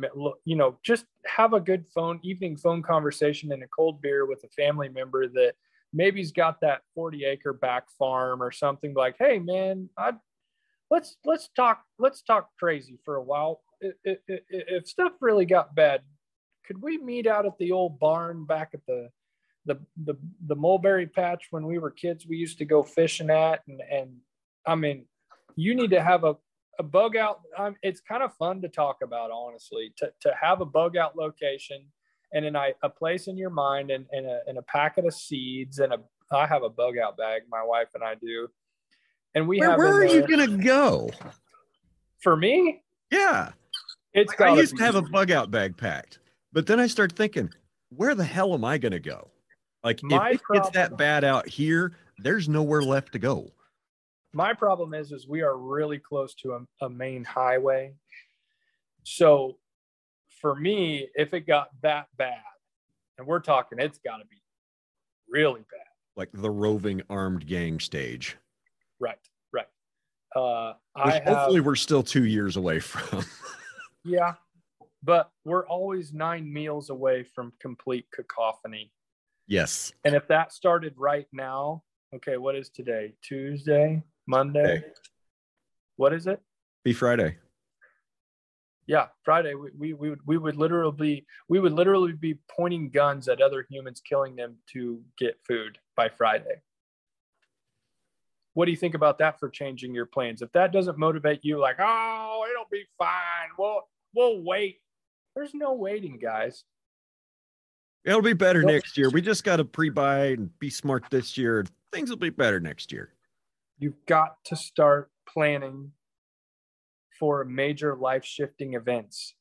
[0.46, 4.44] you know just have a good phone evening phone conversation and a cold beer with
[4.46, 5.54] a family member that
[5.92, 10.14] maybe he's got that 40 acre back farm or something like hey man i
[10.90, 13.62] let's let's talk let's talk crazy for a while.
[13.82, 16.02] If, if, if stuff really got bad
[16.66, 19.10] could we meet out at the old barn back at the
[19.66, 20.16] the the,
[20.48, 23.62] the mulberry patch when we were kids we used to go fishing at?
[23.68, 24.12] And and
[24.66, 25.06] i mean
[25.56, 26.36] you need to have a
[26.80, 27.42] a bug out.
[27.84, 31.86] It's kind of fun to talk about honestly to, to have a bug out location
[32.34, 35.14] and then I, a place in your mind and, and, a, and a packet of
[35.14, 36.00] seeds and a
[36.32, 38.48] i have a bug out bag my wife and i do
[39.36, 41.10] and we where, have where are you gonna go?
[42.22, 42.84] For me?
[43.12, 43.52] Yeah.
[44.14, 46.20] It's i used to have a bug out bag packed
[46.52, 47.50] but then i start thinking
[47.90, 49.30] where the hell am i gonna go?
[49.84, 53.52] Like my if it problem, gets that bad out here there's nowhere left to go.
[54.34, 57.94] My problem is is we are really close to a, a main highway.
[59.04, 59.58] So
[60.42, 62.38] for me if it got that bad
[63.18, 64.42] and we're talking it's got to be
[65.30, 65.88] really bad.
[66.16, 68.38] Like the roving armed gang stage
[69.04, 69.18] right
[69.52, 69.68] right
[70.36, 73.26] uh I hopefully have, we're still two years away from
[74.04, 74.34] yeah
[75.04, 78.92] but we're always nine meals away from complete cacophony
[79.48, 81.84] yes and if that started right now
[82.16, 84.78] okay what is today tuesday Monday.
[84.78, 84.84] Hey.
[85.98, 86.42] What is it?
[86.84, 87.38] Be Friday.
[88.88, 89.54] Yeah, Friday.
[89.54, 93.42] We, we, we, would, we would literally be, we would literally be pointing guns at
[93.42, 96.62] other humans, killing them to get food by Friday.
[98.54, 100.42] What do you think about that for changing your plans?
[100.42, 103.50] If that doesn't motivate you, like, oh, it'll be fine.
[103.58, 103.82] We'll
[104.16, 104.80] we'll wait.
[105.36, 106.64] There's no waiting, guys.
[108.06, 109.10] It'll be better next year.
[109.10, 111.66] We just got to pre-buy and be smart this year.
[111.94, 113.14] Things will be better next year
[113.84, 115.92] you've got to start planning
[117.20, 119.36] for major life shifting events.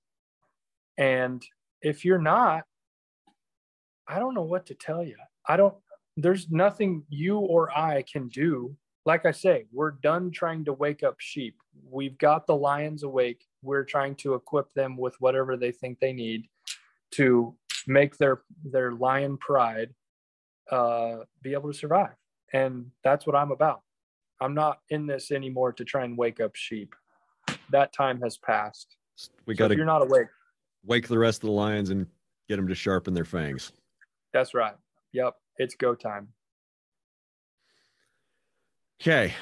[0.98, 1.42] And
[1.80, 2.64] if you're not,
[4.08, 5.16] I don't know what to tell you.
[5.46, 5.74] I don't,
[6.16, 8.76] there's nothing you or I can do.
[9.04, 11.56] Like I say, we're done trying to wake up sheep.
[11.90, 13.46] We've got the lions awake.
[13.62, 16.48] We're trying to equip them with whatever they think they need
[17.12, 17.54] to
[17.86, 19.90] make their their lion pride
[20.70, 22.14] uh, be able to survive.
[22.52, 23.82] And that's what I'm about.
[24.40, 26.94] I'm not in this anymore to try and wake up sheep.
[27.70, 28.96] That time has passed.
[29.46, 29.76] We got to.
[29.76, 30.26] you're not awake.
[30.84, 32.06] Wake the rest of the lions and
[32.48, 33.72] get them to sharpen their fangs.
[34.32, 34.74] That's right.
[35.12, 36.28] Yep, it's go time.
[39.02, 39.34] Okay,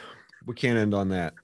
[0.47, 1.35] we can't end on that.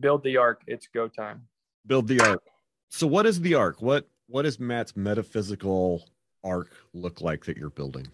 [0.00, 0.62] Build the ark.
[0.66, 1.46] It's go time.
[1.86, 2.42] Build the ark.
[2.88, 3.80] So, what is the ark?
[3.80, 6.10] What What does Matt's metaphysical
[6.42, 8.08] ark look like that you're building?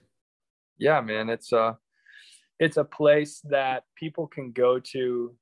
[0.77, 1.73] Yeah, man, it's uh
[2.61, 5.35] it's a place that people can go to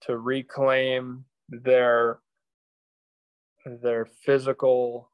[0.00, 2.18] to reclaim their
[3.64, 5.12] their physical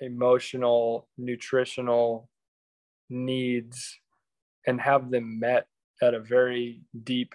[0.00, 2.28] emotional nutritional
[3.08, 4.00] needs
[4.66, 5.66] and have them met
[6.00, 7.34] at a very deep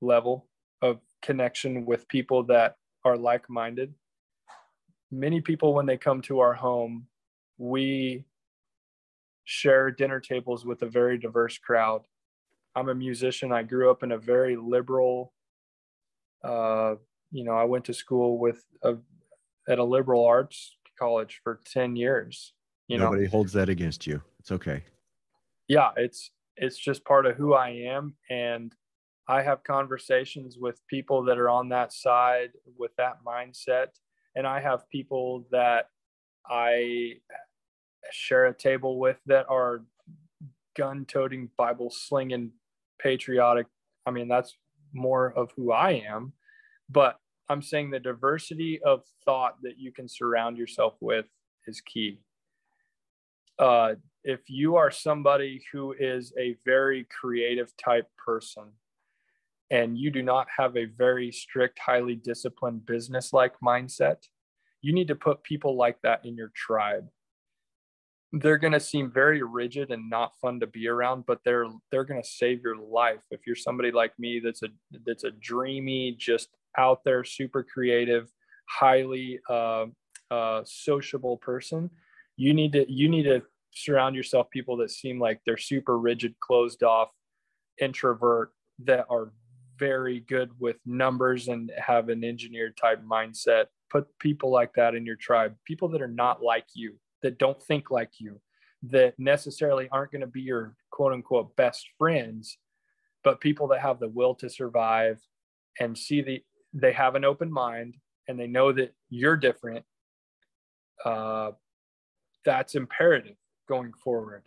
[0.00, 0.46] level
[0.82, 3.92] of connection with people that are like-minded
[5.10, 7.06] many people when they come to our home
[7.58, 8.24] we
[9.44, 12.02] share dinner tables with a very diverse crowd.
[12.74, 13.50] I'm a musician.
[13.50, 15.32] I grew up in a very liberal,
[16.44, 16.96] uh,
[17.32, 18.96] you know, I went to school with a,
[19.66, 22.52] at a liberal arts college for 10 years.
[22.88, 23.30] You Nobody know?
[23.30, 24.20] holds that against you.
[24.38, 24.84] It's okay.
[25.66, 26.30] Yeah, it's
[26.60, 28.74] it's just part of who I am and
[29.28, 33.88] I have conversations with people that are on that side with that mindset
[34.34, 35.90] and I have people that
[36.48, 37.14] I
[38.10, 39.82] share a table with that are
[40.76, 42.52] gun toting, Bible slinging,
[42.98, 43.66] patriotic.
[44.06, 44.56] I mean, that's
[44.92, 46.32] more of who I am.
[46.88, 47.18] But
[47.48, 51.26] I'm saying the diversity of thought that you can surround yourself with
[51.66, 52.20] is key.
[53.58, 53.94] Uh,
[54.28, 58.64] if you are somebody who is a very creative type person,
[59.70, 64.28] and you do not have a very strict, highly disciplined business like mindset,
[64.82, 67.08] you need to put people like that in your tribe.
[68.32, 72.04] They're going to seem very rigid and not fun to be around, but they're they're
[72.04, 73.22] going to save your life.
[73.30, 74.68] If you're somebody like me that's a
[75.06, 78.30] that's a dreamy, just out there, super creative,
[78.68, 79.86] highly uh,
[80.30, 81.88] uh, sociable person,
[82.36, 83.42] you need to you need to
[83.78, 87.10] surround yourself people that seem like they're super rigid, closed off,
[87.80, 88.52] introvert
[88.84, 89.32] that are
[89.78, 93.66] very good with numbers and have an engineer type mindset.
[93.90, 97.62] Put people like that in your tribe, people that are not like you, that don't
[97.62, 98.40] think like you,
[98.90, 102.58] that necessarily aren't going to be your quote unquote best friends,
[103.24, 105.18] but people that have the will to survive
[105.80, 106.42] and see the
[106.74, 107.94] they have an open mind
[108.28, 109.84] and they know that you're different.
[111.04, 111.52] Uh,
[112.44, 113.36] that's imperative
[113.68, 114.42] going forward.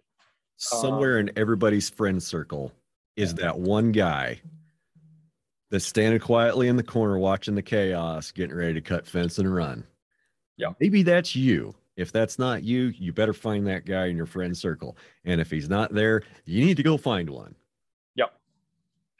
[0.57, 2.71] Somewhere um, in everybody's friend circle
[3.15, 4.39] is that one guy
[5.69, 9.53] that's standing quietly in the corner watching the chaos, getting ready to cut fence and
[9.53, 9.83] run.
[10.57, 10.73] Yeah.
[10.79, 11.73] Maybe that's you.
[11.95, 14.97] If that's not you, you better find that guy in your friend circle.
[15.25, 17.55] And if he's not there, you need to go find one.
[18.15, 18.33] Yep.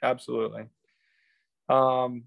[0.02, 0.64] Absolutely.
[1.68, 2.24] Um,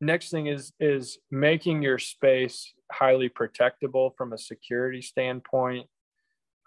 [0.00, 5.86] next thing is is making your space highly protectable from a security standpoint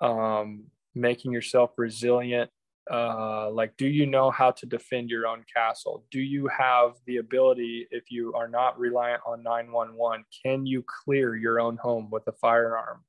[0.01, 0.65] um,
[0.95, 2.49] making yourself resilient
[2.89, 6.05] uh, like do you know how to defend your own castle?
[6.09, 11.35] Do you have the ability if you are not reliant on 911 can you clear
[11.35, 13.03] your own home with a firearm?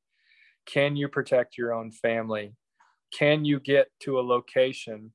[0.66, 2.54] Can you protect your own family?
[3.12, 5.12] Can you get to a location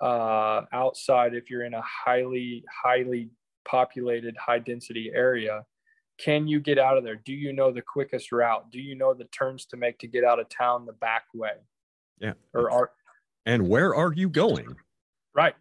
[0.00, 3.30] uh, outside if you're in a highly highly
[3.64, 5.64] populated high density area
[6.18, 9.14] can you get out of there do you know the quickest route do you know
[9.14, 11.54] the turns to make to get out of town the back way
[12.20, 12.90] yeah or are
[13.46, 14.76] and where are you going?
[15.34, 15.54] Right.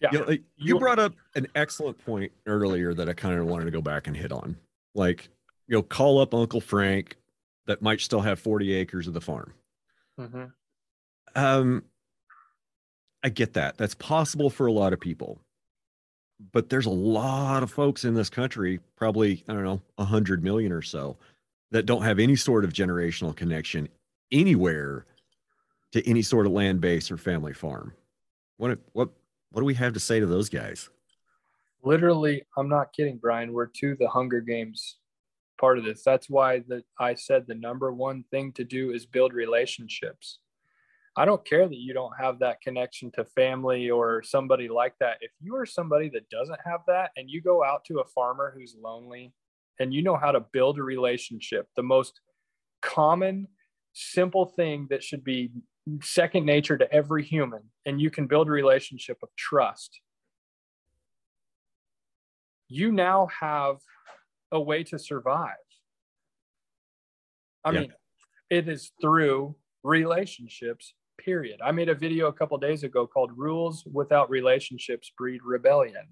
[0.00, 0.08] Yeah.
[0.12, 3.70] You, know, you brought up an excellent point earlier that I kind of wanted to
[3.70, 4.56] go back and hit on.
[4.94, 5.28] Like,
[5.66, 7.16] you know, call up Uncle Frank
[7.66, 9.52] that might still have 40 acres of the farm.
[10.18, 10.44] Mm-hmm.
[11.34, 11.84] Um,
[13.22, 13.76] I get that.
[13.76, 15.40] That's possible for a lot of people.
[16.52, 20.72] But there's a lot of folks in this country, probably, I don't know, 100 million
[20.72, 21.16] or so,
[21.70, 23.88] that don't have any sort of generational connection
[24.32, 25.06] anywhere
[25.92, 27.94] to any sort of land base or family farm.
[28.56, 29.10] What what
[29.50, 30.88] what do we have to say to those guys?
[31.82, 33.52] Literally, I'm not kidding, Brian.
[33.52, 34.96] We're to the Hunger Games
[35.58, 36.02] part of this.
[36.02, 40.38] That's why that I said the number one thing to do is build relationships.
[41.16, 45.18] I don't care that you don't have that connection to family or somebody like that.
[45.20, 48.54] If you are somebody that doesn't have that and you go out to a farmer
[48.56, 49.32] who's lonely
[49.80, 52.20] and you know how to build a relationship, the most
[52.80, 53.48] common
[53.92, 55.50] simple thing that should be
[56.02, 60.00] second nature to every human and you can build a relationship of trust
[62.68, 63.76] you now have
[64.52, 65.54] a way to survive
[67.64, 67.80] i yeah.
[67.80, 67.92] mean
[68.50, 70.94] it is through relationships
[71.24, 71.60] period.
[71.64, 76.06] I made a video a couple days ago called rules without relationships breed rebellion.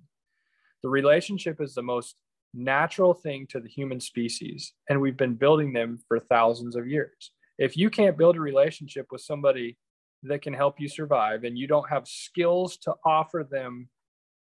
[0.82, 2.16] The relationship is the most
[2.54, 7.32] natural thing to the human species and we've been building them for thousands of years.
[7.58, 9.76] If you can't build a relationship with somebody
[10.24, 13.88] that can help you survive and you don't have skills to offer them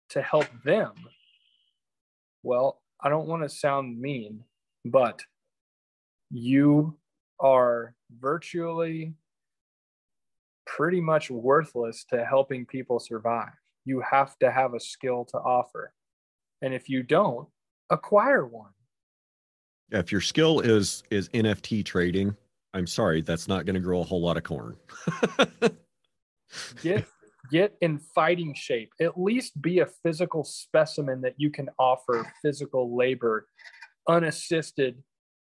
[0.09, 0.93] to help them
[2.43, 4.43] well i don't want to sound mean
[4.85, 5.23] but
[6.29, 6.95] you
[7.39, 9.13] are virtually
[10.65, 13.53] pretty much worthless to helping people survive
[13.85, 15.93] you have to have a skill to offer
[16.61, 17.47] and if you don't
[17.89, 18.71] acquire one
[19.91, 22.35] yeah, if your skill is is nft trading
[22.75, 24.75] I'm sorry, that's not going to grow a whole lot of corn.
[26.83, 27.05] get
[27.49, 28.91] get in fighting shape.
[28.99, 33.47] At least be a physical specimen that you can offer physical labor
[34.09, 35.01] unassisted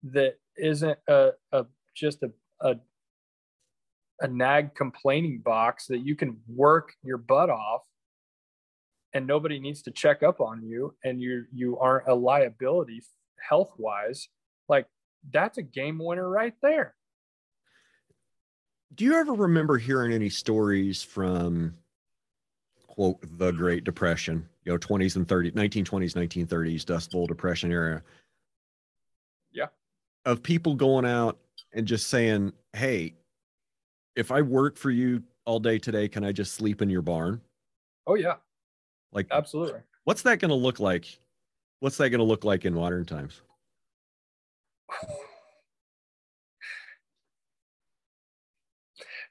[0.03, 1.65] that isn't a, a
[1.97, 2.31] just a,
[2.61, 2.75] a
[4.21, 7.83] a nag complaining box that you can work your butt off
[9.13, 13.03] and nobody needs to check up on you and you you aren't a liability
[13.49, 14.29] health wise
[14.69, 14.87] like
[15.33, 16.95] that's a game winner right there.
[18.95, 21.75] Do you ever remember hearing any stories from
[22.87, 28.03] quote the great depression you know 20s and 30s 1920s 1930s dust bowl depression era?
[29.53, 29.69] Yeah.
[30.25, 31.39] Of people going out
[31.73, 33.15] and just saying hey
[34.17, 37.41] if i work for you all day today can i just sleep in your barn
[38.07, 38.35] oh yeah
[39.13, 41.19] like absolutely what's that going to look like
[41.81, 43.43] what's that going to look like in modern times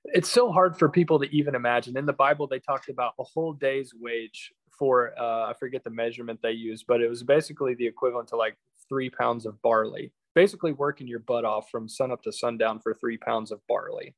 [0.06, 1.98] it's so hard for people to even imagine.
[1.98, 5.90] In the Bible, they talked about a whole day's wage for uh, I forget the
[5.90, 8.58] measurement they used, but it was basically the equivalent to like
[8.90, 10.12] three pounds of barley.
[10.36, 14.16] Basically, working your butt off from sun up to sundown for three pounds of barley.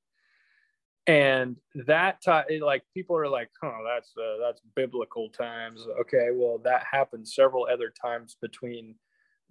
[1.07, 6.59] And that t- like people are like, "Oh, that's uh, that's biblical times." Okay, well,
[6.63, 8.95] that happened several other times between,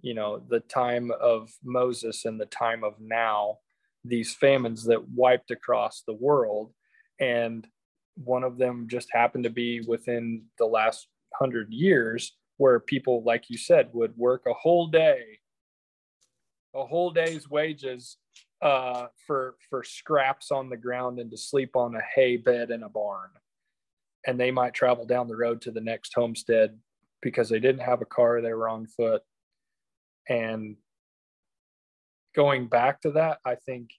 [0.01, 3.59] you know, the time of Moses and the time of now.
[4.03, 6.73] These famines that wiped across the world,
[7.19, 7.65] and
[8.15, 13.49] one of them just happened to be within the last hundred years where people like
[13.49, 15.39] you said would work a whole day
[16.73, 18.17] a whole day's wages
[18.65, 22.81] uh, for for scraps on the ground and to sleep on a hay bed in
[22.81, 23.29] a barn
[24.25, 26.75] and they might travel down the road to the next homestead
[27.21, 29.21] because they didn't have a car they were on foot
[30.27, 30.77] and
[32.35, 33.91] going back to that i think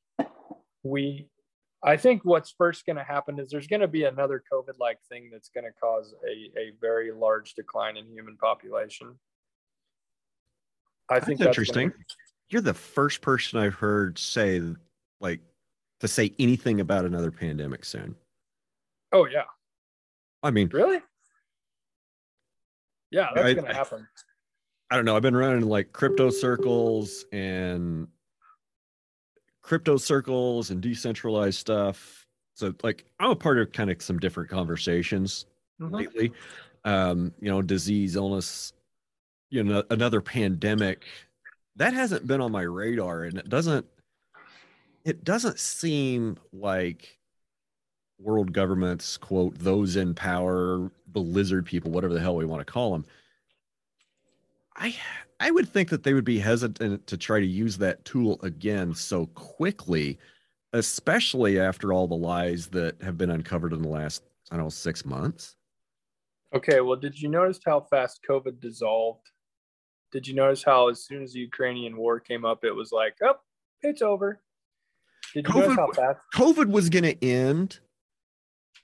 [0.82, 1.28] we
[1.84, 4.98] I think what's first going to happen is there's going to be another COVID like
[5.08, 9.14] thing that's going to cause a, a very large decline in human population.
[11.08, 11.90] I that's think that's interesting.
[11.90, 12.04] Gonna...
[12.48, 14.62] You're the first person I've heard say,
[15.20, 15.40] like,
[16.00, 18.14] to say anything about another pandemic soon.
[19.12, 19.44] Oh, yeah.
[20.42, 21.00] I mean, really?
[23.10, 24.06] Yeah, that's going to happen.
[24.90, 25.16] I don't know.
[25.16, 28.06] I've been running like crypto circles and
[29.62, 32.26] crypto circles and decentralized stuff.
[32.54, 35.46] So like I'm a part of kind of some different conversations
[35.80, 35.94] mm-hmm.
[35.94, 36.32] lately.
[36.84, 38.72] Um, you know, disease, illness,
[39.50, 41.04] you know, another pandemic.
[41.76, 43.86] That hasn't been on my radar and it doesn't
[45.04, 47.18] it doesn't seem like
[48.18, 52.72] world governments quote those in power the lizard people whatever the hell we want to
[52.72, 53.04] call them
[54.74, 54.96] i
[55.38, 58.94] I would think that they would be hesitant to try to use that tool again
[58.94, 60.18] so quickly,
[60.72, 64.70] especially after all the lies that have been uncovered in the last, I don't know,
[64.70, 65.56] six months.
[66.54, 69.28] Okay, well, did you notice how fast COVID dissolved?
[70.16, 73.16] Did you notice how as soon as the Ukrainian war came up, it was like,
[73.22, 73.36] oh,
[73.82, 74.40] it's over?
[75.34, 76.18] Did you COVID, notice how fast?
[76.34, 77.80] COVID was going to end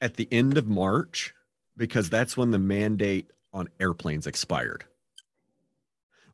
[0.01, 1.35] at the end of March
[1.77, 4.85] because that's when the mandate on airplanes expired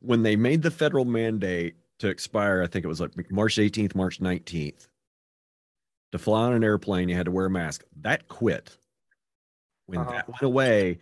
[0.00, 3.94] when they made the federal mandate to expire, I think it was like March 18th,
[3.94, 4.86] March 19th,
[6.12, 7.84] to fly on an airplane, you had to wear a mask.
[8.00, 8.76] That quit.
[9.86, 10.12] When uh-huh.
[10.12, 10.98] that went away,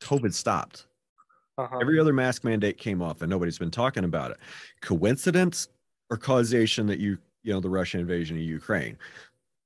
[0.00, 0.86] COVID stopped.
[1.58, 1.78] Uh-huh.
[1.80, 4.38] Every other mask mandate came off, and nobody's been talking about it.
[4.80, 5.68] Coincidence
[6.10, 8.98] or causation that you, you know, the Russian invasion of Ukraine?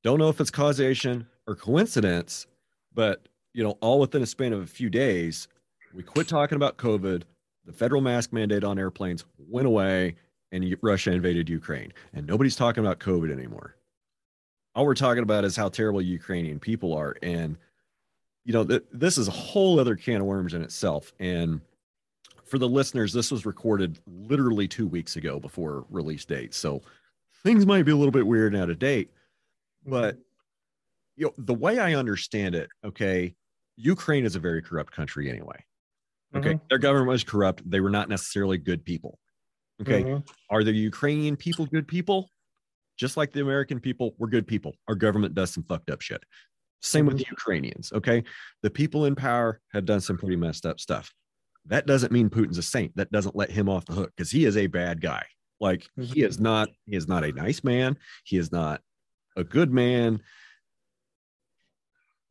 [0.03, 2.47] Don't know if it's causation or coincidence,
[2.95, 5.49] but you know, all within a span of a few days,
[5.93, 7.25] we quit talking about COVID
[7.67, 10.17] the federal mask mandate on airplanes went away
[10.53, 11.93] and Russia invaded Ukraine.
[12.12, 13.77] And nobody's talking about COVID anymore.
[14.75, 17.17] All we're talking about is how terrible Ukrainian people are.
[17.23, 17.57] And,
[18.45, 21.12] you know, th- this is a whole other can of worms in itself.
[21.21, 21.61] And
[22.51, 26.53] for the listeners, this was recorded literally two weeks ago before release date.
[26.53, 26.83] So
[27.45, 29.11] things might be a little bit weird and out of date.
[29.87, 30.19] But,
[31.17, 33.35] you know, the way I understand it, okay,
[33.77, 35.65] Ukraine is a very corrupt country anyway.
[36.35, 36.55] Okay.
[36.55, 36.65] Mm-hmm.
[36.69, 37.63] Their government was corrupt.
[37.69, 39.19] They were not necessarily good people.
[39.81, 40.03] Okay.
[40.03, 40.19] Mm-hmm.
[40.51, 42.31] Are the Ukrainian people good people?
[42.99, 44.75] Just like the American people, we're good people.
[44.89, 46.23] Our government does some fucked up shit.
[46.83, 47.15] Same mm-hmm.
[47.15, 47.93] with the Ukrainians.
[47.93, 48.25] Okay.
[48.63, 51.15] The people in power have done some pretty messed up stuff.
[51.66, 52.97] That doesn't mean Putin's a saint.
[52.97, 55.24] That doesn't let him off the hook because he is a bad guy.
[55.61, 56.20] Like he mm-hmm.
[56.20, 57.99] is not, he is not a nice man.
[58.24, 58.81] He is not
[59.37, 60.23] a good man.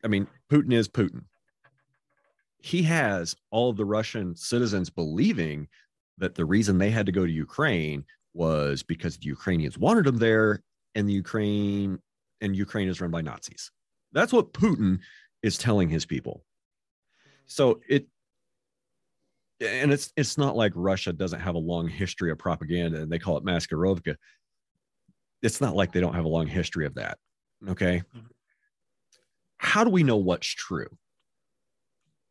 [0.04, 1.24] I mean, Putin is Putin
[2.60, 5.68] he has all of the Russian citizens believing
[6.18, 8.04] that the reason they had to go to Ukraine
[8.34, 10.62] was because the Ukrainians wanted them there
[10.96, 12.00] and the Ukraine
[12.42, 13.72] and Ukraine is run by Nazis.
[14.12, 15.00] That's what Putin
[15.42, 16.44] is telling his people.
[17.46, 18.08] So it
[19.62, 23.20] and it's it's not like Russia doesn't have a long history of propaganda and they
[23.20, 24.16] call it maskirovka.
[25.42, 27.18] It's not like they don't have a long history of that.
[27.68, 28.04] Okay.
[28.16, 28.28] Mm-hmm.
[29.58, 30.88] How do we know what's true?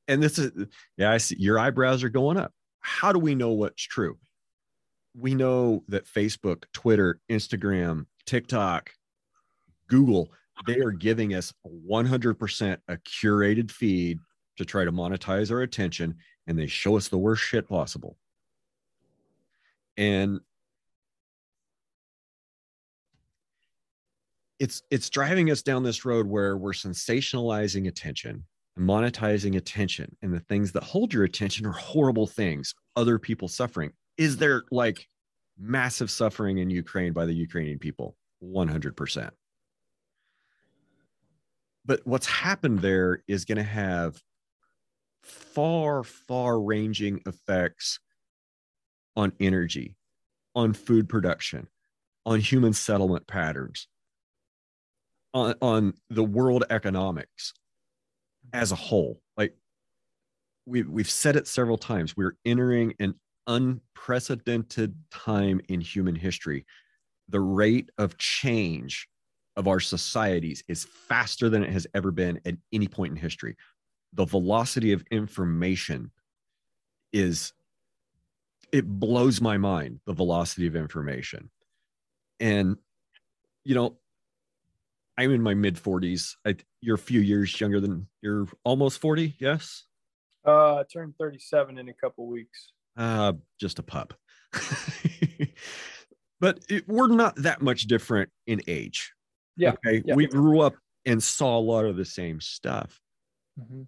[0.09, 0.51] and this is
[0.97, 4.19] yeah i see your eyebrows are going up how do we know what's true
[5.15, 8.91] we know that facebook twitter instagram tiktok
[9.89, 10.29] google
[10.67, 11.53] they are giving us
[11.89, 14.19] 100% a curated feed
[14.57, 16.17] to try to monetize our attention
[16.49, 18.17] and they show us the worst shit possible.
[19.97, 20.41] And
[24.59, 28.45] it's it's driving us down this road where we're sensationalizing attention
[28.77, 33.47] and monetizing attention and the things that hold your attention are horrible things other people
[33.47, 33.93] suffering.
[34.17, 35.07] Is there like
[35.61, 38.17] massive suffering in ukraine by the ukrainian people?
[38.43, 39.31] 100%
[41.85, 44.23] but what's happened there is going to have
[45.29, 48.01] far, far ranging effects
[49.17, 49.97] on energy,
[50.55, 51.69] on food production,
[52.25, 53.89] on human settlement patterns,
[55.35, 57.53] on, on the world economics
[58.53, 59.21] as a whole.
[59.37, 59.57] Like
[60.67, 63.15] we, we've said it several times, we're entering an
[63.47, 66.65] unprecedented time in human history.
[67.29, 69.09] The rate of change
[69.57, 73.57] of our societies is faster than it has ever been at any point in history.
[74.13, 76.11] The velocity of information
[77.13, 77.53] is,
[78.73, 81.51] it blows my mind, the velocity of information.
[82.41, 82.77] And,
[83.65, 83.99] you know,
[85.19, 86.37] I'm in my mid 40s.
[86.47, 89.85] I, you're a few years younger than you're almost 40, yes?
[90.47, 92.73] Uh, I turned 37 in a couple weeks.
[92.97, 94.15] Uh, just a pup.
[96.41, 99.13] but it, we're not that much different in age.
[99.57, 99.73] Yeah.
[99.73, 100.03] Okay.
[100.05, 100.15] Yeah.
[100.15, 100.75] We grew up
[101.05, 103.01] and saw a lot of the same stuff.
[103.61, 103.83] Mm-hmm.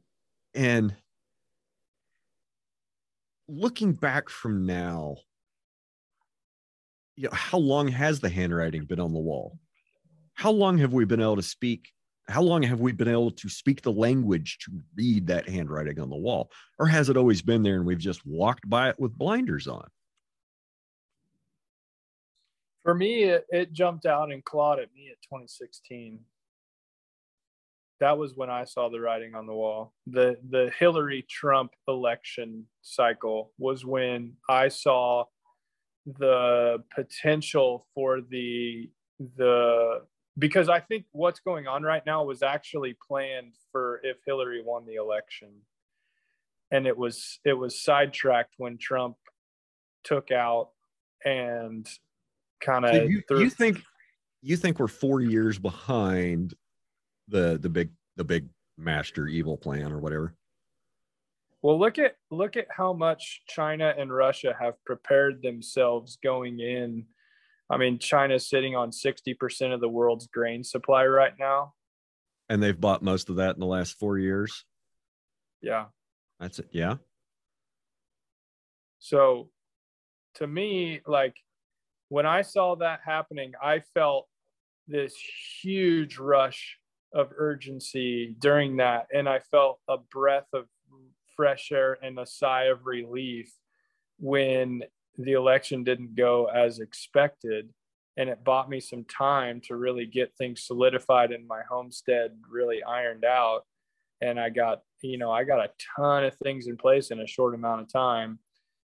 [0.54, 0.94] And
[3.48, 5.16] looking back from now,
[7.16, 9.58] you know, how long has the handwriting been on the wall?
[10.34, 11.90] How long have we been able to speak?
[12.28, 16.08] How long have we been able to speak the language to read that handwriting on
[16.08, 16.50] the wall?
[16.78, 19.86] Or has it always been there and we've just walked by it with blinders on?
[22.82, 26.20] For me, it, it jumped out and clawed at me at 2016.
[28.00, 29.92] That was when I saw the writing on the wall.
[30.06, 35.24] The the Hillary Trump election cycle was when I saw
[36.06, 38.90] the potential for the
[39.36, 40.02] the
[40.38, 44.86] because I think what's going on right now was actually planned for if Hillary won
[44.86, 45.50] the election.
[46.70, 49.16] And it was it was sidetracked when Trump
[50.04, 50.70] took out
[51.24, 51.86] and
[52.60, 53.82] kind of So you, you think
[54.40, 56.54] you think we're four years behind
[57.30, 60.34] the the big the big master evil plan or whatever?
[61.62, 67.06] well look at look at how much China and Russia have prepared themselves going in.
[67.68, 71.74] I mean, China's sitting on 60% of the world's grain supply right now.
[72.48, 74.64] And they've bought most of that in the last four years.
[75.62, 75.84] Yeah.
[76.40, 76.68] That's it.
[76.72, 76.96] Yeah.
[78.98, 79.50] So
[80.34, 81.36] to me, like
[82.08, 84.26] when I saw that happening, I felt
[84.88, 85.14] this
[85.62, 86.79] huge rush
[87.12, 89.06] of urgency during that.
[89.12, 90.66] And I felt a breath of
[91.36, 93.50] fresh air and a sigh of relief
[94.18, 94.82] when
[95.16, 97.70] the election didn't go as expected.
[98.16, 102.82] And it bought me some time to really get things solidified in my homestead, really
[102.82, 103.62] ironed out.
[104.20, 107.26] And I got, you know, I got a ton of things in place in a
[107.26, 108.38] short amount of time.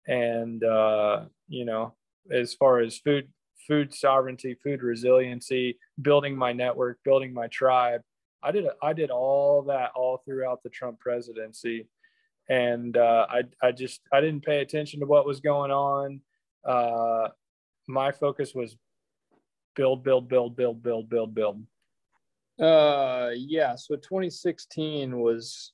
[0.07, 1.95] And, uh, you know,
[2.31, 3.27] as far as food,
[3.67, 8.01] food sovereignty, food resiliency, building my network, building my tribe,
[8.43, 11.87] I did, I did all that all throughout the Trump presidency
[12.49, 16.21] and uh, I I just I didn't pay attention to what was going on.
[16.63, 17.29] Uh,
[17.87, 18.77] my focus was
[19.75, 21.63] build, build, build, build, build, build, build.
[22.59, 23.75] Uh, yeah.
[23.75, 25.73] So 2016 was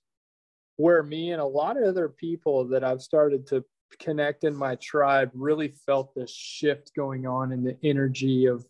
[0.77, 3.63] where me and a lot of other people that I've started to
[3.99, 8.65] connect in my tribe really felt this shift going on in the energy of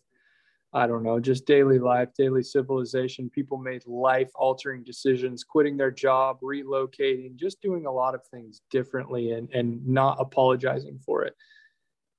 [0.74, 3.28] I don't know, just daily life, daily civilization.
[3.28, 8.62] People made life altering decisions, quitting their job, relocating, just doing a lot of things
[8.70, 11.34] differently and, and not apologizing for it.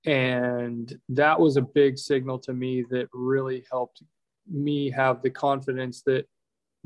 [0.05, 4.03] And that was a big signal to me that really helped
[4.47, 6.27] me have the confidence that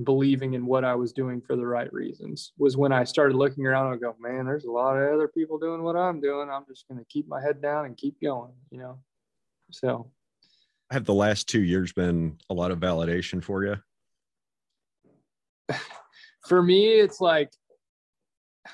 [0.03, 3.65] believing in what I was doing for the right reasons was when I started looking
[3.65, 6.49] around and go, man, there's a lot of other people doing what I'm doing.
[6.49, 8.99] I'm just going to keep my head down and keep going, you know?
[9.72, 10.11] So
[10.91, 13.76] have the last two years been a lot of validation for you?
[16.48, 17.52] For me, it's like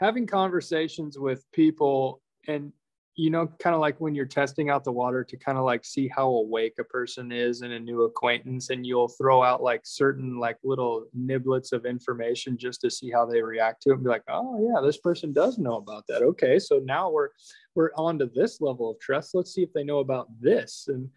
[0.00, 2.72] having conversations with people and
[3.16, 5.84] you know kind of like when you're testing out the water to kind of like
[5.84, 9.80] see how awake a person is in a new acquaintance and you'll throw out like
[9.84, 14.04] certain like little niblets of information just to see how they react to it and
[14.04, 16.22] be like oh yeah this person does know about that.
[16.22, 17.30] Okay so now we're
[17.74, 19.34] we're on to this level of trust.
[19.34, 20.86] Let's see if they know about this.
[20.88, 21.08] And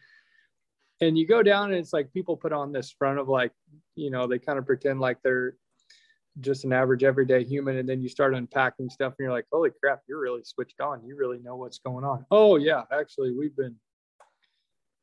[1.02, 3.52] and you go down and it's like people put on this front of like
[3.96, 5.56] you know they kind of pretend like they're
[6.40, 9.72] just an average everyday human and then you start unpacking stuff and you're like holy
[9.80, 11.04] crap you're really switched on.
[11.06, 12.26] You really know what's going on.
[12.32, 13.76] Oh yeah actually we've been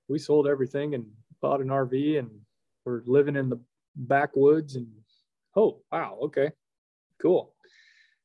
[0.08, 1.04] we sold everything and
[1.42, 2.30] bought an rv and
[2.84, 3.60] we're living in the
[3.96, 4.86] backwoods and
[5.56, 6.50] oh wow okay
[7.20, 7.54] cool.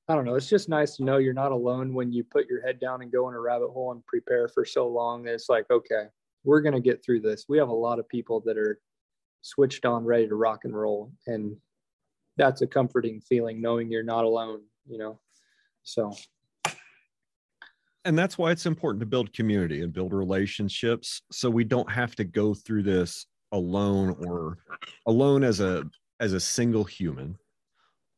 [0.08, 2.62] I don't know it's just nice to know you're not alone when you put your
[2.62, 5.50] head down and go in a rabbit hole and prepare for so long that it's
[5.50, 6.06] like okay
[6.44, 7.46] we're going to get through this.
[7.48, 8.80] We have a lot of people that are
[9.42, 11.56] switched on ready to rock and roll and
[12.42, 15.20] that's a comforting feeling knowing you're not alone, you know.
[15.84, 16.12] So.
[18.04, 22.16] And that's why it's important to build community and build relationships so we don't have
[22.16, 24.58] to go through this alone or
[25.06, 25.84] alone as a
[26.20, 27.38] as a single human.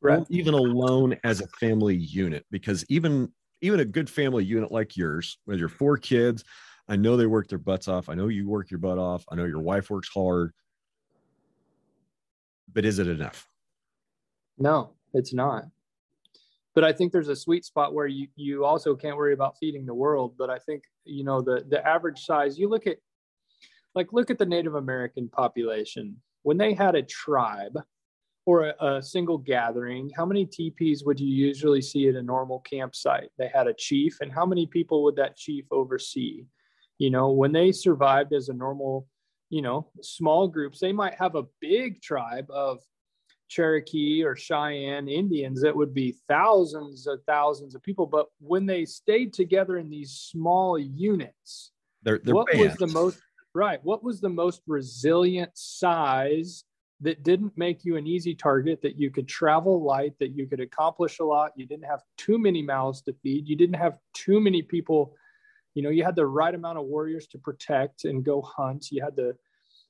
[0.02, 0.26] Right.
[0.30, 3.30] Even alone as a family unit because even
[3.62, 6.44] even a good family unit like yours with your four kids
[6.90, 8.10] i know they work their butts off.
[8.10, 9.24] I know you work your butt off.
[9.32, 10.54] I know your wife works hard.
[12.74, 13.48] But is it enough
[14.64, 15.66] no it's not
[16.76, 19.86] but I think there's a sweet spot where you you also can't worry about feeding
[19.86, 20.36] the world.
[20.38, 22.58] But I think you know the the average size.
[22.58, 22.98] You look at
[23.96, 27.78] like look at the Native American population when they had a tribe
[28.46, 30.12] or a, a, single gathering.
[30.18, 33.30] How many teepees would you usually see at a normal campsite?
[33.38, 36.46] They had a chief, and how many people would that chief oversee?
[36.98, 39.08] You know, when they survived as a normal,
[39.50, 42.80] you know, small groups, they might have a big tribe of
[43.48, 48.06] Cherokee or Cheyenne Indians, it would be thousands of thousands of people.
[48.06, 51.72] But when they stayed together in these small units,
[52.02, 52.80] they're, they're what bands.
[52.80, 53.20] was the most
[53.54, 53.80] right?
[53.84, 56.64] What was the most resilient size
[57.02, 58.82] that didn't make you an easy target?
[58.82, 61.52] That you could travel light, that you could accomplish a lot.
[61.56, 63.48] You didn't have too many mouths to feed.
[63.48, 65.16] You didn't have too many people.
[65.76, 68.92] You know, you had the right amount of warriors to protect and go hunt.
[68.92, 69.36] You had the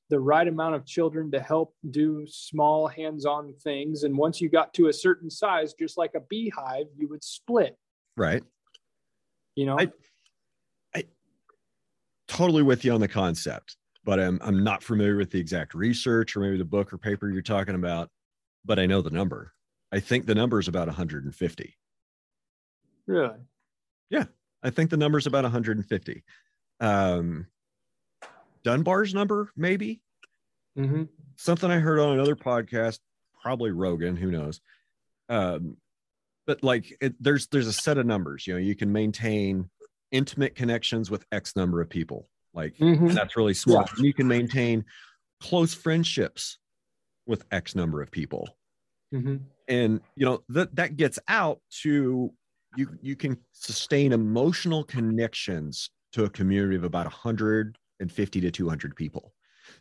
[0.10, 4.04] the right amount of children to help do small hands-on things.
[4.04, 7.78] And once you got to a certain size just like a beehive you would split.
[8.16, 8.44] Right.
[9.56, 9.80] You know?
[9.80, 9.92] I,
[10.96, 11.06] I
[12.28, 16.36] totally with you on the concept but I'm, I'm not familiar with the exact research
[16.36, 18.10] or maybe the book or paper you're talking about
[18.66, 19.54] but i know the number.
[19.92, 21.78] I think the number is about 150
[23.06, 23.40] really?
[24.10, 24.26] Yeah.
[24.62, 26.24] I think the number is about 150
[26.80, 27.48] um
[28.64, 30.02] Dunbar's number, maybe.
[30.78, 31.04] Mm-hmm.
[31.36, 33.00] Something I heard on another podcast,
[33.42, 34.62] probably Rogan, who knows.
[35.30, 35.78] Um,
[36.46, 38.46] but like it, there's there's a set of numbers.
[38.46, 39.70] You know, you can maintain
[40.12, 42.30] intimate connections with X number of people.
[42.54, 43.10] Like mm-hmm.
[43.10, 43.86] that's really small.
[43.98, 44.04] Yeah.
[44.04, 44.86] You can maintain
[45.42, 46.58] close friendships
[47.26, 48.50] with X number of people.
[49.14, 49.38] Mm-hmm.
[49.68, 52.34] And you know that that gets out to
[52.76, 58.52] you you can sustain emotional connections to a community of about 100 and 50 to
[58.52, 59.34] 200 people.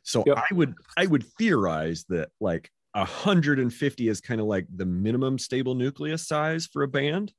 [0.03, 0.39] So yep.
[0.39, 5.75] I would I would theorize that like 150 is kind of like the minimum stable
[5.75, 7.33] nucleus size for a band.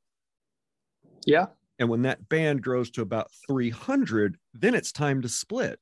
[1.26, 1.47] Yeah.
[1.80, 5.80] And when that band grows to about 300, then it's time to split.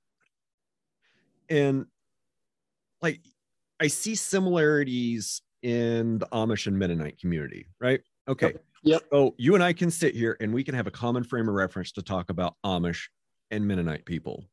[1.49, 1.85] And
[3.01, 3.19] like
[3.79, 8.01] I see similarities in the Amish and Mennonite community, right?
[8.27, 8.47] Okay.
[8.47, 8.63] Yep.
[8.83, 9.01] yep.
[9.11, 11.55] So you and I can sit here and we can have a common frame of
[11.55, 13.07] reference to talk about Amish
[13.51, 14.45] and Mennonite people.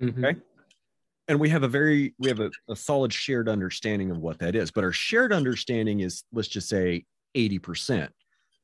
[0.00, 0.24] Mm-hmm.
[0.24, 0.38] Okay.
[1.28, 4.54] And we have a very we have a, a solid shared understanding of what that
[4.54, 4.70] is.
[4.70, 7.04] But our shared understanding is let's just say
[7.36, 8.08] 80%,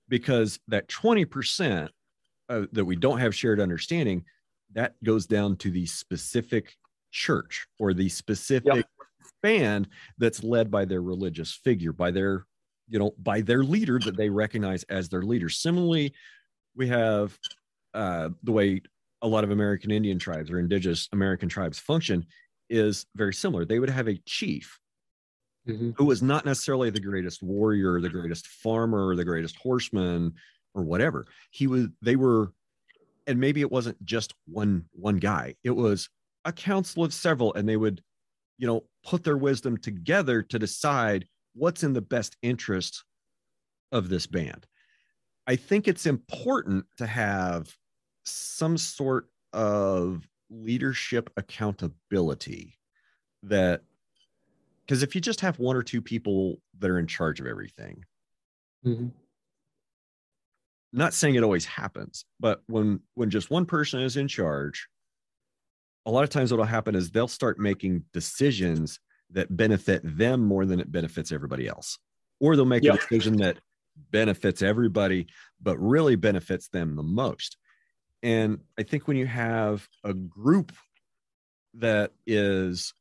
[0.08, 1.88] because that 20%
[2.48, 4.24] uh, that we don't have shared understanding,
[4.74, 6.76] that goes down to the specific
[7.10, 8.86] church or the specific yep.
[9.42, 9.88] band
[10.18, 12.46] that's led by their religious figure, by their,
[12.88, 15.48] you know, by their leader that they recognize as their leader.
[15.48, 16.14] Similarly,
[16.74, 17.36] we have
[17.94, 18.82] uh, the way
[19.22, 22.26] a lot of American Indian tribes or indigenous American tribes function
[22.68, 23.64] is very similar.
[23.64, 24.78] They would have a chief
[25.66, 25.90] mm-hmm.
[25.96, 30.34] who was not necessarily the greatest warrior, the greatest farmer, the greatest horseman,
[30.74, 31.26] or whatever.
[31.50, 32.52] He was, they were,
[33.26, 35.54] and maybe it wasn't just one one guy.
[35.62, 36.08] It was
[36.44, 38.02] a council of several, and they would,
[38.58, 43.04] you know, put their wisdom together to decide what's in the best interest
[43.92, 44.66] of this band.
[45.46, 47.72] I think it's important to have
[48.24, 52.78] some sort of leadership accountability
[53.42, 53.82] that
[54.86, 58.04] because if you just have one or two people that are in charge of everything
[58.84, 59.08] mm-hmm.
[60.92, 64.88] not saying it always happens but when when just one person is in charge
[66.04, 69.00] a lot of times what'll happen is they'll start making decisions
[69.30, 71.98] that benefit them more than it benefits everybody else
[72.40, 72.94] or they'll make yep.
[72.94, 73.58] a decision that
[74.10, 75.26] benefits everybody
[75.60, 77.56] but really benefits them the most
[78.22, 80.72] and I think when you have a group
[81.74, 82.94] that is,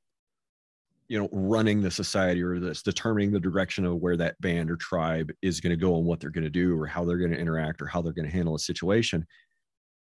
[1.07, 4.77] you know, running the society or that's determining the direction of where that band or
[4.77, 7.31] tribe is going to go and what they're going to do or how they're going
[7.31, 9.25] to interact or how they're going to handle a situation,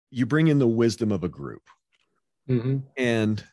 [0.09, 1.63] you bring in the wisdom of a group.
[2.49, 2.77] Mm-hmm.
[2.97, 3.43] And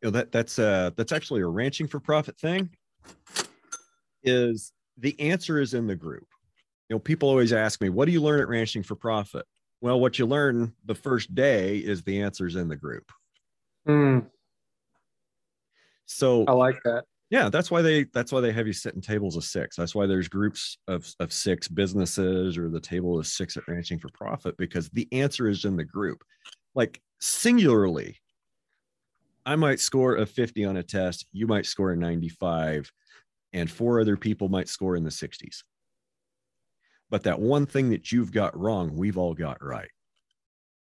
[0.00, 2.70] you know that that's uh that's actually a ranching for profit thing
[4.22, 6.26] is the answer is in the group
[6.88, 9.44] you know people always ask me what do you learn at ranching for profit
[9.80, 13.10] well, what you learn the first day is the answers in the group.
[13.88, 14.26] Mm.
[16.06, 17.04] So I like that.
[17.30, 19.76] Yeah, that's why they that's why they have you sit in tables of six.
[19.76, 24.00] That's why there's groups of, of six businesses or the table is six at ranching
[24.00, 26.22] for profit because the answer is in the group.
[26.74, 28.16] Like singularly,
[29.46, 32.90] I might score a 50 on a test, you might score a 95,
[33.52, 35.62] and four other people might score in the 60s.
[37.10, 39.90] But that one thing that you've got wrong, we've all got right.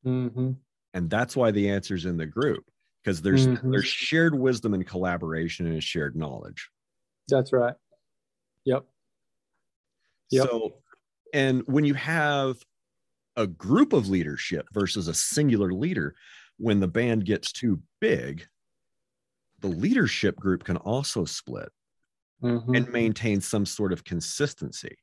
[0.06, 0.52] Mm-hmm.
[0.94, 2.66] And that's why the answer's in the group
[3.04, 3.72] because there's Mhm.
[3.72, 6.70] there's shared wisdom and collaboration and shared knowledge.
[7.30, 7.76] That's right.
[8.66, 8.86] Yep.
[10.32, 10.48] Yep.
[10.50, 10.82] So,
[11.34, 12.58] and when you have
[13.38, 16.16] a group of leadership versus a singular leader,
[16.58, 18.46] when the band gets too big,
[19.60, 21.70] the leadership group can also split
[22.44, 22.76] Mm-hmm.
[22.76, 24.96] and maintain some sort of consistency.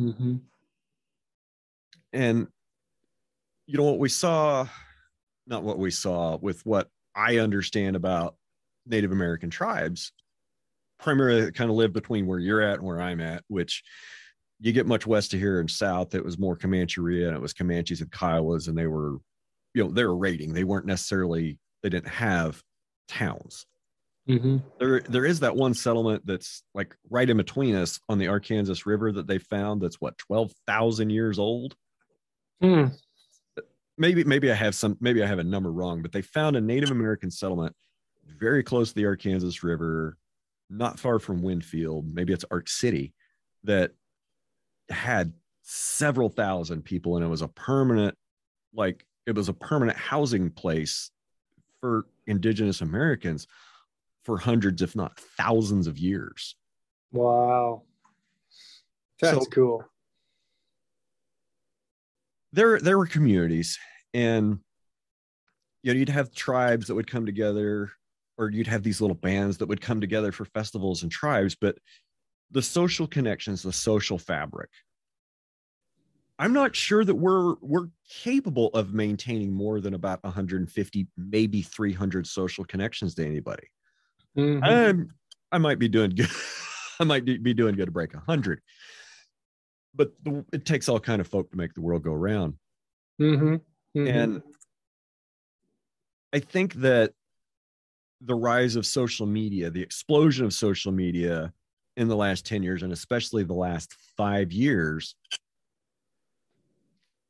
[0.00, 0.36] Mm-hmm.
[2.12, 2.48] And
[3.66, 4.66] you know what we saw,
[5.46, 8.36] not what we saw with what I understand about
[8.86, 10.12] Native American tribes,
[10.98, 13.82] primarily kind of live between where you're at and where I'm at, which
[14.60, 17.54] you get much west of here and south, it was more Comancheria and it was
[17.54, 19.16] Comanches and Kiowas, and they were,
[19.74, 20.52] you know, they were raiding.
[20.52, 22.62] They weren't necessarily, they didn't have
[23.08, 23.66] towns.
[24.30, 24.56] Mm-hmm.
[24.78, 28.82] There, there is that one settlement that's like right in between us on the Arkansas
[28.86, 31.74] River that they found that's what, 12,000 years old?
[32.62, 32.94] Mm.
[33.96, 36.60] maybe maybe I have some maybe I have a number wrong, but they found a
[36.60, 37.74] Native American settlement
[38.38, 40.18] very close to the Arkansas River,
[40.68, 42.06] not far from Winfield.
[42.12, 43.14] Maybe it's Ark City
[43.64, 43.92] that
[44.90, 45.32] had
[45.62, 48.14] several thousand people, and it was a permanent,
[48.74, 51.10] like it was a permanent housing place
[51.80, 53.46] for Indigenous Americans
[54.24, 56.56] for hundreds, if not thousands, of years.
[57.12, 57.84] Wow.
[59.20, 59.84] That's So- cool.
[62.52, 63.78] there there were communities
[64.12, 64.58] and
[65.82, 67.92] you know you'd have tribes that would come together
[68.38, 71.78] or you'd have these little bands that would come together for festivals and tribes but
[72.50, 74.68] the social connections the social fabric
[76.40, 82.26] i'm not sure that we're we're capable of maintaining more than about 150 maybe 300
[82.26, 83.68] social connections to anybody
[84.36, 85.10] Mhm.
[85.52, 86.28] I'm, might be doing good.
[87.00, 88.60] I might be doing good to break a hundred,
[89.94, 92.54] but the, it takes all kind of folk to make the world go round.
[93.20, 93.60] Mhm.
[93.96, 94.08] Mhm.
[94.08, 94.42] And
[96.32, 97.12] I think that
[98.20, 101.52] the rise of social media, the explosion of social media
[101.96, 105.16] in the last 10 years, and especially the last five years,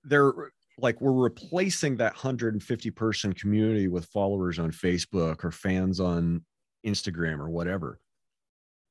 [0.05, 0.33] they're
[0.79, 6.45] like we're replacing that 150 person community with followers on Facebook or fans on
[6.87, 8.01] Instagram or whatever.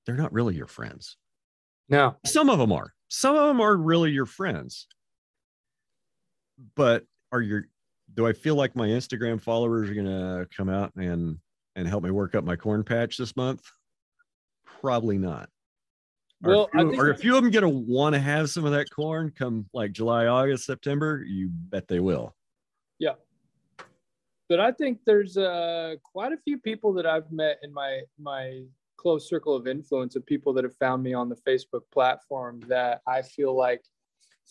[0.06, 1.18] They're not really your friends.
[1.88, 2.16] no.
[2.26, 2.94] Some of them are.
[3.10, 4.88] Some of them are really your friends.
[6.76, 7.66] But are your
[8.16, 11.38] do I feel like my Instagram followers are gonna come out and
[11.76, 13.64] and help me work up my corn patch this month?
[14.82, 15.50] Probably not.
[16.44, 18.72] Are, Well, a few, are a few of them gonna want to have some of
[18.72, 21.24] that corn come like July, August, September?
[21.26, 22.36] You bet they will.
[24.50, 28.64] But I think there's uh, quite a few people that I've met in my my
[28.98, 33.02] close circle of influence of people that have found me on the Facebook platform that
[33.08, 33.82] I feel like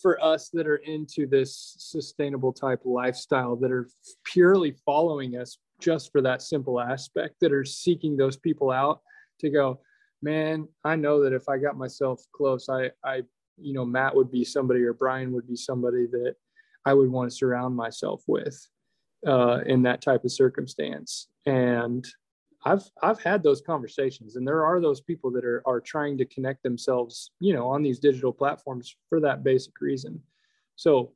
[0.01, 3.87] for us that are into this sustainable type lifestyle that are
[4.23, 9.01] purely following us just for that simple aspect that are seeking those people out
[9.39, 9.79] to go
[10.21, 13.21] man i know that if i got myself close i i
[13.57, 16.35] you know matt would be somebody or brian would be somebody that
[16.85, 18.67] i would want to surround myself with
[19.27, 21.27] uh, in that type of circumstance.
[21.45, 22.05] And
[22.65, 26.25] I've I've had those conversations, and there are those people that are are trying to
[26.25, 30.21] connect themselves, you know, on these digital platforms for that basic reason.
[30.75, 31.13] So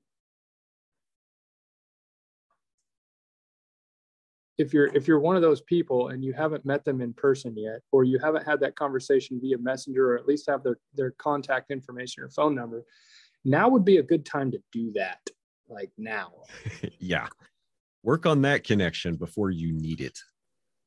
[4.58, 7.58] if you're if you're one of those people and you haven't met them in person
[7.58, 11.12] yet, or you haven't had that conversation via messenger, or at least have their their
[11.12, 12.86] contact information or phone number,
[13.44, 15.20] now would be a good time to do that.
[15.68, 16.32] Like now.
[17.00, 17.28] yeah.
[18.04, 20.20] Work on that connection before you need it,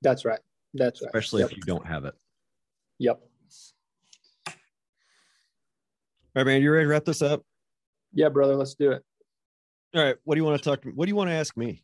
[0.02, 0.40] That's right.
[0.74, 1.08] That's right.
[1.08, 1.50] especially Yep.
[1.52, 2.14] if you don't have it.
[2.98, 3.20] Yep.
[4.48, 4.54] All
[6.34, 6.60] right, man.
[6.62, 7.42] You ready to wrap this up?
[8.12, 8.54] Yeah, brother.
[8.54, 9.02] Let's do it.
[9.94, 10.16] All right.
[10.24, 10.82] What do you want to talk?
[10.82, 10.92] to me?
[10.94, 11.82] What do you want to ask me?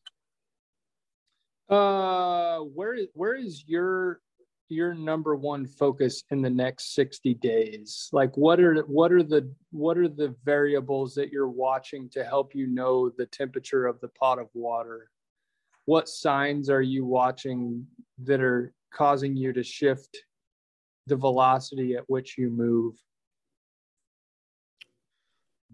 [1.71, 4.21] Uh, where is where is your
[4.69, 8.11] your number one focus in the next 60 days?
[8.13, 12.55] Like what are what are the what are the variables that you're watching to help
[12.55, 15.09] you know the temperature of the pot of water?
[15.85, 17.87] What signs are you watching
[18.25, 20.17] that are causing you to shift
[21.07, 22.95] the velocity at which you move?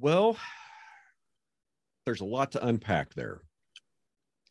[0.00, 0.36] Well,
[2.06, 3.42] there's a lot to unpack there.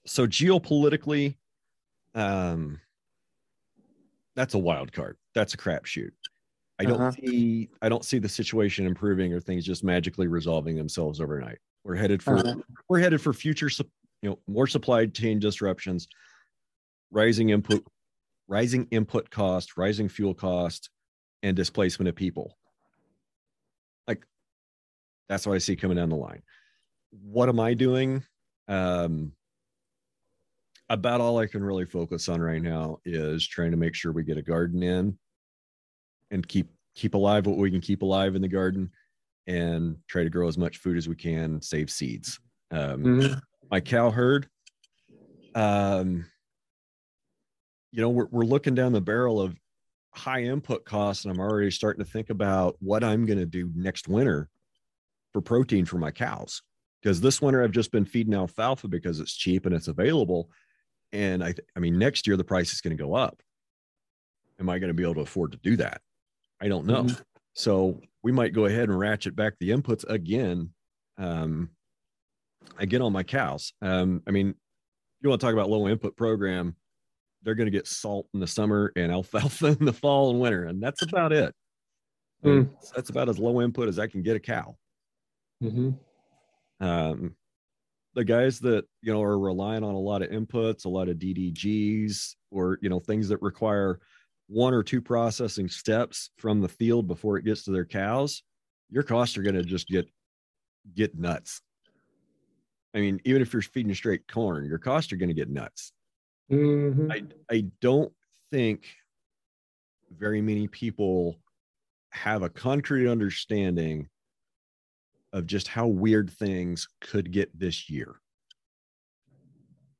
[0.05, 1.35] So geopolitically,
[2.13, 2.79] um,
[4.35, 5.17] that's a wild card.
[5.34, 6.11] that's a crapshoot.
[6.79, 7.11] I don't Uh-huh.
[7.11, 11.57] see I don't see the situation improving or things just magically resolving themselves overnight.
[11.84, 12.55] We're headed for Uh-huh.
[12.88, 13.88] we're headed for future sup-
[14.22, 16.07] you know more supply chain disruptions,
[17.11, 17.85] rising input
[18.48, 20.89] rising input cost, rising fuel cost,
[21.44, 22.57] and displacement of people.
[24.07, 24.26] Like
[25.30, 26.41] that's what I see coming down the line.
[27.11, 28.23] What am I doing?
[28.68, 29.34] Um,
[30.89, 34.23] about all I can really focus on right now is trying to make sure we
[34.23, 35.18] get a garden in
[36.31, 38.89] and keep keep alive what we can keep alive in the garden
[39.45, 42.39] and try to grow as much food as we can, save seeds.
[42.72, 43.41] Um, Mhm.
[43.69, 44.48] My cow herd,
[45.56, 46.26] um,
[47.91, 49.56] you know, we're, we're looking down the barrel of
[50.14, 53.72] high input costs, and I'm already starting to think about what I'm going to do
[53.76, 54.49] next winter
[55.34, 56.61] for protein for my cows.
[57.02, 60.49] Because this winter I've just been feeding alfalfa because it's cheap and it's available.
[61.14, 63.41] And I, th- I mean, next year the price is going to go up.
[64.60, 66.02] Am I going to be able to afford to do that?
[66.60, 67.03] I don't know.
[67.03, 67.22] Mhm.
[67.53, 70.72] So we might go ahead and ratchet back the inputs again.
[71.18, 71.69] Um,
[72.77, 73.73] again on my cows.
[73.81, 74.53] Um, I mean,
[75.22, 76.76] you want to talk about low input program,
[77.44, 80.65] they're going to get salt in the summer and alfalfa in the fall and winter,
[80.65, 81.53] and that's about it.
[82.44, 84.77] I mean, That's about as low input as I can get a cow.
[85.64, 85.98] Mhm.
[86.80, 87.35] Um,
[88.14, 91.18] the guys that you know are relying on a lot of inputs, a lot of
[91.18, 93.99] DDGs, or you know things that require
[94.48, 98.44] one or two processing steps from the field before it gets to their cows,
[98.89, 100.07] your costs are going to just get
[100.95, 101.61] get nuts.
[102.93, 105.91] I mean, even if you're feeding straight corn, your costs are going to get nuts.
[106.51, 107.11] Mhm.
[107.11, 107.23] I
[107.53, 108.14] I don't
[108.51, 108.88] think
[110.09, 111.35] very many people
[112.11, 114.09] have a concrete understanding
[115.34, 118.15] of just how weird things could get this year.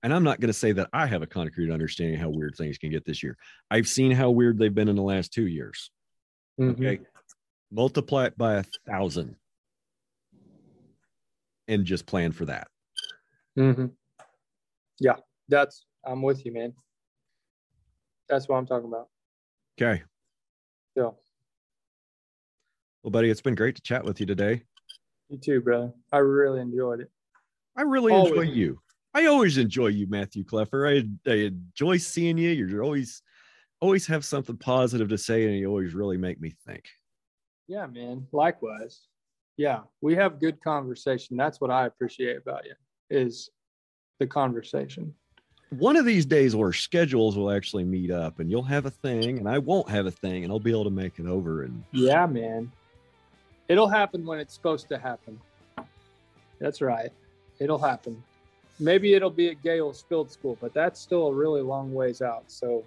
[0.01, 2.55] And I'm not going to say that I have a concrete understanding of how weird
[2.55, 3.38] things can get this year.
[3.69, 5.91] I've seen how weird they've been in the last two years.
[6.57, 6.72] Mhm.
[6.72, 6.99] Okay.
[7.69, 9.35] Multiply it by a thousand
[11.68, 12.69] and just plan for that.
[13.57, 13.91] Mhm.
[14.99, 15.15] Yeah,
[15.47, 16.73] that's I'm with you, man.
[18.29, 19.09] That's what I'm talking about.
[19.81, 20.03] Okay.
[20.95, 21.17] So
[23.03, 24.63] Well, buddy, it's been great to chat with you today.
[25.29, 25.93] you too, brother.
[26.11, 27.11] I really enjoyed it.
[27.75, 28.79] I really enjoy you.
[29.13, 30.88] I always enjoy you, Matthew Kleopfer.
[30.88, 32.49] I, I enjoy seeing you.
[32.49, 33.21] You're always
[33.79, 36.85] always have something positive to say, and you always really make me think.
[37.67, 38.27] Yeah, man.
[38.31, 39.07] Likewise.
[39.55, 41.38] Yeah, we have good conversation.
[41.38, 42.73] That's what I appreciate about you
[43.09, 43.49] is
[44.19, 45.13] the conversation.
[45.69, 49.38] One of these days, our schedules will actually meet up, and you'll have a thing,
[49.38, 51.63] and I won't have a thing, and I'll be able to make it over.
[51.63, 52.71] And Yeah, man.
[53.67, 55.38] It'll happen when it's supposed to happen.
[56.59, 57.11] That's right.
[57.59, 58.23] It'll happen.
[58.79, 62.45] Maybe it'll be at Gale's Field School, but that's still a really long ways out.
[62.47, 62.85] So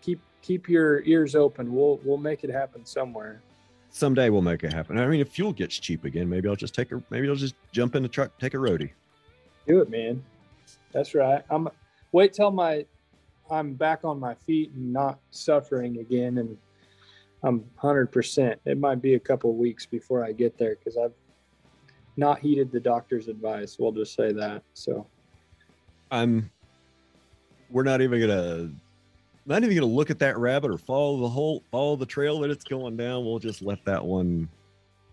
[0.00, 1.72] keep keep your ears open.
[1.72, 3.42] We'll we'll make it happen somewhere.
[3.90, 4.98] someday we'll make it happen.
[4.98, 7.54] I mean, if fuel gets cheap again, maybe I'll just take a maybe I'll just
[7.72, 8.90] jump in the truck, take a roadie.
[9.68, 10.24] Do it, man.
[10.92, 11.44] That's right.
[11.50, 11.68] I'm
[12.12, 12.86] wait till my
[13.50, 16.56] I'm back on my feet and not suffering again and
[17.42, 18.56] I'm 100%.
[18.64, 21.12] It might be a couple weeks before I get there cuz I've
[22.18, 23.78] not heeded the doctor's advice.
[23.78, 24.62] We'll just say that.
[24.74, 25.06] So,
[26.10, 26.50] I'm.
[27.70, 28.70] We're not even gonna.
[29.46, 32.50] Not even gonna look at that rabbit or follow the whole follow the trail that
[32.50, 33.24] it's going down.
[33.24, 34.48] We'll just let that one.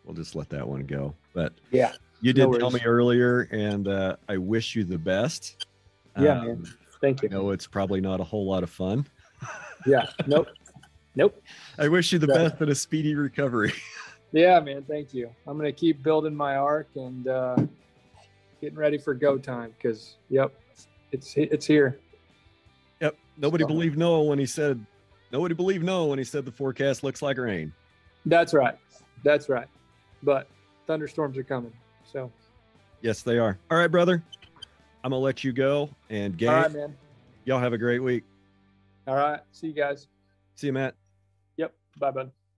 [0.03, 1.14] We'll just let that one go.
[1.34, 1.94] But yeah.
[2.26, 5.68] You did No tell me earlier, and uh, I wish you the best.
[6.19, 6.64] Yeah, Um, man.
[6.99, 7.30] Thank I you.
[7.30, 9.06] know it's probably not a whole lot of fun.
[9.85, 10.07] Yeah.
[10.26, 10.47] Nope.
[11.15, 11.39] Nope.
[11.77, 13.73] I wish you the best and a speedy recovery.
[14.31, 14.84] Yeah, man.
[14.84, 15.30] Thank you.
[15.47, 17.56] I'm going to keep building my ark and uh,
[18.60, 20.52] getting ready for go time because, yep,
[21.11, 21.99] it's it's here.
[23.02, 23.15] Yep.
[23.38, 24.84] Nobody So- believed Noah when he said.
[25.31, 27.72] Nobody believed Noah when he said the forecast looks like rain.
[28.26, 28.76] That's right.
[29.23, 29.68] That's right.
[30.23, 30.47] But
[30.88, 31.72] thunderstorms are coming.
[32.15, 32.31] So,
[33.01, 33.59] Yes, they are.
[33.69, 34.23] All right, brother.
[35.03, 35.89] I'm gonna let you go.
[36.09, 36.95] And gang, all right, man.
[37.43, 38.23] y'all have a great week.
[39.05, 39.41] All right.
[39.51, 40.07] See you guys.
[40.55, 40.95] See you, Matt.
[41.57, 41.73] Yep.
[41.99, 42.31] Bye, bud.